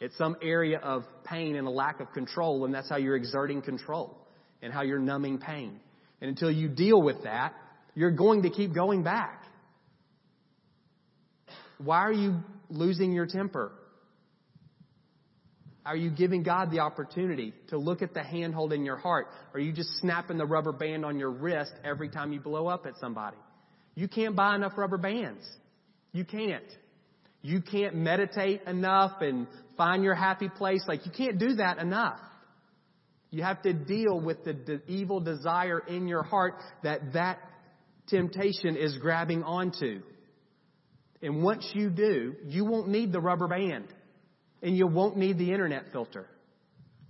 It's 0.00 0.16
some 0.18 0.36
area 0.42 0.78
of 0.78 1.04
pain 1.24 1.56
and 1.56 1.66
a 1.66 1.70
lack 1.70 2.00
of 2.00 2.12
control, 2.12 2.64
and 2.64 2.74
that's 2.74 2.88
how 2.88 2.96
you're 2.96 3.16
exerting 3.16 3.62
control 3.62 4.18
and 4.60 4.72
how 4.72 4.82
you're 4.82 4.98
numbing 4.98 5.38
pain. 5.38 5.80
And 6.20 6.28
until 6.28 6.50
you 6.50 6.68
deal 6.68 7.00
with 7.00 7.24
that, 7.24 7.54
you're 7.94 8.10
going 8.10 8.42
to 8.42 8.50
keep 8.50 8.74
going 8.74 9.02
back. 9.02 9.41
Why 11.78 11.98
are 11.98 12.12
you 12.12 12.40
losing 12.68 13.12
your 13.12 13.26
temper? 13.26 13.72
Are 15.84 15.96
you 15.96 16.10
giving 16.10 16.44
God 16.44 16.70
the 16.70 16.78
opportunity 16.78 17.52
to 17.68 17.78
look 17.78 18.02
at 18.02 18.14
the 18.14 18.22
handhold 18.22 18.72
in 18.72 18.84
your 18.84 18.96
heart? 18.96 19.26
Are 19.52 19.58
you 19.58 19.72
just 19.72 19.90
snapping 20.00 20.38
the 20.38 20.46
rubber 20.46 20.72
band 20.72 21.04
on 21.04 21.18
your 21.18 21.30
wrist 21.30 21.72
every 21.84 22.08
time 22.08 22.32
you 22.32 22.40
blow 22.40 22.68
up 22.68 22.86
at 22.86 22.96
somebody? 23.00 23.36
You 23.94 24.06
can't 24.06 24.36
buy 24.36 24.54
enough 24.54 24.72
rubber 24.76 24.98
bands. 24.98 25.44
You 26.12 26.24
can't. 26.24 26.64
You 27.42 27.60
can't 27.60 27.96
meditate 27.96 28.62
enough 28.68 29.20
and 29.20 29.48
find 29.76 30.04
your 30.04 30.14
happy 30.14 30.48
place. 30.48 30.84
Like, 30.86 31.04
you 31.04 31.10
can't 31.10 31.38
do 31.38 31.54
that 31.54 31.78
enough. 31.78 32.20
You 33.32 33.42
have 33.42 33.62
to 33.62 33.72
deal 33.72 34.20
with 34.20 34.44
the, 34.44 34.52
the 34.52 34.82
evil 34.86 35.18
desire 35.18 35.80
in 35.80 36.06
your 36.06 36.22
heart 36.22 36.54
that 36.84 37.14
that 37.14 37.38
temptation 38.06 38.76
is 38.76 38.96
grabbing 38.98 39.42
onto. 39.42 40.02
And 41.22 41.42
once 41.42 41.70
you 41.72 41.88
do, 41.88 42.34
you 42.46 42.64
won't 42.64 42.88
need 42.88 43.12
the 43.12 43.20
rubber 43.20 43.46
band. 43.46 43.86
And 44.60 44.76
you 44.76 44.86
won't 44.86 45.16
need 45.16 45.38
the 45.38 45.52
internet 45.52 45.84
filter. 45.92 46.26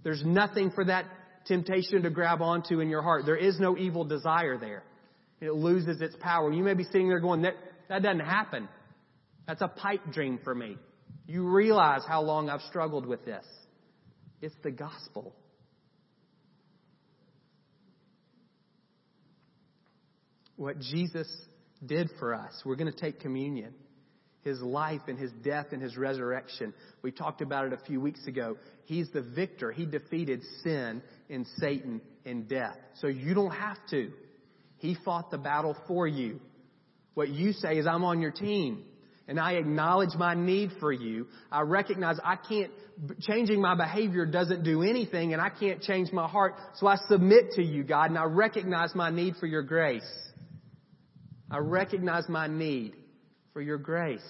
There's 0.05 0.22
nothing 0.25 0.70
for 0.70 0.85
that 0.85 1.07
temptation 1.46 2.03
to 2.03 2.11
grab 2.11 2.42
onto 2.42 2.81
in 2.81 2.88
your 2.88 3.03
heart. 3.03 3.25
There 3.27 3.37
is 3.37 3.59
no 3.59 3.77
evil 3.77 4.05
desire 4.05 4.59
there. 4.59 4.85
It 5.40 5.55
loses 5.55 6.01
its 6.01 6.14
power. 6.20 6.53
You 6.53 6.62
may 6.62 6.75
be 6.75 6.85
sitting 6.85 7.09
there 7.09 7.20
going, 7.20 7.42
that, 7.42 7.55
that 7.88 8.03
doesn't 8.03 8.20
happen. 8.20 8.68
That's 9.46 9.62
a 9.62 9.68
pipe 9.68 10.12
dream 10.12 10.38
for 10.44 10.55
me. 10.55 10.77
You 11.27 11.44
realize 11.44 12.03
how 12.07 12.22
long 12.22 12.48
I've 12.48 12.62
struggled 12.62 13.07
with 13.07 13.25
this. 13.25 13.44
It's 14.40 14.55
the 14.62 14.70
gospel. 14.70 15.35
What 20.57 20.79
Jesus 20.79 21.29
did 21.85 22.11
for 22.18 22.35
us. 22.35 22.53
We're 22.64 22.77
going 22.77 22.92
to 22.92 22.98
take 22.98 23.20
communion. 23.20 23.75
His 24.42 24.61
life 24.61 25.02
and 25.07 25.18
his 25.18 25.31
death 25.44 25.66
and 25.72 25.81
his 25.81 25.96
resurrection. 25.96 26.74
We 27.02 27.12
talked 27.12 27.42
about 27.42 27.66
it 27.66 27.72
a 27.72 27.85
few 27.87 28.00
weeks 28.00 28.26
ago. 28.26 28.57
He's 28.85 29.09
the 29.12 29.22
victor. 29.22 29.70
He 29.70 29.87
defeated 29.87 30.42
sin 30.62 31.02
and 31.31 31.46
Satan 31.59 32.00
and 32.26 32.48
death. 32.48 32.76
So 33.00 33.07
you 33.07 33.35
don't 33.35 33.52
have 33.52 33.78
to. 33.90 34.11
He 34.78 34.96
fought 35.05 35.31
the 35.31 35.38
battle 35.38 35.76
for 35.87 36.09
you. 36.09 36.40
What 37.14 37.28
you 37.28 37.52
say 37.52 37.76
is, 37.76 37.87
I'm 37.87 38.05
on 38.05 38.20
your 38.20 38.33
team 38.33 38.85
and 39.28 39.38
I 39.38 39.52
acknowledge 39.52 40.14
my 40.16 40.35
need 40.35 40.70
for 40.81 40.92
you. 40.92 41.28
I 41.50 41.61
recognize 41.61 42.16
I 42.24 42.37
can't, 42.37 42.72
changing 43.20 43.61
my 43.61 43.76
behavior 43.76 44.26
doesn't 44.26 44.64
do 44.64 44.83
anything 44.83 45.33
and 45.33 45.40
I 45.40 45.50
can't 45.50 45.81
change 45.81 46.11
my 46.12 46.26
heart. 46.26 46.55
So 46.76 46.87
I 46.87 46.96
submit 47.09 47.52
to 47.52 47.62
you, 47.62 47.85
God, 47.85 48.11
and 48.11 48.18
I 48.18 48.24
recognize 48.24 48.94
my 48.94 49.11
need 49.11 49.37
for 49.37 49.46
your 49.46 49.62
grace. 49.62 50.02
I 51.50 51.59
recognize 51.59 52.28
my 52.28 52.46
need 52.46 52.94
for 53.53 53.61
your 53.61 53.79
grace. 53.79 54.21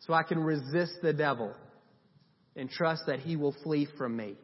So 0.00 0.14
I 0.14 0.22
can 0.22 0.38
resist 0.38 0.92
the 1.02 1.12
devil 1.12 1.54
and 2.54 2.70
trust 2.70 3.02
that 3.06 3.20
he 3.20 3.36
will 3.36 3.54
flee 3.62 3.88
from 3.98 4.16
me. 4.16 4.34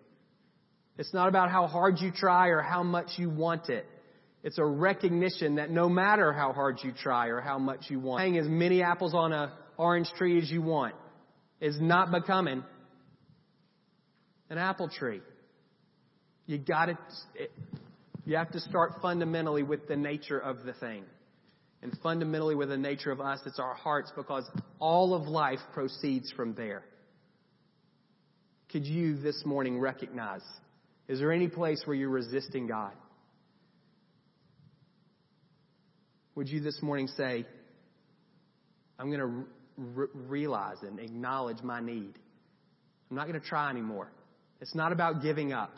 It's 0.99 1.15
not 1.15 1.29
about 1.29 1.51
how 1.51 1.67
hard 1.67 2.01
you 2.01 2.11
try 2.11 2.49
or 2.49 2.61
how 2.61 2.83
much 2.83 3.11
you 3.17 3.31
want 3.31 3.69
it. 3.69 3.87
It's 4.43 4.59
a 4.59 4.65
recognition 4.65 5.55
that 5.55 5.71
no 5.71 5.89
matter 5.89 6.33
how 6.33 6.53
hard 6.53 6.81
you 6.83 6.93
try 6.93 7.29
or 7.29 7.41
how 7.41 7.59
much 7.59 7.85
you 7.89 8.01
want, 8.01 8.23
hang 8.23 8.37
as 8.39 8.49
many 8.49 8.83
apples 8.83 9.15
on 9.15 9.33
an 9.33 9.51
orange 9.77 10.11
tree 10.19 10.39
as 10.39 10.51
you 10.51 10.61
want 10.61 10.95
is 11.61 11.81
not 11.81 12.11
becoming 12.11 12.65
an 14.51 14.59
apple 14.59 14.89
tree. 14.89 15.23
You 16.47 16.59
got 16.59 16.87
to, 16.87 16.99
you 18.27 18.37
have 18.37 18.51
to 18.51 18.61
start 18.61 18.95
fundamentally 19.01 19.63
with 19.63 19.87
the 19.87 19.97
nature 19.97 20.39
of 20.39 20.65
the 20.65 20.73
thing. 20.75 21.05
And 21.83 21.97
fundamentally 22.03 22.55
with 22.55 22.69
the 22.69 22.77
nature 22.77 23.11
of 23.11 23.21
us, 23.21 23.41
it's 23.45 23.59
our 23.59 23.75
hearts 23.75 24.13
because 24.17 24.49
all 24.79 25.15
of 25.15 25.27
life 25.27 25.59
proceeds 25.75 26.31
from 26.31 26.55
there. 26.55 26.85
Could 28.71 28.87
you 28.87 29.17
this 29.17 29.43
morning 29.45 29.79
recognize, 29.79 30.43
is 31.09 31.19
there 31.19 31.33
any 31.33 31.49
place 31.49 31.83
where 31.85 31.97
you're 31.97 32.09
resisting 32.09 32.69
God? 32.69 32.93
Would 36.37 36.49
you 36.49 36.61
this 36.61 36.81
morning 36.81 37.09
say, 37.09 37.45
I'm 38.99 39.11
going 39.11 39.21
to 39.21 39.45
re- 39.77 40.07
realize 40.15 40.79
and 40.83 40.99
acknowledge 41.01 41.63
my 41.63 41.81
need? 41.81 42.15
I'm 43.11 43.17
not 43.17 43.27
going 43.27 43.39
to 43.39 43.47
try 43.47 43.69
anymore. 43.69 44.11
It's 44.61 44.75
not 44.75 44.93
about 44.93 45.21
giving 45.21 45.53
up. 45.53 45.77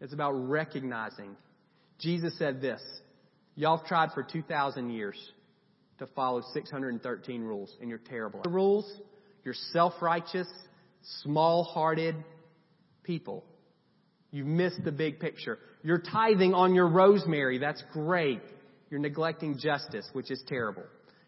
It's 0.00 0.14
about 0.14 0.32
recognizing. 0.32 1.36
Jesus 1.98 2.36
said 2.38 2.60
this, 2.60 2.80
y'all 3.60 3.76
have 3.76 3.86
tried 3.86 4.10
for 4.12 4.22
2,000 4.22 4.90
years 4.90 5.16
to 5.98 6.06
follow 6.08 6.42
613 6.54 7.42
rules 7.42 7.76
and 7.80 7.90
you're 7.90 7.98
terrible. 7.98 8.40
The 8.42 8.48
rules, 8.48 8.90
you're 9.44 9.54
self-righteous, 9.72 10.48
small-hearted 11.22 12.14
people. 13.02 13.44
You've 14.30 14.46
missed 14.46 14.82
the 14.82 14.92
big 14.92 15.20
picture. 15.20 15.58
You're 15.82 15.98
tithing 16.00 16.54
on 16.54 16.74
your 16.74 16.88
rosemary. 16.88 17.58
That's 17.58 17.82
great. 17.92 18.40
You're 18.88 19.00
neglecting 19.00 19.58
justice, 19.58 20.08
which 20.14 20.30
is 20.30 20.42
terrible. 20.48 20.84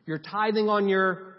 You're 0.06 0.18
tithing 0.18 0.68
on 0.70 0.88
your 0.88 1.36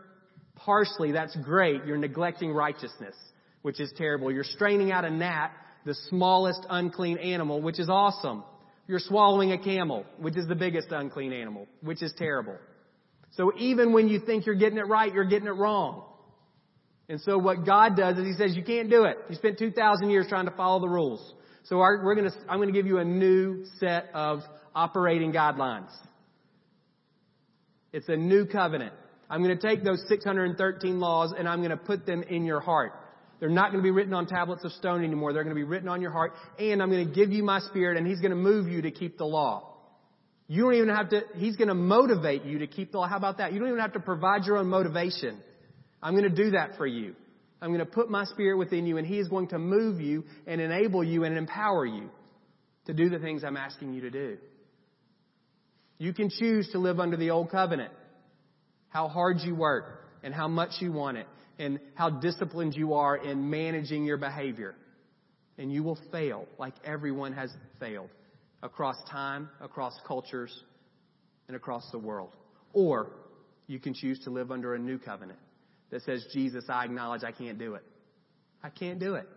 parsley. 0.56 1.12
That's 1.12 1.36
great. 1.38 1.86
You're 1.86 1.98
neglecting 1.98 2.52
righteousness, 2.52 3.16
which 3.64 3.80
is 3.80 3.92
terrible. 3.98 4.32
You're 4.32 4.44
straining 4.44 4.92
out 4.92 5.06
a 5.06 5.10
gnat, 5.10 5.54
the 5.86 5.96
smallest 6.10 6.66
unclean 6.70 7.18
animal, 7.18 7.62
which 7.62 7.80
is 7.80 7.90
awesome. 7.90 8.44
You're 8.88 9.00
swallowing 9.00 9.52
a 9.52 9.58
camel, 9.58 10.06
which 10.18 10.38
is 10.38 10.48
the 10.48 10.56
biggest 10.56 10.88
unclean 10.92 11.34
animal, 11.34 11.68
which 11.82 12.02
is 12.02 12.14
terrible. 12.18 12.58
So 13.32 13.52
even 13.58 13.94
when 13.94 14.10
you 14.10 14.20
think 14.20 14.46
you're 14.46 14.56
getting 14.56 14.78
it 14.78 14.88
right, 14.88 15.14
you're 15.14 15.24
getting 15.26 15.48
it 15.48 15.56
wrong. 15.56 16.04
And 17.10 17.20
so 17.22 17.38
what 17.38 17.66
God 17.66 17.96
does 17.96 18.18
is 18.18 18.26
He 18.26 18.34
says, 18.34 18.56
you 18.56 18.64
can't 18.64 18.90
do 18.90 19.06
it. 19.06 19.18
You 19.30 19.36
spent 19.36 19.58
2,000 19.58 20.10
years 20.10 20.26
trying 20.28 20.46
to 20.46 20.56
follow 20.56 20.80
the 20.80 20.90
rules. 20.90 21.34
So 21.64 21.80
our, 21.80 22.04
we're 22.04 22.16
gonna, 22.16 22.32
I'm 22.50 22.60
gonna 22.60 22.72
give 22.72 22.86
you 22.86 22.98
a 22.98 23.06
new 23.06 23.66
set 23.80 24.10
of 24.14 24.42
operating 24.76 25.32
guidelines. 25.32 25.92
It's 27.94 28.10
a 28.10 28.18
new 28.18 28.46
covenant. 28.46 28.94
I'm 29.30 29.44
going 29.44 29.58
to 29.58 29.68
take 29.68 29.84
those 29.84 30.04
613 30.10 31.00
laws 31.00 31.34
and 31.38 31.48
I'm 31.48 31.60
going 31.60 31.72
to 31.72 31.78
put 31.78 32.06
them 32.06 32.24
in 32.24 32.44
your 32.44 32.60
heart. 32.60 32.94
They're 33.40 33.50
not 33.50 33.72
going 33.72 33.82
to 33.82 33.84
be 33.84 33.92
written 33.92 34.14
on 34.14 34.26
tablets 34.26 34.64
of 34.64 34.72
stone 34.74 35.04
anymore. 35.04 35.34
They're 35.34 35.44
going 35.44 35.56
to 35.56 35.60
be 35.60 35.68
written 35.68 35.90
on 35.90 36.02
your 36.02 36.12
heart. 36.12 36.34
And 36.60 36.82
I'm 36.82 36.90
going 36.90 37.08
to 37.08 37.14
give 37.14 37.32
you 37.32 37.44
my 37.44 37.60
spirit 37.60 37.98
and 37.98 38.08
he's 38.08 38.20
going 38.20 38.32
to 38.32 38.38
move 38.38 38.68
you 38.68 38.84
to 38.84 38.92
keep 38.92 39.18
the 39.18 39.26
law. 39.26 39.70
You 40.48 40.64
don't 40.64 40.76
even 40.76 40.90
have 40.90 41.10
to, 41.10 41.22
he's 41.36 41.56
going 41.56 41.68
to 41.70 41.74
motivate 41.74 42.44
you 42.46 42.60
to 42.60 42.68
keep 42.68 42.92
the 42.92 43.00
law. 43.00 43.08
How 43.08 43.18
about 43.18 43.40
that? 43.40 43.54
You 43.54 43.60
don't 43.60 43.70
even 43.70 43.80
have 43.80 43.94
to 43.94 44.00
provide 44.00 44.46
your 44.46 44.58
own 44.58 44.68
motivation. 44.68 45.40
I'm 46.02 46.14
going 46.14 46.30
to 46.30 46.44
do 46.44 46.52
that 46.52 46.78
for 46.78 46.86
you. 46.86 47.16
I'm 47.62 47.70
going 47.70 47.80
to 47.80 47.86
put 47.86 48.10
my 48.10 48.26
spirit 48.26 48.58
within 48.58 48.86
you 48.86 48.98
and 48.98 49.08
he 49.08 49.20
is 49.20 49.30
going 49.30 49.48
to 49.50 49.60
move 49.60 50.02
you 50.02 50.26
and 50.46 50.60
enable 50.60 51.04
you 51.04 51.24
and 51.24 51.38
empower 51.38 51.86
you 51.86 52.10
to 52.86 52.94
do 52.94 53.10
the 53.10 53.20
things 53.20 53.44
I'm 53.44 53.58
asking 53.58 53.94
you 53.94 54.02
to 54.02 54.10
do. 54.10 54.38
You 55.98 56.14
can 56.14 56.30
choose 56.30 56.70
to 56.74 56.80
live 56.80 57.00
under 57.00 57.16
the 57.16 57.30
old 57.30 57.50
covenant. 57.52 57.94
How 58.90 59.08
hard 59.08 59.40
you 59.40 59.56
work 59.56 60.06
and 60.24 60.34
how 60.34 60.48
much 60.48 60.72
you 60.82 60.92
want 60.92 61.18
it 61.18 61.28
and 61.60 61.80
how 61.96 62.10
disciplined 62.10 62.76
you 62.76 62.94
are 62.94 63.16
in 63.16 63.50
managing 63.50 64.06
your 64.06 64.18
behavior. 64.18 64.76
And 65.58 65.72
you 65.72 65.84
will 65.84 66.00
fail 66.12 66.48
like 66.58 66.74
everyone 66.84 67.34
has 67.34 67.52
failed 67.80 68.10
across 68.64 68.96
time, 69.10 69.50
across 69.62 69.94
cultures, 70.08 70.64
and 71.48 71.56
across 71.56 71.90
the 71.92 72.00
world. 72.00 72.32
Or 72.74 73.12
you 73.68 73.80
can 73.80 73.94
choose 73.94 74.20
to 74.24 74.30
live 74.30 74.52
under 74.52 74.74
a 74.74 74.80
new 74.80 74.98
covenant 74.98 75.40
that 75.92 76.02
says, 76.04 76.26
Jesus, 76.34 76.66
I 76.70 76.86
acknowledge 76.86 77.24
I 77.24 77.32
can't 77.32 77.60
do 77.60 77.76
it. 77.76 77.84
I 78.64 78.70
can't 78.70 79.00
do 79.00 79.16
it. 79.16 79.28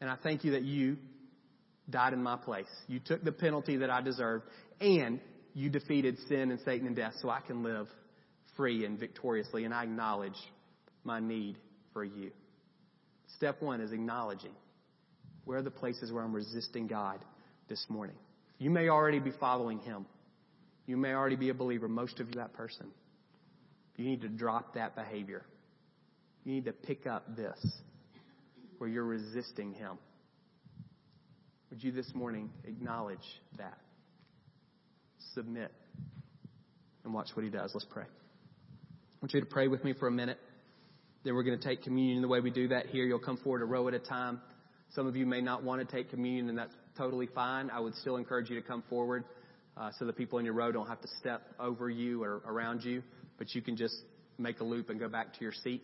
And 0.00 0.10
I 0.10 0.16
thank 0.22 0.44
you 0.44 0.52
that 0.52 0.62
you 0.62 0.96
died 1.88 2.12
in 2.12 2.22
my 2.22 2.36
place. 2.36 2.66
You 2.88 2.98
took 2.98 3.22
the 3.22 3.32
penalty 3.32 3.76
that 3.78 3.90
I 3.90 4.00
deserved, 4.00 4.44
and 4.80 5.20
you 5.54 5.70
defeated 5.70 6.16
sin 6.28 6.50
and 6.50 6.58
Satan 6.64 6.86
and 6.86 6.96
death 6.96 7.14
so 7.20 7.28
I 7.28 7.40
can 7.40 7.62
live 7.62 7.86
free 8.56 8.84
and 8.84 8.98
victoriously, 8.98 9.64
and 9.64 9.74
I 9.74 9.84
acknowledge 9.84 10.36
my 11.04 11.20
need 11.20 11.56
for 11.92 12.04
you. 12.04 12.30
Step 13.36 13.62
one 13.62 13.80
is 13.80 13.92
acknowledging 13.92 14.52
where 15.44 15.58
are 15.58 15.62
the 15.62 15.70
places 15.70 16.12
where 16.12 16.22
I'm 16.22 16.34
resisting 16.34 16.86
God 16.86 17.24
this 17.68 17.84
morning. 17.88 18.16
You 18.58 18.70
may 18.70 18.88
already 18.88 19.20
be 19.20 19.32
following 19.40 19.78
Him. 19.80 20.06
You 20.86 20.96
may 20.96 21.12
already 21.12 21.36
be 21.36 21.48
a 21.48 21.54
believer, 21.54 21.88
most 21.88 22.20
of 22.20 22.28
you 22.28 22.34
that 22.34 22.52
person. 22.52 22.88
You 23.96 24.04
need 24.04 24.22
to 24.22 24.28
drop 24.28 24.74
that 24.74 24.94
behavior. 24.94 25.44
You 26.44 26.54
need 26.54 26.64
to 26.64 26.72
pick 26.72 27.06
up 27.06 27.36
this 27.36 27.58
where 28.78 28.88
you're 28.88 29.04
resisting 29.04 29.72
Him. 29.72 29.98
Would 31.70 31.82
you 31.84 31.92
this 31.92 32.10
morning 32.14 32.50
acknowledge 32.64 33.18
that? 33.58 33.78
Submit 35.34 35.70
and 37.04 37.14
watch 37.14 37.28
what 37.34 37.44
He 37.44 37.50
does. 37.50 37.70
Let's 37.74 37.86
pray. 37.90 38.04
I 38.04 39.16
want 39.22 39.34
you 39.34 39.40
to 39.40 39.46
pray 39.46 39.68
with 39.68 39.84
me 39.84 39.92
for 39.92 40.08
a 40.08 40.10
minute. 40.10 40.38
Then 41.22 41.34
we're 41.34 41.42
going 41.42 41.58
to 41.58 41.64
take 41.64 41.82
communion 41.82 42.22
the 42.22 42.28
way 42.28 42.40
we 42.40 42.50
do 42.50 42.68
that 42.68 42.86
here. 42.86 43.04
You'll 43.04 43.18
come 43.18 43.36
forward 43.36 43.60
a 43.60 43.66
row 43.66 43.86
at 43.88 43.94
a 43.94 43.98
time. 43.98 44.40
Some 44.94 45.06
of 45.06 45.16
you 45.16 45.26
may 45.26 45.42
not 45.42 45.62
want 45.62 45.86
to 45.86 45.96
take 45.96 46.10
communion, 46.10 46.48
and 46.48 46.56
that's 46.56 46.74
totally 46.96 47.26
fine. 47.26 47.70
I 47.70 47.78
would 47.78 47.94
still 47.96 48.16
encourage 48.16 48.48
you 48.48 48.60
to 48.60 48.66
come 48.66 48.82
forward 48.88 49.24
uh, 49.76 49.90
so 49.98 50.06
the 50.06 50.12
people 50.12 50.38
in 50.38 50.44
your 50.44 50.54
row 50.54 50.72
don't 50.72 50.88
have 50.88 51.00
to 51.02 51.08
step 51.20 51.42
over 51.58 51.90
you 51.90 52.22
or 52.22 52.40
around 52.46 52.82
you, 52.84 53.02
but 53.38 53.54
you 53.54 53.60
can 53.60 53.76
just 53.76 53.94
make 54.38 54.60
a 54.60 54.64
loop 54.64 54.88
and 54.88 54.98
go 54.98 55.08
back 55.08 55.34
to 55.34 55.40
your 55.42 55.52
seat. 55.52 55.82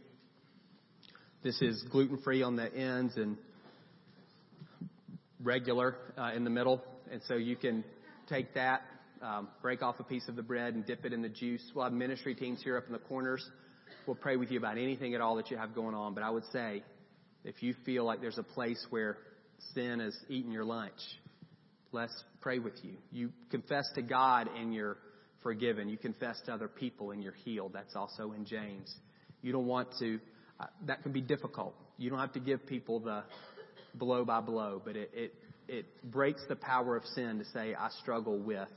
This 1.42 1.60
is 1.60 1.84
gluten 1.92 2.18
free 2.24 2.42
on 2.42 2.56
the 2.56 2.74
ends 2.74 3.16
and 3.16 3.36
regular 5.42 5.96
uh, 6.16 6.32
in 6.34 6.44
the 6.44 6.50
middle, 6.50 6.82
and 7.12 7.20
so 7.28 7.34
you 7.34 7.56
can 7.56 7.84
take 8.28 8.54
that, 8.54 8.82
um, 9.22 9.48
break 9.62 9.82
off 9.82 10.00
a 10.00 10.04
piece 10.04 10.26
of 10.28 10.34
the 10.34 10.42
bread, 10.42 10.74
and 10.74 10.84
dip 10.86 11.04
it 11.04 11.12
in 11.12 11.20
the 11.20 11.28
juice. 11.28 11.62
We'll 11.74 11.84
have 11.84 11.92
ministry 11.92 12.34
teams 12.34 12.62
here 12.62 12.76
up 12.78 12.86
in 12.86 12.92
the 12.92 12.98
corners. 12.98 13.46
We'll 14.06 14.16
pray 14.16 14.36
with 14.36 14.50
you 14.50 14.58
about 14.58 14.78
anything 14.78 15.14
at 15.14 15.20
all 15.20 15.36
that 15.36 15.50
you 15.50 15.56
have 15.56 15.74
going 15.74 15.94
on. 15.94 16.14
But 16.14 16.22
I 16.22 16.30
would 16.30 16.44
say, 16.52 16.82
if 17.44 17.62
you 17.62 17.74
feel 17.84 18.04
like 18.04 18.20
there's 18.20 18.38
a 18.38 18.42
place 18.42 18.84
where 18.90 19.18
sin 19.74 20.00
is 20.00 20.16
eating 20.28 20.52
your 20.52 20.64
lunch, 20.64 21.00
let's 21.92 22.14
pray 22.40 22.58
with 22.58 22.74
you. 22.82 22.94
You 23.10 23.30
confess 23.50 23.88
to 23.94 24.02
God 24.02 24.48
and 24.56 24.74
you're 24.74 24.96
forgiven. 25.42 25.88
You 25.88 25.96
confess 25.96 26.40
to 26.46 26.52
other 26.52 26.68
people 26.68 27.12
and 27.12 27.22
you're 27.22 27.36
healed. 27.44 27.72
That's 27.72 27.94
also 27.94 28.32
in 28.32 28.44
James. 28.44 28.94
You 29.42 29.52
don't 29.52 29.66
want 29.66 29.88
to, 30.00 30.18
uh, 30.58 30.66
that 30.86 31.02
can 31.02 31.12
be 31.12 31.20
difficult. 31.20 31.74
You 31.98 32.10
don't 32.10 32.18
have 32.18 32.32
to 32.32 32.40
give 32.40 32.66
people 32.66 33.00
the 33.00 33.22
blow 33.94 34.24
by 34.24 34.40
blow, 34.40 34.82
but 34.84 34.96
it, 34.96 35.10
it, 35.14 35.34
it 35.68 36.10
breaks 36.10 36.42
the 36.48 36.56
power 36.56 36.96
of 36.96 37.04
sin 37.14 37.38
to 37.38 37.44
say, 37.46 37.74
I 37.74 37.88
struggle 38.02 38.38
with, 38.38 38.68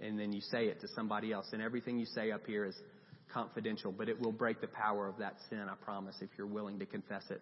and 0.00 0.18
then 0.18 0.32
you 0.32 0.40
say 0.40 0.66
it 0.66 0.80
to 0.80 0.88
somebody 0.94 1.32
else. 1.32 1.48
And 1.52 1.60
everything 1.60 1.98
you 1.98 2.06
say 2.06 2.30
up 2.30 2.46
here 2.46 2.64
is 2.64 2.76
confidential, 3.32 3.92
but 3.92 4.08
it 4.08 4.20
will 4.20 4.32
break 4.32 4.60
the 4.60 4.68
power 4.68 5.08
of 5.08 5.18
that 5.18 5.36
sin, 5.48 5.66
I 5.70 5.74
promise, 5.84 6.16
if 6.20 6.30
you're 6.36 6.46
willing 6.46 6.78
to 6.78 6.86
confess 6.86 7.24
it 7.30 7.40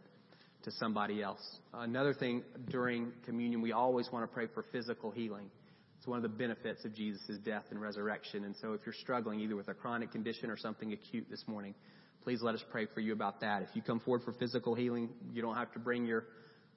to 0.65 0.71
somebody 0.73 1.23
else. 1.23 1.59
Another 1.73 2.15
thing 2.15 2.43
during 2.71 3.13
communion, 3.25 3.63
we 3.63 3.73
always 3.73 4.09
want 4.13 4.29
to 4.29 4.33
pray 4.33 4.47
for 4.53 4.65
physical 4.73 5.11
healing. 5.11 5.51
It's 5.99 6.07
one 6.07 6.17
of 6.17 6.23
the 6.23 6.29
benefits 6.29 6.85
of 6.85 6.95
Jesus' 6.95 7.39
death 7.45 7.65
and 7.71 7.81
resurrection. 7.81 8.45
And 8.45 8.55
so 8.61 8.73
if 8.73 8.81
you're 8.87 8.95
struggling 9.01 9.41
either 9.41 9.57
with 9.57 9.69
a 9.69 9.75
chronic 9.75 10.13
condition 10.13 10.51
or 10.51 10.57
something 10.57 10.93
acute 10.93 11.27
this 11.31 11.45
morning, 11.47 11.75
please 12.23 12.41
let 12.43 12.55
us 12.55 12.63
pray 12.71 12.87
for 12.95 13.01
you 13.01 13.13
about 13.13 13.41
that. 13.41 13.63
If 13.63 13.69
you 13.75 13.83
come 13.83 14.01
forward 14.01 14.23
for 14.25 14.33
physical 14.33 14.75
healing, 14.75 15.09
you 15.33 15.43
don't 15.43 15.57
have 15.57 15.73
to 15.73 15.79
bring 15.79 16.07
your 16.07 16.27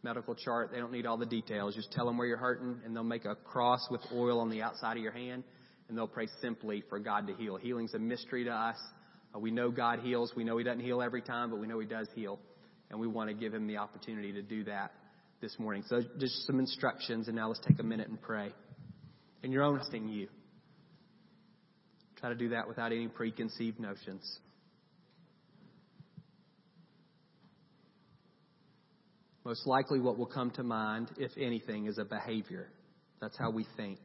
medical 0.03 0.33
chart. 0.33 0.71
They 0.71 0.79
don't 0.79 0.91
need 0.91 1.05
all 1.05 1.17
the 1.17 1.25
details. 1.25 1.75
Just 1.75 1.91
tell 1.91 2.05
them 2.05 2.17
where 2.17 2.27
you're 2.27 2.37
hurting 2.37 2.81
and 2.85 2.95
they'll 2.95 3.03
make 3.03 3.25
a 3.25 3.35
cross 3.35 3.87
with 3.91 4.01
oil 4.13 4.39
on 4.39 4.49
the 4.49 4.61
outside 4.61 4.97
of 4.97 5.03
your 5.03 5.11
hand 5.11 5.43
and 5.87 5.97
they'll 5.97 6.07
pray 6.07 6.27
simply 6.41 6.83
for 6.89 6.99
God 6.99 7.27
to 7.27 7.33
heal. 7.33 7.57
Healing's 7.57 7.93
a 7.93 7.99
mystery 7.99 8.45
to 8.45 8.51
us. 8.51 8.77
Uh, 9.33 9.39
we 9.39 9.51
know 9.51 9.71
God 9.71 9.99
heals. 9.99 10.33
We 10.35 10.43
know 10.43 10.57
He 10.57 10.63
doesn't 10.63 10.81
heal 10.81 11.01
every 11.01 11.21
time, 11.21 11.49
but 11.49 11.59
we 11.59 11.67
know 11.67 11.79
He 11.79 11.87
does 11.87 12.07
heal 12.15 12.39
and 12.91 12.99
we 12.99 13.07
want 13.07 13.29
to 13.29 13.33
give 13.33 13.53
him 13.53 13.67
the 13.67 13.77
opportunity 13.77 14.33
to 14.33 14.41
do 14.41 14.65
that 14.65 14.91
this 15.39 15.57
morning. 15.57 15.83
So 15.87 16.01
just 16.19 16.45
some 16.45 16.59
instructions, 16.59 17.27
and 17.27 17.35
now 17.35 17.47
let's 17.47 17.61
take 17.65 17.79
a 17.79 17.83
minute 17.83 18.09
and 18.09 18.21
pray. 18.21 18.51
And 19.43 19.51
your 19.51 19.63
own 19.63 19.79
thing, 19.89 20.09
you. 20.09 20.27
Try 22.19 22.29
to 22.29 22.35
do 22.35 22.49
that 22.49 22.67
without 22.67 22.91
any 22.91 23.07
preconceived 23.07 23.79
notions. 23.79 24.39
Most 29.43 29.65
likely, 29.65 29.99
what 29.99 30.19
will 30.19 30.27
come 30.27 30.51
to 30.51 30.63
mind, 30.63 31.09
if 31.17 31.31
anything, 31.39 31.87
is 31.87 31.97
a 31.97 32.05
behavior. 32.05 32.69
That's 33.21 33.37
how 33.37 33.49
we 33.49 33.65
think. 33.75 33.97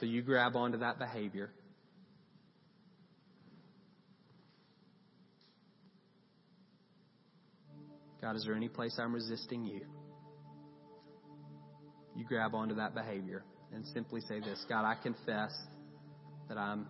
So 0.00 0.04
you 0.04 0.20
grab 0.20 0.54
onto 0.54 0.78
that 0.78 0.98
behavior 0.98 1.50
God, 8.20 8.36
is 8.36 8.44
there 8.44 8.54
any 8.54 8.68
place 8.68 8.98
I'm 8.98 9.14
resisting 9.14 9.64
you? 9.64 9.82
You 12.16 12.24
grab 12.24 12.54
onto 12.54 12.74
that 12.76 12.94
behavior 12.94 13.44
and 13.72 13.86
simply 13.86 14.20
say 14.22 14.40
this 14.40 14.64
God, 14.68 14.84
I 14.84 14.94
confess 15.00 15.52
that 16.48 16.58
I'm 16.58 16.86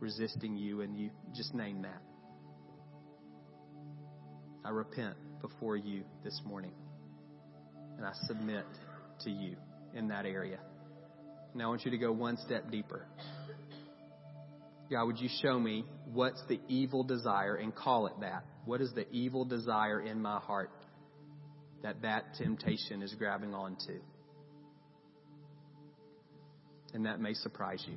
resisting 0.00 0.56
you, 0.56 0.82
and 0.82 0.96
you 0.96 1.10
just 1.34 1.54
name 1.54 1.82
that. 1.82 2.02
I 4.64 4.70
repent 4.70 5.16
before 5.40 5.76
you 5.76 6.04
this 6.24 6.40
morning, 6.44 6.72
and 7.96 8.06
I 8.06 8.12
submit 8.26 8.64
to 9.24 9.30
you 9.30 9.56
in 9.94 10.08
that 10.08 10.26
area. 10.26 10.58
Now 11.54 11.66
I 11.66 11.68
want 11.68 11.84
you 11.84 11.90
to 11.90 11.98
go 11.98 12.12
one 12.12 12.36
step 12.44 12.70
deeper. 12.70 13.06
God, 14.90 15.06
would 15.06 15.18
you 15.18 15.28
show 15.42 15.58
me 15.58 15.84
what's 16.12 16.42
the 16.48 16.60
evil 16.68 17.02
desire 17.02 17.56
and 17.56 17.74
call 17.74 18.06
it 18.06 18.14
that? 18.20 18.44
What 18.66 18.80
is 18.80 18.92
the 18.94 19.08
evil 19.12 19.44
desire 19.44 20.00
in 20.00 20.20
my 20.20 20.40
heart 20.40 20.70
that 21.84 22.02
that 22.02 22.34
temptation 22.34 23.00
is 23.00 23.14
grabbing 23.14 23.54
onto? 23.54 24.00
And 26.92 27.06
that 27.06 27.20
may 27.20 27.32
surprise 27.34 27.82
you. 27.86 27.96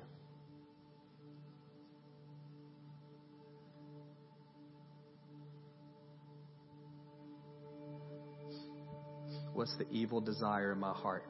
What's 9.53 9.75
the 9.77 9.89
evil 9.89 10.21
desire 10.21 10.71
in 10.71 10.79
my 10.79 10.93
heart? 10.93 11.25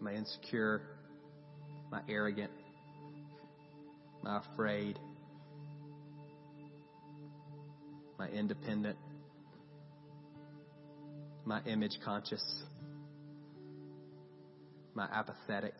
Am 0.00 0.06
I 0.06 0.14
insecure? 0.14 0.82
Am 1.90 1.94
I 1.94 2.12
arrogant? 2.12 2.50
Am 4.20 4.30
I 4.30 4.40
afraid? 4.52 4.98
My 8.18 8.28
independent, 8.28 8.96
my 11.44 11.60
image 11.64 11.98
conscious, 12.04 12.42
my 14.94 15.04
apathetic. 15.12 15.74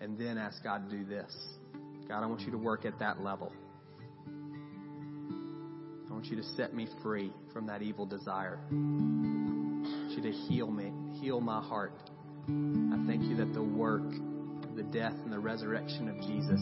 And 0.00 0.18
then 0.18 0.36
ask 0.36 0.62
God 0.64 0.90
to 0.90 0.96
do 0.96 1.04
this. 1.04 1.32
God, 2.08 2.24
I 2.24 2.26
want 2.26 2.40
you 2.40 2.50
to 2.50 2.58
work 2.58 2.84
at 2.84 2.98
that 2.98 3.22
level. 3.22 3.52
I 6.10 6.12
want 6.12 6.26
you 6.26 6.36
to 6.36 6.42
set 6.56 6.74
me 6.74 6.88
free 7.02 7.32
from 7.52 7.66
that 7.68 7.82
evil 7.82 8.04
desire. 8.04 8.58
I 8.70 8.74
want 8.74 10.10
you 10.10 10.22
to 10.22 10.32
heal 10.32 10.70
me, 10.70 10.92
heal 11.20 11.40
my 11.40 11.62
heart 11.62 11.92
I 12.48 13.06
thank 13.06 13.22
you 13.22 13.36
that 13.36 13.52
the 13.54 13.62
work 13.62 14.02
the 14.76 14.82
death 14.84 15.14
and 15.24 15.32
the 15.32 15.38
resurrection 15.38 16.08
of 16.08 16.16
Jesus 16.22 16.60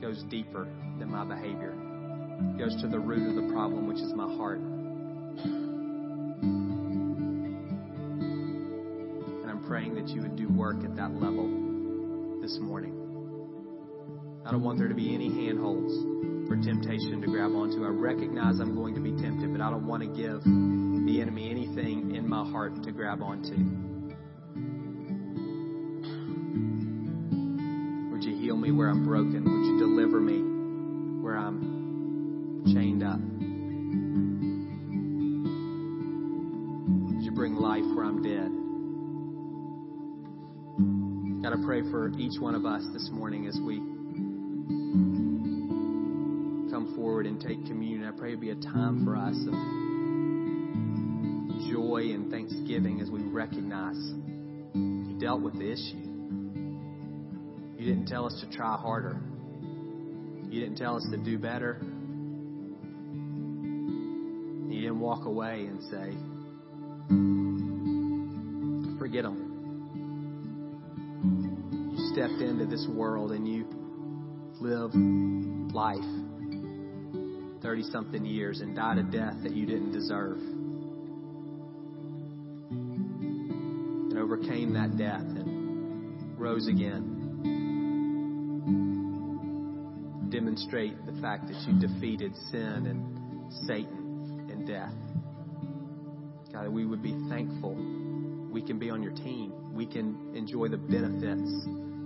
goes 0.00 0.22
deeper 0.24 0.68
than 0.98 1.10
my 1.10 1.24
behavior, 1.24 1.74
it 1.74 2.58
goes 2.58 2.80
to 2.82 2.88
the 2.88 2.98
root 2.98 3.28
of 3.28 3.34
the 3.34 3.52
problem, 3.52 3.86
which 3.88 3.98
is 3.98 4.12
my 4.12 4.32
heart. 4.36 4.58
And 9.40 9.50
I'm 9.50 9.64
praying 9.66 9.94
that 9.94 10.08
you 10.08 10.20
would 10.22 10.36
do 10.36 10.48
work 10.48 10.84
at 10.84 10.94
that 10.96 11.14
level 11.14 12.40
this 12.42 12.58
morning. 12.60 12.92
I 14.44 14.50
don't 14.50 14.62
want 14.62 14.78
there 14.78 14.88
to 14.88 14.94
be 14.94 15.14
any 15.14 15.28
handholds 15.46 15.94
for 16.46 16.56
temptation 16.56 17.22
to 17.22 17.26
grab 17.26 17.52
onto. 17.52 17.84
I 17.84 17.88
recognize 17.88 18.60
I'm 18.60 18.74
going 18.74 18.94
to 18.94 19.00
be 19.00 19.12
tempted, 19.12 19.50
but 19.50 19.62
I 19.62 19.70
don't 19.70 19.86
want 19.86 20.02
to 20.02 20.08
give 20.08 20.44
the 20.44 21.20
enemy 21.22 21.50
anything 21.50 22.14
in 22.14 22.28
my 22.28 22.44
heart 22.50 22.82
to 22.82 22.92
grab 22.92 23.22
onto. 23.22 23.93
Me 28.64 28.72
where 28.72 28.88
I'm 28.88 29.04
broken? 29.04 29.44
Would 29.44 29.66
you 29.66 29.78
deliver 29.78 30.18
me 30.18 30.40
where 31.22 31.36
I'm 31.36 32.62
chained 32.64 33.02
up? 33.02 33.20
Would 37.12 37.22
you 37.22 37.32
bring 37.32 37.56
life 37.56 37.84
where 37.94 38.06
I'm 38.06 38.22
dead? 38.22 38.48
God, 41.42 41.52
I 41.52 41.62
pray 41.66 41.82
for 41.90 42.08
each 42.16 42.40
one 42.40 42.54
of 42.54 42.64
us 42.64 42.82
this 42.94 43.10
morning 43.12 43.46
as 43.46 43.60
we 43.60 43.76
come 46.70 46.94
forward 46.96 47.26
and 47.26 47.38
take 47.38 47.66
communion. 47.66 48.06
I 48.08 48.12
pray 48.18 48.32
it 48.32 48.40
be 48.40 48.48
a 48.48 48.54
time 48.54 49.04
for 49.04 49.14
us 49.14 49.36
of 49.46 49.52
joy 51.70 52.14
and 52.14 52.30
thanksgiving 52.30 53.02
as 53.02 53.10
we 53.10 53.20
recognize 53.20 53.98
you 54.74 55.18
dealt 55.20 55.42
with 55.42 55.52
the 55.58 55.70
issue. 55.70 56.03
You 57.84 57.92
didn't 57.92 58.08
tell 58.08 58.24
us 58.24 58.40
to 58.40 58.50
try 58.50 58.78
harder. 58.78 59.20
You 60.48 60.58
didn't 60.58 60.78
tell 60.78 60.96
us 60.96 61.06
to 61.10 61.18
do 61.18 61.36
better. 61.38 61.82
You 64.72 64.80
didn't 64.80 65.00
walk 65.00 65.26
away 65.26 65.66
and 65.66 65.82
say, 65.82 66.14
forget 68.98 69.24
them. 69.24 69.50
You 71.94 72.08
stepped 72.14 72.40
into 72.40 72.64
this 72.64 72.86
world 72.88 73.32
and 73.32 73.46
you 73.46 73.66
lived 74.62 74.94
life 75.74 76.00
30 77.60 77.82
something 77.92 78.24
years 78.24 78.62
and 78.62 78.74
died 78.74 78.96
a 78.96 79.02
death 79.02 79.36
that 79.42 79.52
you 79.54 79.66
didn't 79.66 79.92
deserve. 79.92 80.38
And 82.70 84.18
overcame 84.18 84.72
that 84.72 84.96
death 84.96 85.20
and 85.20 86.40
rose 86.40 86.66
again. 86.66 87.23
Demonstrate 90.54 91.04
the 91.04 91.20
fact 91.20 91.48
that 91.48 91.56
you 91.66 91.80
defeated 91.80 92.32
sin 92.52 92.86
and 92.86 93.52
Satan 93.66 94.46
and 94.52 94.64
death. 94.64 94.94
God, 96.52 96.68
we 96.68 96.86
would 96.86 97.02
be 97.02 97.10
thankful 97.28 97.74
we 97.74 98.62
can 98.62 98.78
be 98.78 98.88
on 98.88 99.02
your 99.02 99.10
team. 99.14 99.52
We 99.74 99.84
can 99.84 100.32
enjoy 100.32 100.68
the 100.68 100.76
benefits 100.76 101.50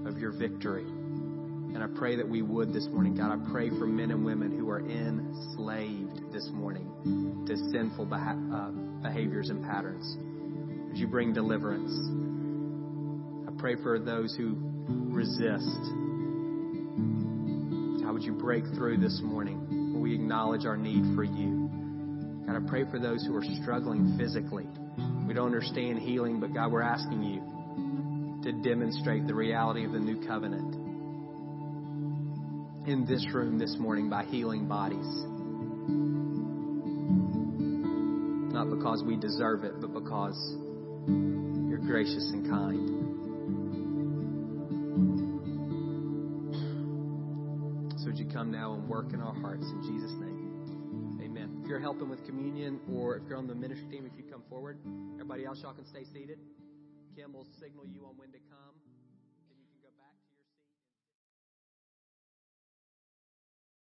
of 0.09 0.19
your 0.19 0.33
victory. 0.33 0.85
And 0.85 1.83
I 1.83 1.89
pray 1.99 2.17
that 2.17 2.27
we 2.27 2.41
would 2.41 2.73
this 2.73 2.87
morning. 2.87 3.17
God, 3.17 3.39
I 3.39 3.51
pray 3.53 3.69
for 3.69 3.87
men 3.87 4.11
and 4.13 4.25
women 4.25 4.59
who 4.59 4.71
are 4.71 4.81
enslaved 4.81 6.33
this 6.33 6.49
morning 6.51 7.45
to 7.47 7.55
sinful 7.71 8.09
uh, 8.11 8.71
behaviors 9.07 9.51
and 9.51 9.63
patterns. 9.63 10.17
Would 10.89 10.97
you 10.97 11.07
bring 11.07 11.35
deliverance? 11.35 11.93
I 13.47 13.61
pray 13.61 13.77
for 13.77 13.99
those 13.99 14.35
who 14.35 14.57
resist. 15.13 16.08
Would 18.19 18.27
you 18.27 18.33
break 18.33 18.65
through 18.75 18.97
this 18.97 19.21
morning 19.23 20.01
we 20.03 20.13
acknowledge 20.13 20.67
our 20.67 20.77
need 20.77 21.15
for 21.15 21.23
you? 21.23 21.71
God, 22.45 22.57
I 22.57 22.69
pray 22.69 22.83
for 22.91 22.99
those 22.99 23.25
who 23.25 23.37
are 23.37 23.45
struggling 23.63 24.19
physically. 24.19 24.67
We 25.29 25.35
don't 25.35 25.47
understand 25.47 26.01
healing, 26.01 26.41
but 26.41 26.53
God, 26.53 26.73
we're 26.73 26.83
asking 26.83 27.23
you 27.23 28.43
to 28.43 28.51
demonstrate 28.69 29.29
the 29.29 29.37
reality 29.37 29.85
of 29.85 29.93
the 29.93 30.01
new 30.01 30.27
covenant 30.27 30.75
in 32.89 33.07
this 33.07 33.25
room 33.33 33.57
this 33.57 33.77
morning 33.79 34.11
by 34.11 34.25
healing 34.25 34.67
bodies. 34.67 35.07
Not 38.53 38.69
because 38.69 39.05
we 39.07 39.15
deserve 39.15 39.63
it, 39.63 39.81
but 39.81 39.95
because 39.95 40.57
you're 41.07 41.79
gracious 41.79 42.33
and 42.33 42.51
kind. 42.51 42.98
Helping 51.89 52.11
with 52.11 52.23
communion 52.27 52.79
or 52.95 53.17
if 53.17 53.23
you're 53.27 53.39
on 53.39 53.47
the 53.47 53.55
ministry 53.55 53.89
team, 53.89 54.05
if 54.05 54.13
you 54.19 54.31
come 54.31 54.43
forward, 54.51 54.77
everybody 55.15 55.47
else, 55.47 55.63
y'all 55.63 55.73
can 55.73 55.87
stay 55.87 56.05
seated. 56.05 56.39
Kim 57.17 57.33
will 57.33 57.47
signal 57.59 57.87
you 57.87 58.05
on 58.05 58.13
when 58.19 58.31
to 58.31 58.37
come. 58.51 58.68